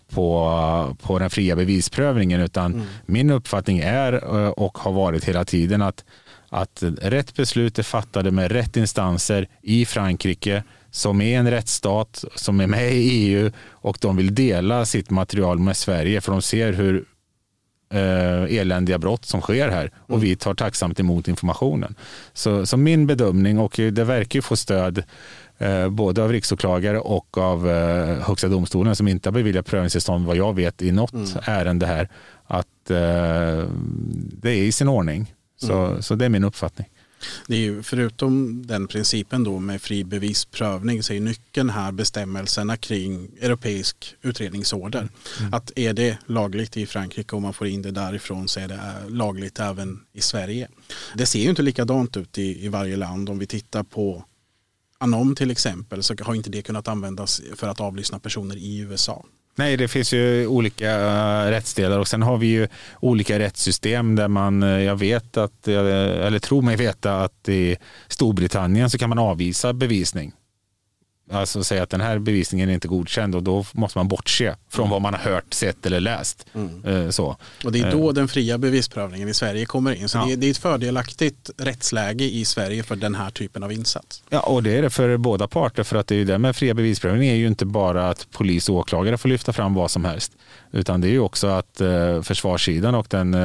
på, 0.09 0.95
på 1.01 1.19
den 1.19 1.29
fria 1.29 1.55
bevisprövningen 1.55 2.41
utan 2.41 2.73
mm. 2.73 2.85
min 3.05 3.29
uppfattning 3.29 3.79
är 3.79 4.13
eh, 4.13 4.49
och 4.49 4.77
har 4.77 4.91
varit 4.91 5.25
hela 5.25 5.45
tiden 5.45 5.81
att, 5.81 6.05
att 6.49 6.83
rätt 7.01 7.35
beslut 7.35 7.79
är 7.79 7.83
fattade 7.83 8.31
med 8.31 8.51
rätt 8.51 8.77
instanser 8.77 9.47
i 9.61 9.85
Frankrike 9.85 10.63
som 10.91 11.21
är 11.21 11.39
en 11.39 11.51
rättsstat, 11.51 12.25
som 12.35 12.59
är 12.59 12.67
med 12.67 12.93
i 12.93 12.97
EU 12.97 13.51
och 13.69 13.97
de 14.01 14.15
vill 14.17 14.35
dela 14.35 14.85
sitt 14.85 15.09
material 15.09 15.59
med 15.59 15.77
Sverige 15.77 16.21
för 16.21 16.31
de 16.31 16.41
ser 16.41 16.73
hur 16.73 17.05
eh, 17.89 18.57
eländiga 18.57 18.97
brott 18.97 19.25
som 19.25 19.41
sker 19.41 19.69
här 19.69 19.91
och 19.97 20.09
mm. 20.09 20.21
vi 20.21 20.35
tar 20.35 20.53
tacksamt 20.53 20.99
emot 20.99 21.27
informationen. 21.27 21.95
Så, 22.33 22.65
så 22.65 22.77
min 22.77 23.07
bedömning, 23.07 23.59
och 23.59 23.73
det 23.77 24.03
verkar 24.03 24.37
ju 24.37 24.41
få 24.41 24.55
stöd 24.55 25.03
eh, 25.57 25.89
både 25.89 26.23
av 26.23 26.31
riksåklagare 26.31 26.99
och 26.99 27.37
av 27.37 27.69
eh, 27.69 28.27
Högsta 28.27 28.47
domstolen 28.47 28.95
som 28.95 29.07
inte 29.07 29.29
har 29.29 29.33
beviljat 29.33 29.65
prövningstillstånd 29.65 30.25
vad 30.25 30.37
jag 30.37 30.55
vet 30.55 30.81
i 30.81 30.91
något 30.91 31.13
mm. 31.13 31.27
ärende 31.43 31.85
här, 31.85 32.09
att 32.47 32.91
eh, 32.91 33.65
det 34.41 34.49
är 34.49 34.63
i 34.63 34.71
sin 34.71 34.87
ordning. 34.87 35.33
Så, 35.57 35.85
mm. 35.85 36.01
så 36.01 36.15
det 36.15 36.25
är 36.25 36.29
min 36.29 36.43
uppfattning. 36.43 36.87
Det 37.47 37.55
är 37.55 37.59
ju, 37.59 37.83
förutom 37.83 38.61
den 38.67 38.87
principen 38.87 39.43
då 39.43 39.59
med 39.59 39.81
fri 39.81 40.03
bevisprövning 40.03 41.03
så 41.03 41.13
är 41.13 41.19
nyckeln 41.19 41.69
här 41.69 41.91
bestämmelserna 41.91 42.77
kring 42.77 43.29
europeisk 43.41 44.15
utredningsorder. 44.21 45.09
Mm. 45.39 45.53
Att 45.53 45.71
är 45.75 45.93
det 45.93 46.17
lagligt 46.25 46.77
i 46.77 46.85
Frankrike 46.85 47.35
och 47.35 47.41
man 47.41 47.53
får 47.53 47.67
in 47.67 47.81
det 47.81 47.91
därifrån 47.91 48.47
så 48.47 48.59
är 48.59 48.67
det 48.67 48.75
äh, 48.75 49.09
lagligt 49.09 49.59
även 49.59 49.99
i 50.13 50.21
Sverige. 50.21 50.67
Det 51.15 51.25
ser 51.25 51.39
ju 51.39 51.49
inte 51.49 51.61
likadant 51.61 52.17
ut 52.17 52.37
i, 52.37 52.65
i 52.65 52.67
varje 52.67 52.95
land. 52.95 53.29
Om 53.29 53.39
vi 53.39 53.47
tittar 53.47 53.83
på 53.83 54.25
Anom 54.99 55.35
till 55.35 55.51
exempel 55.51 56.03
så 56.03 56.15
har 56.21 56.35
inte 56.35 56.49
det 56.49 56.61
kunnat 56.61 56.87
användas 56.87 57.41
för 57.55 57.67
att 57.67 57.79
avlyssna 57.79 58.19
personer 58.19 58.55
i 58.55 58.77
USA. 58.79 59.25
Nej, 59.57 59.77
det 59.77 59.87
finns 59.87 60.13
ju 60.13 60.47
olika 60.47 60.91
eh, 60.91 61.49
rättsdelar 61.49 61.99
och 61.99 62.07
sen 62.07 62.21
har 62.21 62.37
vi 62.37 62.47
ju 62.47 62.67
olika 62.99 63.39
rättssystem 63.39 64.15
där 64.15 64.27
man, 64.27 64.63
eh, 64.63 64.69
jag 64.69 64.95
vet 64.95 65.37
att, 65.37 65.67
eh, 65.67 65.75
eller 66.25 66.39
tror 66.39 66.61
mig 66.61 66.75
veta 66.75 67.23
att 67.23 67.49
i 67.49 67.77
Storbritannien 68.07 68.89
så 68.89 68.97
kan 68.97 69.09
man 69.09 69.19
avvisa 69.19 69.73
bevisning 69.73 70.33
alltså 71.31 71.63
säga 71.63 71.83
att 71.83 71.89
den 71.89 72.01
här 72.01 72.19
bevisningen 72.19 72.69
är 72.69 72.73
inte 72.73 72.87
godkänd 72.87 73.35
och 73.35 73.43
då 73.43 73.65
måste 73.73 73.97
man 73.97 74.07
bortse 74.07 74.55
från 74.69 74.83
mm. 74.83 74.91
vad 74.91 75.01
man 75.01 75.13
har 75.13 75.31
hört, 75.31 75.53
sett 75.53 75.85
eller 75.85 75.99
läst. 75.99 76.45
Mm. 76.53 76.85
Eh, 76.85 77.09
så. 77.09 77.37
Och 77.65 77.71
det 77.71 77.79
är 77.79 77.91
då 77.91 78.09
eh. 78.09 78.13
den 78.13 78.27
fria 78.27 78.57
bevisprövningen 78.57 79.29
i 79.29 79.33
Sverige 79.33 79.65
kommer 79.65 79.93
in. 79.93 80.09
Så 80.09 80.17
ja. 80.17 80.35
det, 80.37 80.47
är, 80.47 80.51
ett 80.51 80.57
fördelaktigt 80.57 81.49
rättsläge 81.57 82.23
i 82.23 82.45
Sverige 82.45 82.83
för 82.83 82.95
den 82.95 83.15
här 83.15 83.29
typen 83.29 83.63
av 83.63 83.71
insats. 83.71 84.23
Ja, 84.29 84.39
och 84.39 84.63
det 84.63 84.77
är 84.77 84.81
det 84.81 84.89
för 84.89 85.17
båda 85.17 85.47
parter 85.47 85.83
för 85.83 85.95
att 85.97 86.07
det 86.07 86.15
är 86.15 86.25
det 86.25 86.37
med 86.37 86.55
fria 86.55 86.73
bevisprövning 86.73 87.29
är 87.29 87.35
ju 87.35 87.47
inte 87.47 87.65
bara 87.65 88.09
att 88.09 88.27
polis 88.31 88.69
och 88.69 88.75
åklagare 88.75 89.17
får 89.17 89.29
lyfta 89.29 89.53
fram 89.53 89.73
vad 89.73 89.91
som 89.91 90.05
helst 90.05 90.31
utan 90.71 91.01
det 91.01 91.07
är 91.07 91.11
ju 91.11 91.19
också 91.19 91.47
att 91.47 91.81
eh, 91.81 92.21
försvarssidan 92.21 92.95
och 92.95 93.07
den 93.09 93.35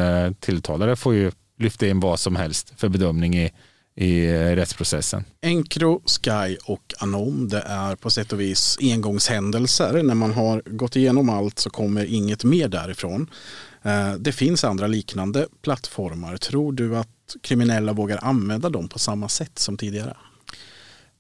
tilltalade 0.41 0.97
får 0.97 1.15
ju 1.15 1.31
lyfta 1.59 1.87
in 1.87 2.01
vad 2.01 2.21
som 2.21 2.37
helst 2.37 2.73
för 2.77 2.89
bedömning 2.89 3.37
i 3.37 3.51
i 3.95 4.27
eh, 4.27 4.57
rättsprocessen. 4.57 5.25
Encro, 5.43 6.03
Sky 6.07 6.57
och 6.65 6.95
Anom 6.99 7.49
det 7.49 7.61
är 7.67 7.97
på 7.97 8.11
sätt 8.11 8.33
och 8.33 8.41
vis 8.41 8.79
engångshändelser. 8.81 10.03
När 10.03 10.15
man 10.15 10.33
har 10.33 10.63
gått 10.67 10.97
igenom 10.97 11.29
allt 11.29 11.59
så 11.59 11.71
kommer 11.71 12.05
inget 12.05 12.45
mer 12.45 12.69
därifrån. 12.69 13.31
Eh, 13.83 14.15
det 14.15 14.33
finns 14.33 14.65
andra 14.65 14.87
liknande 14.87 15.47
plattformar. 15.63 16.37
Tror 16.37 16.73
du 16.73 16.97
att 16.97 17.09
kriminella 17.43 17.93
vågar 17.93 18.19
använda 18.23 18.69
dem 18.69 18.89
på 18.89 18.99
samma 18.99 19.29
sätt 19.29 19.59
som 19.59 19.77
tidigare? 19.77 20.17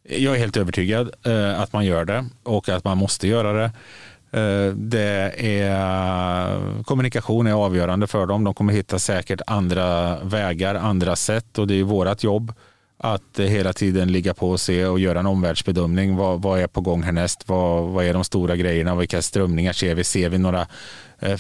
Jag 0.09 0.35
är 0.35 0.39
helt 0.39 0.57
övertygad 0.57 1.11
eh, 1.27 1.61
att 1.61 1.73
man 1.73 1.87
gör 1.87 2.05
det 2.05 2.27
och 2.43 2.69
att 2.69 2.85
man 2.85 2.99
måste 2.99 3.29
göra 3.29 3.53
det. 3.53 3.73
Eh, 4.33 4.75
det 4.75 5.35
är, 5.37 6.83
kommunikation 6.83 7.47
är 7.47 7.53
avgörande 7.53 8.07
för 8.07 8.27
dem. 8.27 8.45
De 8.45 8.55
kommer 8.55 8.73
hitta 8.73 8.99
säkert 8.99 9.41
andra 9.47 10.19
vägar, 10.25 10.75
andra 10.75 11.17
sätt 11.17 11.59
och 11.59 11.67
det 11.67 11.75
är 11.75 11.85
vårt 11.85 12.25
jobb 12.25 12.53
att 12.99 13.39
hela 13.39 13.73
tiden 13.73 14.13
ligga 14.13 14.35
på 14.35 14.51
och 14.51 14.61
se 14.61 14.87
och 14.87 15.01
göra 15.01 15.21
en 15.21 15.27
omvärldsbedömning. 15.27 16.17
Vad, 16.17 16.43
vad 16.43 16.61
är 16.61 16.67
på 16.67 16.81
gång 16.81 17.03
härnäst? 17.03 17.49
Vad, 17.49 17.89
vad 17.89 18.05
är 18.05 18.13
de 18.13 18.25
stora 18.25 18.57
grejerna? 18.57 18.95
Vilka 18.95 19.23
strömningar 19.23 19.73
ser 19.73 19.95
vi? 19.95 20.05
Ser 20.05 20.29
vi 20.29 20.39
några 20.39 20.67
eh, 21.19 21.39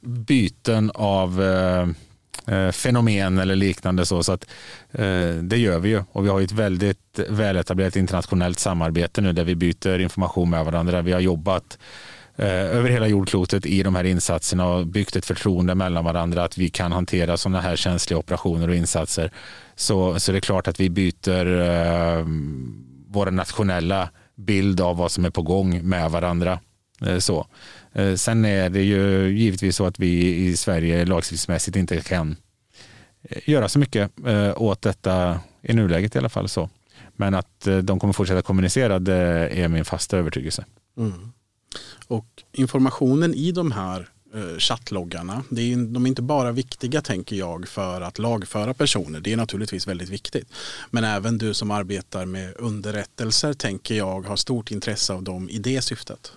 byten 0.00 0.90
av 0.94 1.42
eh, 1.42 1.88
eh, 2.56 2.72
fenomen 2.72 3.38
eller 3.38 3.56
liknande 3.56 4.06
så. 4.06 4.22
så 4.22 4.32
att, 4.32 4.46
eh, 4.92 5.30
det 5.42 5.56
gör 5.56 5.78
vi 5.78 5.88
ju 5.88 6.02
och 6.12 6.24
vi 6.24 6.28
har 6.28 6.40
ett 6.40 6.52
väldigt 6.52 7.20
väletablerat 7.28 7.96
internationellt 7.96 8.58
samarbete 8.58 9.20
nu 9.20 9.32
där 9.32 9.44
vi 9.44 9.54
byter 9.54 9.98
information 9.98 10.50
med 10.50 10.64
varandra. 10.64 11.02
Vi 11.02 11.12
har 11.12 11.20
jobbat 11.20 11.78
Eh, 11.78 12.07
Eh, 12.38 12.76
över 12.76 12.90
hela 12.90 13.06
jordklotet 13.06 13.66
i 13.66 13.82
de 13.82 13.94
här 13.94 14.04
insatserna 14.04 14.66
och 14.66 14.86
byggt 14.86 15.16
ett 15.16 15.26
förtroende 15.26 15.74
mellan 15.74 16.04
varandra 16.04 16.44
att 16.44 16.58
vi 16.58 16.68
kan 16.68 16.92
hantera 16.92 17.36
sådana 17.36 17.60
här 17.60 17.76
känsliga 17.76 18.18
operationer 18.18 18.68
och 18.68 18.74
insatser. 18.74 19.32
Så, 19.76 20.20
så 20.20 20.32
det 20.32 20.38
är 20.38 20.40
klart 20.40 20.68
att 20.68 20.80
vi 20.80 20.90
byter 20.90 21.60
eh, 21.60 22.26
våra 23.08 23.30
nationella 23.30 24.10
bild 24.36 24.80
av 24.80 24.96
vad 24.96 25.12
som 25.12 25.24
är 25.24 25.30
på 25.30 25.42
gång 25.42 25.88
med 25.88 26.10
varandra. 26.10 26.60
Eh, 27.06 27.18
så. 27.18 27.46
Eh, 27.92 28.14
sen 28.14 28.44
är 28.44 28.70
det 28.70 28.82
ju 28.82 29.28
givetvis 29.38 29.76
så 29.76 29.86
att 29.86 29.98
vi 29.98 30.36
i 30.36 30.56
Sverige 30.56 31.04
lagstiftningsmässigt 31.04 31.76
inte 31.76 32.00
kan 32.00 32.36
eh, 33.22 33.48
göra 33.48 33.68
så 33.68 33.78
mycket 33.78 34.10
eh, 34.26 34.62
åt 34.62 34.82
detta 34.82 35.40
i 35.62 35.72
nuläget 35.72 36.14
i 36.14 36.18
alla 36.18 36.28
fall. 36.28 36.48
så. 36.48 36.70
Men 37.16 37.34
att 37.34 37.66
eh, 37.66 37.76
de 37.76 38.00
kommer 38.00 38.12
fortsätta 38.12 38.42
kommunicera 38.42 38.98
det 38.98 39.48
är 39.48 39.68
min 39.68 39.84
fasta 39.84 40.16
övertygelse. 40.18 40.64
Mm. 40.98 41.32
Och 42.06 42.26
informationen 42.52 43.34
i 43.34 43.52
de 43.52 43.72
här 43.72 44.08
eh, 44.34 44.58
chattloggarna, 44.58 45.44
det 45.50 45.72
är, 45.72 45.76
de 45.76 46.04
är 46.04 46.08
inte 46.08 46.22
bara 46.22 46.52
viktiga 46.52 47.00
tänker 47.00 47.36
jag 47.36 47.68
för 47.68 48.00
att 48.00 48.18
lagföra 48.18 48.74
personer, 48.74 49.20
det 49.20 49.32
är 49.32 49.36
naturligtvis 49.36 49.86
väldigt 49.86 50.08
viktigt. 50.08 50.48
Men 50.90 51.04
även 51.04 51.38
du 51.38 51.54
som 51.54 51.70
arbetar 51.70 52.26
med 52.26 52.54
underrättelser 52.58 53.52
tänker 53.52 53.94
jag 53.94 54.26
har 54.26 54.36
stort 54.36 54.70
intresse 54.70 55.12
av 55.12 55.22
dem 55.22 55.48
i 55.50 55.58
det 55.58 55.82
syftet. 55.82 56.32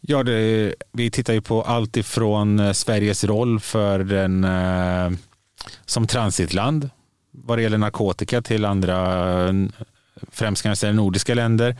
Ja, 0.00 0.22
det, 0.22 0.74
vi 0.92 1.10
tittar 1.10 1.32
ju 1.32 1.40
på 1.40 1.62
allt 1.62 1.96
ifrån 1.96 2.60
eh, 2.60 2.72
Sveriges 2.72 3.24
roll 3.24 3.60
för 3.60 3.98
den 3.98 4.44
eh, 4.44 5.18
som 5.86 6.06
transitland 6.06 6.90
vad 7.30 7.58
det 7.58 7.62
gäller 7.62 7.78
narkotika 7.78 8.42
till 8.42 8.64
andra 8.64 8.96
främst 10.32 10.62
kanske 10.62 10.92
nordiska 10.92 11.34
länder. 11.34 11.76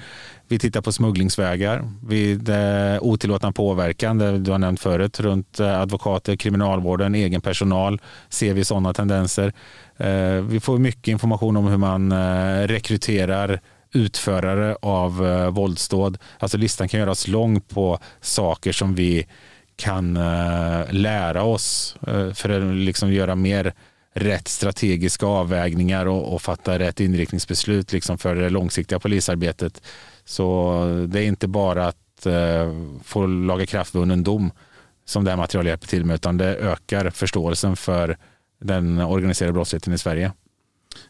Vi 0.48 0.58
tittar 0.58 0.80
på 0.80 0.92
smugglingsvägar 0.92 1.90
vid 2.06 2.48
eh, 2.48 2.98
otillåtna 3.00 3.52
påverkan, 3.52 4.18
det 4.18 4.38
du 4.38 4.50
har 4.50 4.58
nämnt 4.58 4.80
förut, 4.80 5.20
runt 5.20 5.60
eh, 5.60 5.80
advokater, 5.80 6.36
kriminalvården, 6.36 7.14
egen 7.14 7.40
personal. 7.40 8.00
Ser 8.28 8.54
vi 8.54 8.64
sådana 8.64 8.94
tendenser? 8.94 9.52
Eh, 9.96 10.32
vi 10.32 10.60
får 10.60 10.78
mycket 10.78 11.08
information 11.08 11.56
om 11.56 11.66
hur 11.66 11.76
man 11.76 12.12
eh, 12.12 12.66
rekryterar 12.66 13.60
utförare 13.92 14.76
av 14.82 15.18
våldsdåd. 15.52 16.18
Alltså 16.38 16.56
listan 16.58 16.88
kan 16.88 17.00
göras 17.00 17.28
lång 17.28 17.60
på 17.60 17.98
saker 18.20 18.72
som 18.72 18.94
vi 18.94 19.26
kan 19.76 20.14
lära 20.90 21.42
oss 21.42 21.96
för 22.34 22.48
att 22.48 22.76
liksom 22.76 23.12
göra 23.12 23.34
mer 23.34 23.72
rätt 24.14 24.48
strategiska 24.48 25.26
avvägningar 25.26 26.06
och, 26.06 26.34
och 26.34 26.42
fatta 26.42 26.78
rätt 26.78 27.00
inriktningsbeslut 27.00 27.92
liksom 27.92 28.18
för 28.18 28.34
det 28.34 28.50
långsiktiga 28.50 28.98
polisarbetet. 28.98 29.82
Så 30.24 30.74
det 31.08 31.20
är 31.20 31.26
inte 31.26 31.48
bara 31.48 31.86
att 31.86 32.26
eh, 32.26 32.72
få 33.04 33.26
laga 33.26 33.66
kraftvunnen 33.66 34.24
dom 34.24 34.50
som 35.04 35.24
det 35.24 35.30
här 35.30 35.38
materialet 35.38 35.70
hjälper 35.70 35.86
till 35.86 36.04
med 36.04 36.14
utan 36.14 36.36
det 36.36 36.56
ökar 36.56 37.10
förståelsen 37.10 37.76
för 37.76 38.18
den 38.60 39.00
organiserade 39.00 39.52
brottsligheten 39.52 39.92
i 39.92 39.98
Sverige. 39.98 40.32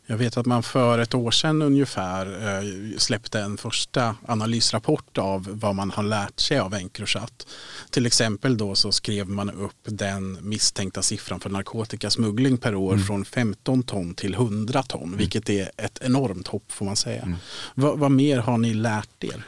Jag 0.06 0.16
vet 0.16 0.36
att 0.36 0.46
man 0.46 0.62
för 0.62 0.98
ett 0.98 1.14
år 1.14 1.30
sedan 1.30 1.62
ungefär 1.62 2.26
eh, 2.26 2.98
släppte 2.98 3.40
en 3.40 3.56
första 3.56 4.16
analysrapport 4.26 5.18
av 5.18 5.48
vad 5.50 5.74
man 5.74 5.90
har 5.90 6.02
lärt 6.02 6.40
sig 6.40 6.58
av 6.58 6.74
Encrochat. 6.74 7.46
Till 7.90 8.06
exempel 8.06 8.56
då 8.56 8.74
så 8.74 8.92
skrev 8.92 9.28
man 9.28 9.50
upp 9.50 9.76
den 9.84 10.38
misstänkta 10.40 11.02
siffran 11.02 11.40
för 11.40 11.50
narkotikasmuggling 11.50 12.56
per 12.56 12.74
år 12.74 12.92
mm. 12.92 13.04
från 13.04 13.24
15 13.24 13.82
ton 13.82 14.14
till 14.14 14.34
100 14.34 14.82
ton, 14.82 15.02
mm. 15.02 15.18
vilket 15.18 15.50
är 15.50 15.70
ett 15.76 15.98
enormt 16.02 16.48
hopp 16.48 16.72
får 16.72 16.84
man 16.84 16.96
säga. 16.96 17.22
Mm. 17.22 17.38
Vad, 17.74 17.98
vad 17.98 18.10
mer 18.10 18.38
har 18.38 18.58
ni 18.58 18.74
lärt 18.74 19.24
er? 19.24 19.44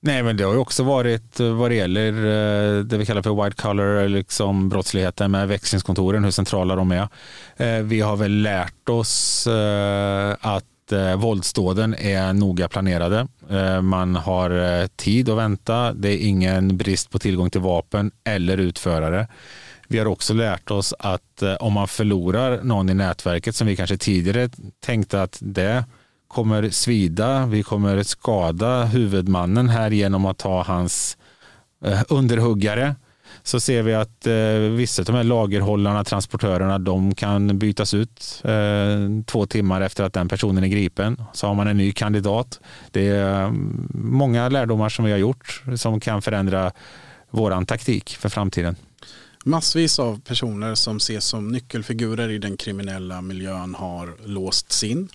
Nej, 0.00 0.22
men 0.22 0.36
det 0.36 0.44
har 0.44 0.52
ju 0.52 0.58
också 0.58 0.82
varit 0.82 1.40
eh, 1.40 1.54
vad 1.54 1.70
det 1.70 1.74
gäller 1.74 2.12
eh, 2.12 2.84
det 2.84 2.98
vi 2.98 3.06
kallar 3.06 3.22
för 3.22 3.44
white 3.44 3.62
collar 3.62 4.08
liksom 4.08 4.68
brottsligheten 4.68 5.30
med 5.30 5.48
växlingskontoren, 5.48 6.24
hur 6.24 6.30
centrala 6.30 6.76
de 6.76 6.92
är. 6.92 7.08
Eh, 7.56 7.82
vi 7.82 8.00
har 8.00 8.16
väl 8.16 8.42
lärt 8.42 8.88
oss 8.88 9.48
att 10.40 10.64
Eh, 10.92 11.16
våldsdåden 11.16 11.94
är 11.94 12.32
noga 12.32 12.68
planerade. 12.68 13.28
Eh, 13.50 13.82
man 13.82 14.16
har 14.16 14.80
eh, 14.80 14.86
tid 14.86 15.28
att 15.28 15.38
vänta. 15.38 15.92
Det 15.92 16.08
är 16.08 16.28
ingen 16.28 16.76
brist 16.76 17.10
på 17.10 17.18
tillgång 17.18 17.50
till 17.50 17.60
vapen 17.60 18.10
eller 18.24 18.58
utförare. 18.58 19.28
Vi 19.88 19.98
har 19.98 20.06
också 20.06 20.34
lärt 20.34 20.70
oss 20.70 20.94
att 20.98 21.42
om 21.60 21.72
man 21.72 21.88
förlorar 21.88 22.62
någon 22.62 22.90
i 22.90 22.94
nätverket 22.94 23.56
som 23.56 23.66
vi 23.66 23.76
kanske 23.76 23.96
tidigare 23.96 24.50
tänkte 24.80 25.22
att 25.22 25.38
det 25.40 25.84
kommer 26.28 26.70
svida, 26.70 27.46
vi 27.46 27.62
kommer 27.62 28.02
skada 28.02 28.84
huvudmannen 28.84 29.68
här 29.68 29.90
genom 29.90 30.26
att 30.26 30.38
ta 30.38 30.62
hans 30.62 31.16
eh, 31.84 32.02
underhuggare. 32.08 32.94
Så 33.46 33.60
ser 33.60 33.82
vi 33.82 33.94
att 33.94 34.26
eh, 34.26 34.34
vissa 34.76 35.02
av 35.02 35.06
de 35.06 35.14
här 35.14 35.24
lagerhållarna, 35.24 36.04
transportörerna, 36.04 36.78
de 36.78 37.14
kan 37.14 37.58
bytas 37.58 37.94
ut 37.94 38.42
eh, 38.44 39.24
två 39.26 39.46
timmar 39.46 39.80
efter 39.80 40.04
att 40.04 40.12
den 40.12 40.28
personen 40.28 40.64
är 40.64 40.68
gripen. 40.68 41.22
Så 41.32 41.46
har 41.46 41.54
man 41.54 41.68
en 41.68 41.76
ny 41.76 41.92
kandidat. 41.92 42.60
Det 42.90 43.08
är 43.08 43.44
mm, 43.44 43.88
många 43.94 44.48
lärdomar 44.48 44.88
som 44.88 45.04
vi 45.04 45.10
har 45.10 45.18
gjort 45.18 45.62
som 45.76 46.00
kan 46.00 46.22
förändra 46.22 46.72
våran 47.30 47.66
taktik 47.66 48.16
för 48.20 48.28
framtiden. 48.28 48.76
Massvis 49.44 49.98
av 49.98 50.20
personer 50.20 50.74
som 50.74 50.96
ses 50.96 51.24
som 51.24 51.48
nyckelfigurer 51.48 52.28
i 52.28 52.38
den 52.38 52.56
kriminella 52.56 53.20
miljön 53.20 53.74
har 53.74 54.14
låsts 54.24 54.84
in. 54.84 55.08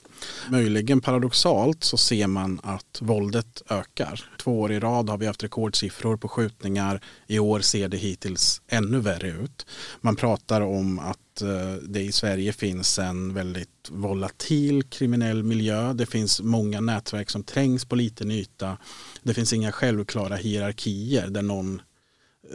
Möjligen 0.50 1.02
paradoxalt 1.02 1.84
så 1.84 1.98
ser 1.98 2.28
man 2.28 2.60
att 2.64 3.00
våldet 3.02 3.62
ökar. 3.70 4.30
Två 4.40 4.62
år 4.62 4.72
i 4.72 4.80
rad 4.80 5.10
har 5.10 5.18
vi 5.18 5.26
haft 5.26 5.44
rekordsiffror 5.44 6.18
på 6.18 6.28
skjutningar. 6.28 7.02
I 7.28 7.40
år 7.40 7.60
ser 7.60 7.88
det 7.88 7.98
hittills 7.98 8.62
ännu 8.68 9.00
värre 9.00 9.30
ut. 9.30 9.66
Man 10.02 10.16
pratar 10.16 10.62
om 10.62 11.00
att 11.00 11.42
eh, 11.42 11.74
det 11.74 12.02
i 12.02 12.12
Sverige 12.12 12.54
finns 12.54 13.00
en 13.00 13.34
väldigt 13.34 13.90
volatil 13.90 14.84
kriminell 14.84 15.44
miljö. 15.44 15.94
Det 15.94 16.06
finns 16.06 16.42
många 16.42 16.82
nätverk 16.82 17.30
som 17.30 17.44
trängs 17.44 17.86
på 17.86 17.96
liten 17.96 18.32
yta. 18.32 18.78
Det 19.24 19.34
finns 19.34 19.54
inga 19.54 19.72
självklara 19.72 20.36
hierarkier 20.36 21.28
där 21.28 21.42
någon 21.42 21.82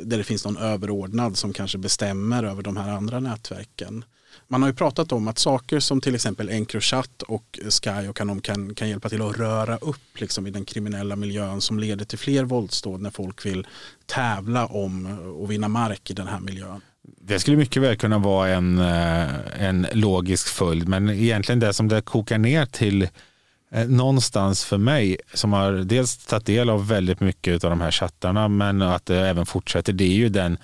där 0.02 0.18
det 0.18 0.24
finns 0.24 0.44
någon 0.44 0.56
överordnad 0.56 1.36
som 1.36 1.52
kanske 1.52 1.78
bestämmer 1.78 2.44
över 2.44 2.62
de 2.62 2.76
här 2.76 2.90
andra 2.90 3.20
nätverken. 3.20 4.04
Man 4.48 4.62
har 4.62 4.68
ju 4.68 4.74
pratat 4.74 5.12
om 5.12 5.28
att 5.28 5.38
saker 5.38 5.80
som 5.80 6.00
till 6.00 6.14
exempel 6.14 6.48
Encrochat 6.48 7.22
och 7.22 7.58
Sky 7.68 8.08
och 8.08 8.16
Kanom 8.16 8.40
kan, 8.40 8.74
kan 8.74 8.88
hjälpa 8.88 9.08
till 9.08 9.22
att 9.22 9.38
röra 9.38 9.76
upp 9.76 10.20
liksom 10.20 10.46
i 10.46 10.50
den 10.50 10.64
kriminella 10.64 11.16
miljön 11.16 11.60
som 11.60 11.78
leder 11.78 12.04
till 12.04 12.18
fler 12.18 12.44
våldsdåd 12.44 13.00
när 13.00 13.10
folk 13.10 13.46
vill 13.46 13.66
tävla 14.06 14.66
om 14.66 15.18
och 15.40 15.50
vinna 15.50 15.68
mark 15.68 16.10
i 16.10 16.12
den 16.12 16.26
här 16.26 16.40
miljön. 16.40 16.80
Det 17.20 17.40
skulle 17.40 17.56
mycket 17.56 17.82
väl 17.82 17.96
kunna 17.96 18.18
vara 18.18 18.48
en, 18.48 18.78
eh, 18.78 19.62
en 19.62 19.86
logisk 19.92 20.48
följd 20.48 20.88
men 20.88 21.10
egentligen 21.10 21.60
det 21.60 21.72
som 21.72 21.88
det 21.88 22.00
kokar 22.00 22.38
ner 22.38 22.66
till 22.66 23.08
eh, 23.70 23.88
någonstans 23.88 24.64
för 24.64 24.78
mig 24.78 25.16
som 25.34 25.52
har 25.52 25.72
dels 25.72 26.16
tagit 26.16 26.46
del 26.46 26.70
av 26.70 26.88
väldigt 26.88 27.20
mycket 27.20 27.64
av 27.64 27.70
de 27.70 27.80
här 27.80 27.90
chattarna 27.90 28.48
men 28.48 28.82
att 28.82 29.06
det 29.06 29.28
även 29.28 29.46
fortsätter 29.46 29.92
det 29.92 30.04
är 30.04 30.16
ju 30.16 30.28
den 30.28 30.58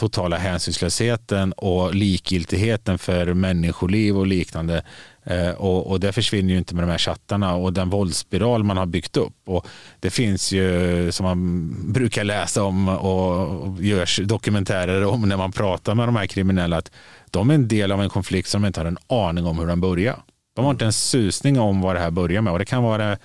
totala 0.00 0.36
hänsynslösheten 0.36 1.52
och 1.52 1.94
likgiltigheten 1.94 2.98
för 2.98 3.34
människoliv 3.34 4.18
och 4.18 4.26
liknande. 4.26 4.82
Eh, 5.24 5.50
och, 5.50 5.90
och, 5.90 6.00
det 6.00 6.12
försvinner 6.12 6.52
ju 6.52 6.58
inte 6.58 6.74
med 6.74 6.84
de 6.84 6.90
här 6.90 6.98
chattarna 6.98 7.54
och 7.54 7.72
den 7.72 7.90
våldsspiral 7.90 8.64
man 8.64 8.76
har 8.76 8.86
byggt 8.86 9.16
upp. 9.16 9.36
Och 9.46 9.66
det 10.00 10.10
finns 10.10 10.52
ju, 10.52 11.12
som 11.12 11.24
man 11.24 11.92
brukar 11.92 12.24
läsa 12.24 12.62
om 12.62 12.88
och 12.88 13.82
görs 13.82 14.20
dokumentärer 14.24 15.04
om 15.04 15.28
när 15.28 15.36
man 15.36 15.52
pratar 15.52 15.94
med 15.94 16.08
de 16.08 16.16
här 16.16 16.26
kriminella, 16.26 16.76
att 16.76 16.90
de 17.30 17.50
är 17.50 17.54
en 17.54 17.68
del 17.68 17.92
av 17.92 18.02
en 18.02 18.08
konflikt 18.08 18.48
som 18.48 18.62
de 18.62 18.66
inte 18.66 18.80
har 18.80 18.86
en 18.86 18.98
aning 19.06 19.46
om 19.46 19.58
hur 19.58 19.66
den 19.66 19.80
börjar. 19.80 20.16
De 20.56 20.64
har 20.64 20.70
inte 20.72 20.84
en 20.84 20.92
susning 20.92 21.60
om 21.60 21.80
vad 21.80 21.96
det 21.96 22.00
här 22.00 22.10
börjar 22.10 22.42
med. 22.42 22.52
Och 22.52 22.58
det 22.58 22.64
kan 22.64 22.82
vara 22.82 23.16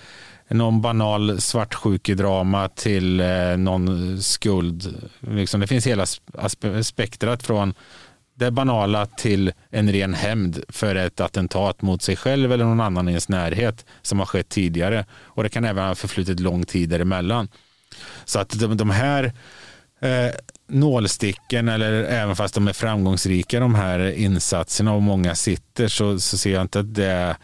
någon 0.49 0.81
banal 0.81 1.41
svartsjukedrama 1.41 2.69
till 2.69 3.19
eh, 3.19 3.57
någon 3.57 4.21
skuld. 4.21 5.09
Liksom, 5.19 5.61
det 5.61 5.67
finns 5.67 5.87
hela 5.87 6.05
spektrat 6.83 7.43
från 7.43 7.73
det 8.35 8.51
banala 8.51 9.05
till 9.05 9.51
en 9.69 9.91
ren 9.91 10.13
hämnd 10.13 10.63
för 10.69 10.95
ett 10.95 11.19
attentat 11.19 11.81
mot 11.81 12.01
sig 12.01 12.15
själv 12.15 12.51
eller 12.51 12.65
någon 12.65 12.81
annan 12.81 13.07
i 13.07 13.11
ens 13.11 13.29
närhet 13.29 13.85
som 14.01 14.19
har 14.19 14.25
skett 14.25 14.49
tidigare. 14.49 15.05
Och 15.11 15.43
det 15.43 15.49
kan 15.49 15.65
även 15.65 15.87
ha 15.87 15.95
förflutit 15.95 16.39
lång 16.39 16.65
tid 16.65 16.89
däremellan. 16.89 17.47
Så 18.25 18.39
att 18.39 18.59
de, 18.59 18.77
de 18.77 18.89
här 18.89 19.23
eh, 19.99 20.31
nålsticken 20.67 21.69
eller 21.69 21.91
även 21.91 22.35
fast 22.35 22.55
de 22.55 22.67
är 22.67 22.73
framgångsrika 22.73 23.59
de 23.59 23.75
här 23.75 23.99
insatserna 24.11 24.93
och 24.93 25.01
många 25.01 25.35
sitter 25.35 25.87
så, 25.87 26.19
så 26.19 26.37
ser 26.37 26.53
jag 26.53 26.61
inte 26.61 26.79
att 26.79 26.95
det 26.95 27.37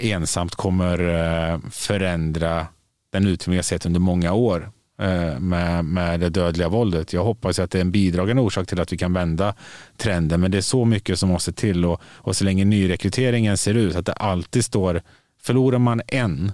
ensamt 0.00 0.54
kommer 0.54 0.98
eh, 0.98 1.58
förändra 1.70 2.66
den 3.12 3.26
utveckling 3.26 3.52
vi 3.52 3.58
har 3.58 3.62
sett 3.62 3.86
under 3.86 4.00
många 4.00 4.32
år 4.32 4.70
eh, 5.00 5.38
med, 5.38 5.84
med 5.84 6.20
det 6.20 6.28
dödliga 6.28 6.68
våldet. 6.68 7.12
Jag 7.12 7.24
hoppas 7.24 7.58
att 7.58 7.70
det 7.70 7.78
är 7.78 7.80
en 7.80 7.90
bidragande 7.90 8.42
orsak 8.42 8.66
till 8.66 8.80
att 8.80 8.92
vi 8.92 8.98
kan 8.98 9.12
vända 9.12 9.54
trenden 9.96 10.40
men 10.40 10.50
det 10.50 10.58
är 10.58 10.62
så 10.62 10.84
mycket 10.84 11.18
som 11.18 11.28
måste 11.28 11.52
till 11.52 11.84
och, 11.84 12.00
och 12.04 12.36
så 12.36 12.44
länge 12.44 12.64
nyrekryteringen 12.64 13.56
ser 13.56 13.74
ut 13.74 13.96
att 13.96 14.06
det 14.06 14.12
alltid 14.12 14.64
står 14.64 15.02
förlorar 15.42 15.78
man 15.78 16.02
en 16.06 16.52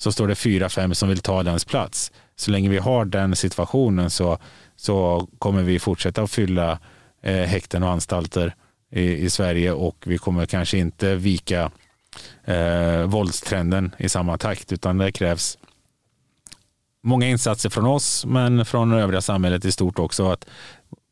så 0.00 0.12
står 0.12 0.28
det 0.28 0.34
fyra, 0.34 0.68
fem 0.68 0.94
som 0.94 1.08
vill 1.08 1.18
ta 1.18 1.42
dens 1.42 1.64
plats. 1.64 2.12
Så 2.36 2.50
länge 2.50 2.68
vi 2.68 2.78
har 2.78 3.04
den 3.04 3.36
situationen 3.36 4.10
så, 4.10 4.38
så 4.76 5.28
kommer 5.38 5.62
vi 5.62 5.78
fortsätta 5.78 6.22
att 6.22 6.30
fylla 6.30 6.78
eh, 7.22 7.34
häkten 7.34 7.82
och 7.82 7.90
anstalter 7.90 8.54
i, 8.92 9.02
i, 9.02 9.30
Sverige 9.30 9.72
och 9.72 10.04
vi 10.06 10.18
kommer 10.18 10.46
kanske 10.46 10.78
inte 10.78 11.14
vika 11.14 11.70
eh, 12.44 13.02
våldstrenden 13.02 13.94
i 13.98 14.08
samma 14.08 14.38
takt 14.38 14.72
utan 14.72 14.98
det 14.98 15.12
krävs 15.12 15.58
många 17.02 17.28
insatser 17.28 17.70
från 17.70 17.86
oss 17.86 18.26
men 18.26 18.64
från 18.64 18.92
övriga 18.92 19.20
samhället 19.20 19.64
i 19.64 19.72
stort 19.72 19.98
också 19.98 20.30
att 20.30 20.46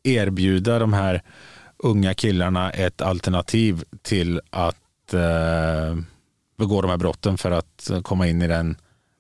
erbjuda 0.02 0.78
de 0.78 0.92
här 0.92 1.22
unga 1.78 2.14
killarna 2.14 2.70
ett 2.70 3.00
alternativ 3.00 3.84
till 4.02 4.40
att 4.50 5.14
eh, 5.14 5.96
begå 6.58 6.82
de 6.82 6.90
här 6.90 6.96
brotten 6.96 7.38
för 7.38 7.50
att 7.50 7.90
komma 8.02 8.26
in 8.26 8.42
i 8.42 8.48
den 8.48 8.76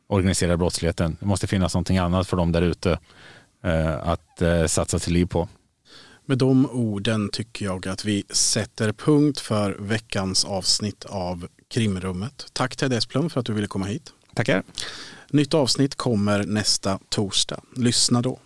organiserade 0.08 0.56
brottsligheten. 0.56 1.16
Det 1.20 1.26
måste 1.26 1.46
finnas 1.46 1.74
någonting 1.74 1.98
annat 1.98 2.28
för 2.28 2.36
dem 2.36 2.52
där 2.52 2.62
ute 2.62 2.98
eh, 3.64 4.08
att 4.08 4.42
eh, 4.42 4.66
satsa 4.66 4.98
till 4.98 5.12
liv 5.12 5.26
på. 5.26 5.48
Med 6.28 6.38
de 6.38 6.70
orden 6.70 7.28
tycker 7.32 7.64
jag 7.64 7.88
att 7.88 8.04
vi 8.04 8.24
sätter 8.30 8.92
punkt 8.92 9.40
för 9.40 9.76
veckans 9.78 10.44
avsnitt 10.44 11.04
av 11.04 11.48
Krimrummet. 11.70 12.46
Tack 12.52 12.76
Ted 12.76 12.92
Esplund 12.92 13.32
för 13.32 13.40
att 13.40 13.46
du 13.46 13.52
ville 13.52 13.66
komma 13.66 13.86
hit. 13.86 14.12
Tackar. 14.34 14.62
Nytt 15.30 15.54
avsnitt 15.54 15.94
kommer 15.94 16.44
nästa 16.44 16.98
torsdag. 17.08 17.60
Lyssna 17.76 18.22
då. 18.22 18.38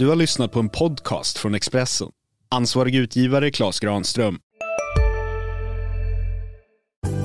Du 0.00 0.08
har 0.08 0.16
lyssnat 0.16 0.52
på 0.52 0.60
en 0.60 0.68
podcast 0.68 1.38
från 1.38 1.54
Expressen. 1.54 2.08
Ansvarig 2.50 2.94
utgivare 2.94 3.50
Klas 3.50 3.80
Granström. 3.80 4.38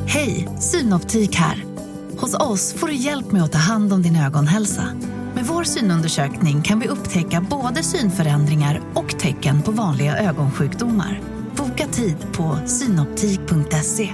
Hej, 0.08 0.48
Synoptik 0.60 1.36
här. 1.36 1.64
Hos 2.18 2.34
oss 2.34 2.74
får 2.74 2.88
du 2.88 2.94
hjälp 2.94 3.32
med 3.32 3.44
att 3.44 3.52
ta 3.52 3.58
hand 3.58 3.94
om 3.94 4.02
din 4.02 4.16
ögonhälsa. 4.16 4.84
Med 5.36 5.46
vår 5.46 5.64
synundersökning 5.64 6.62
kan 6.62 6.80
vi 6.80 6.88
upptäcka 6.88 7.46
både 7.50 7.84
synförändringar 7.84 8.82
och 8.94 9.20
tecken 9.20 9.62
på 9.62 9.72
vanliga 9.72 10.18
ögonsjukdomar. 10.18 11.22
Boka 11.58 11.88
tid 11.88 12.18
på 12.34 12.60
synoptik.se. 12.68 14.14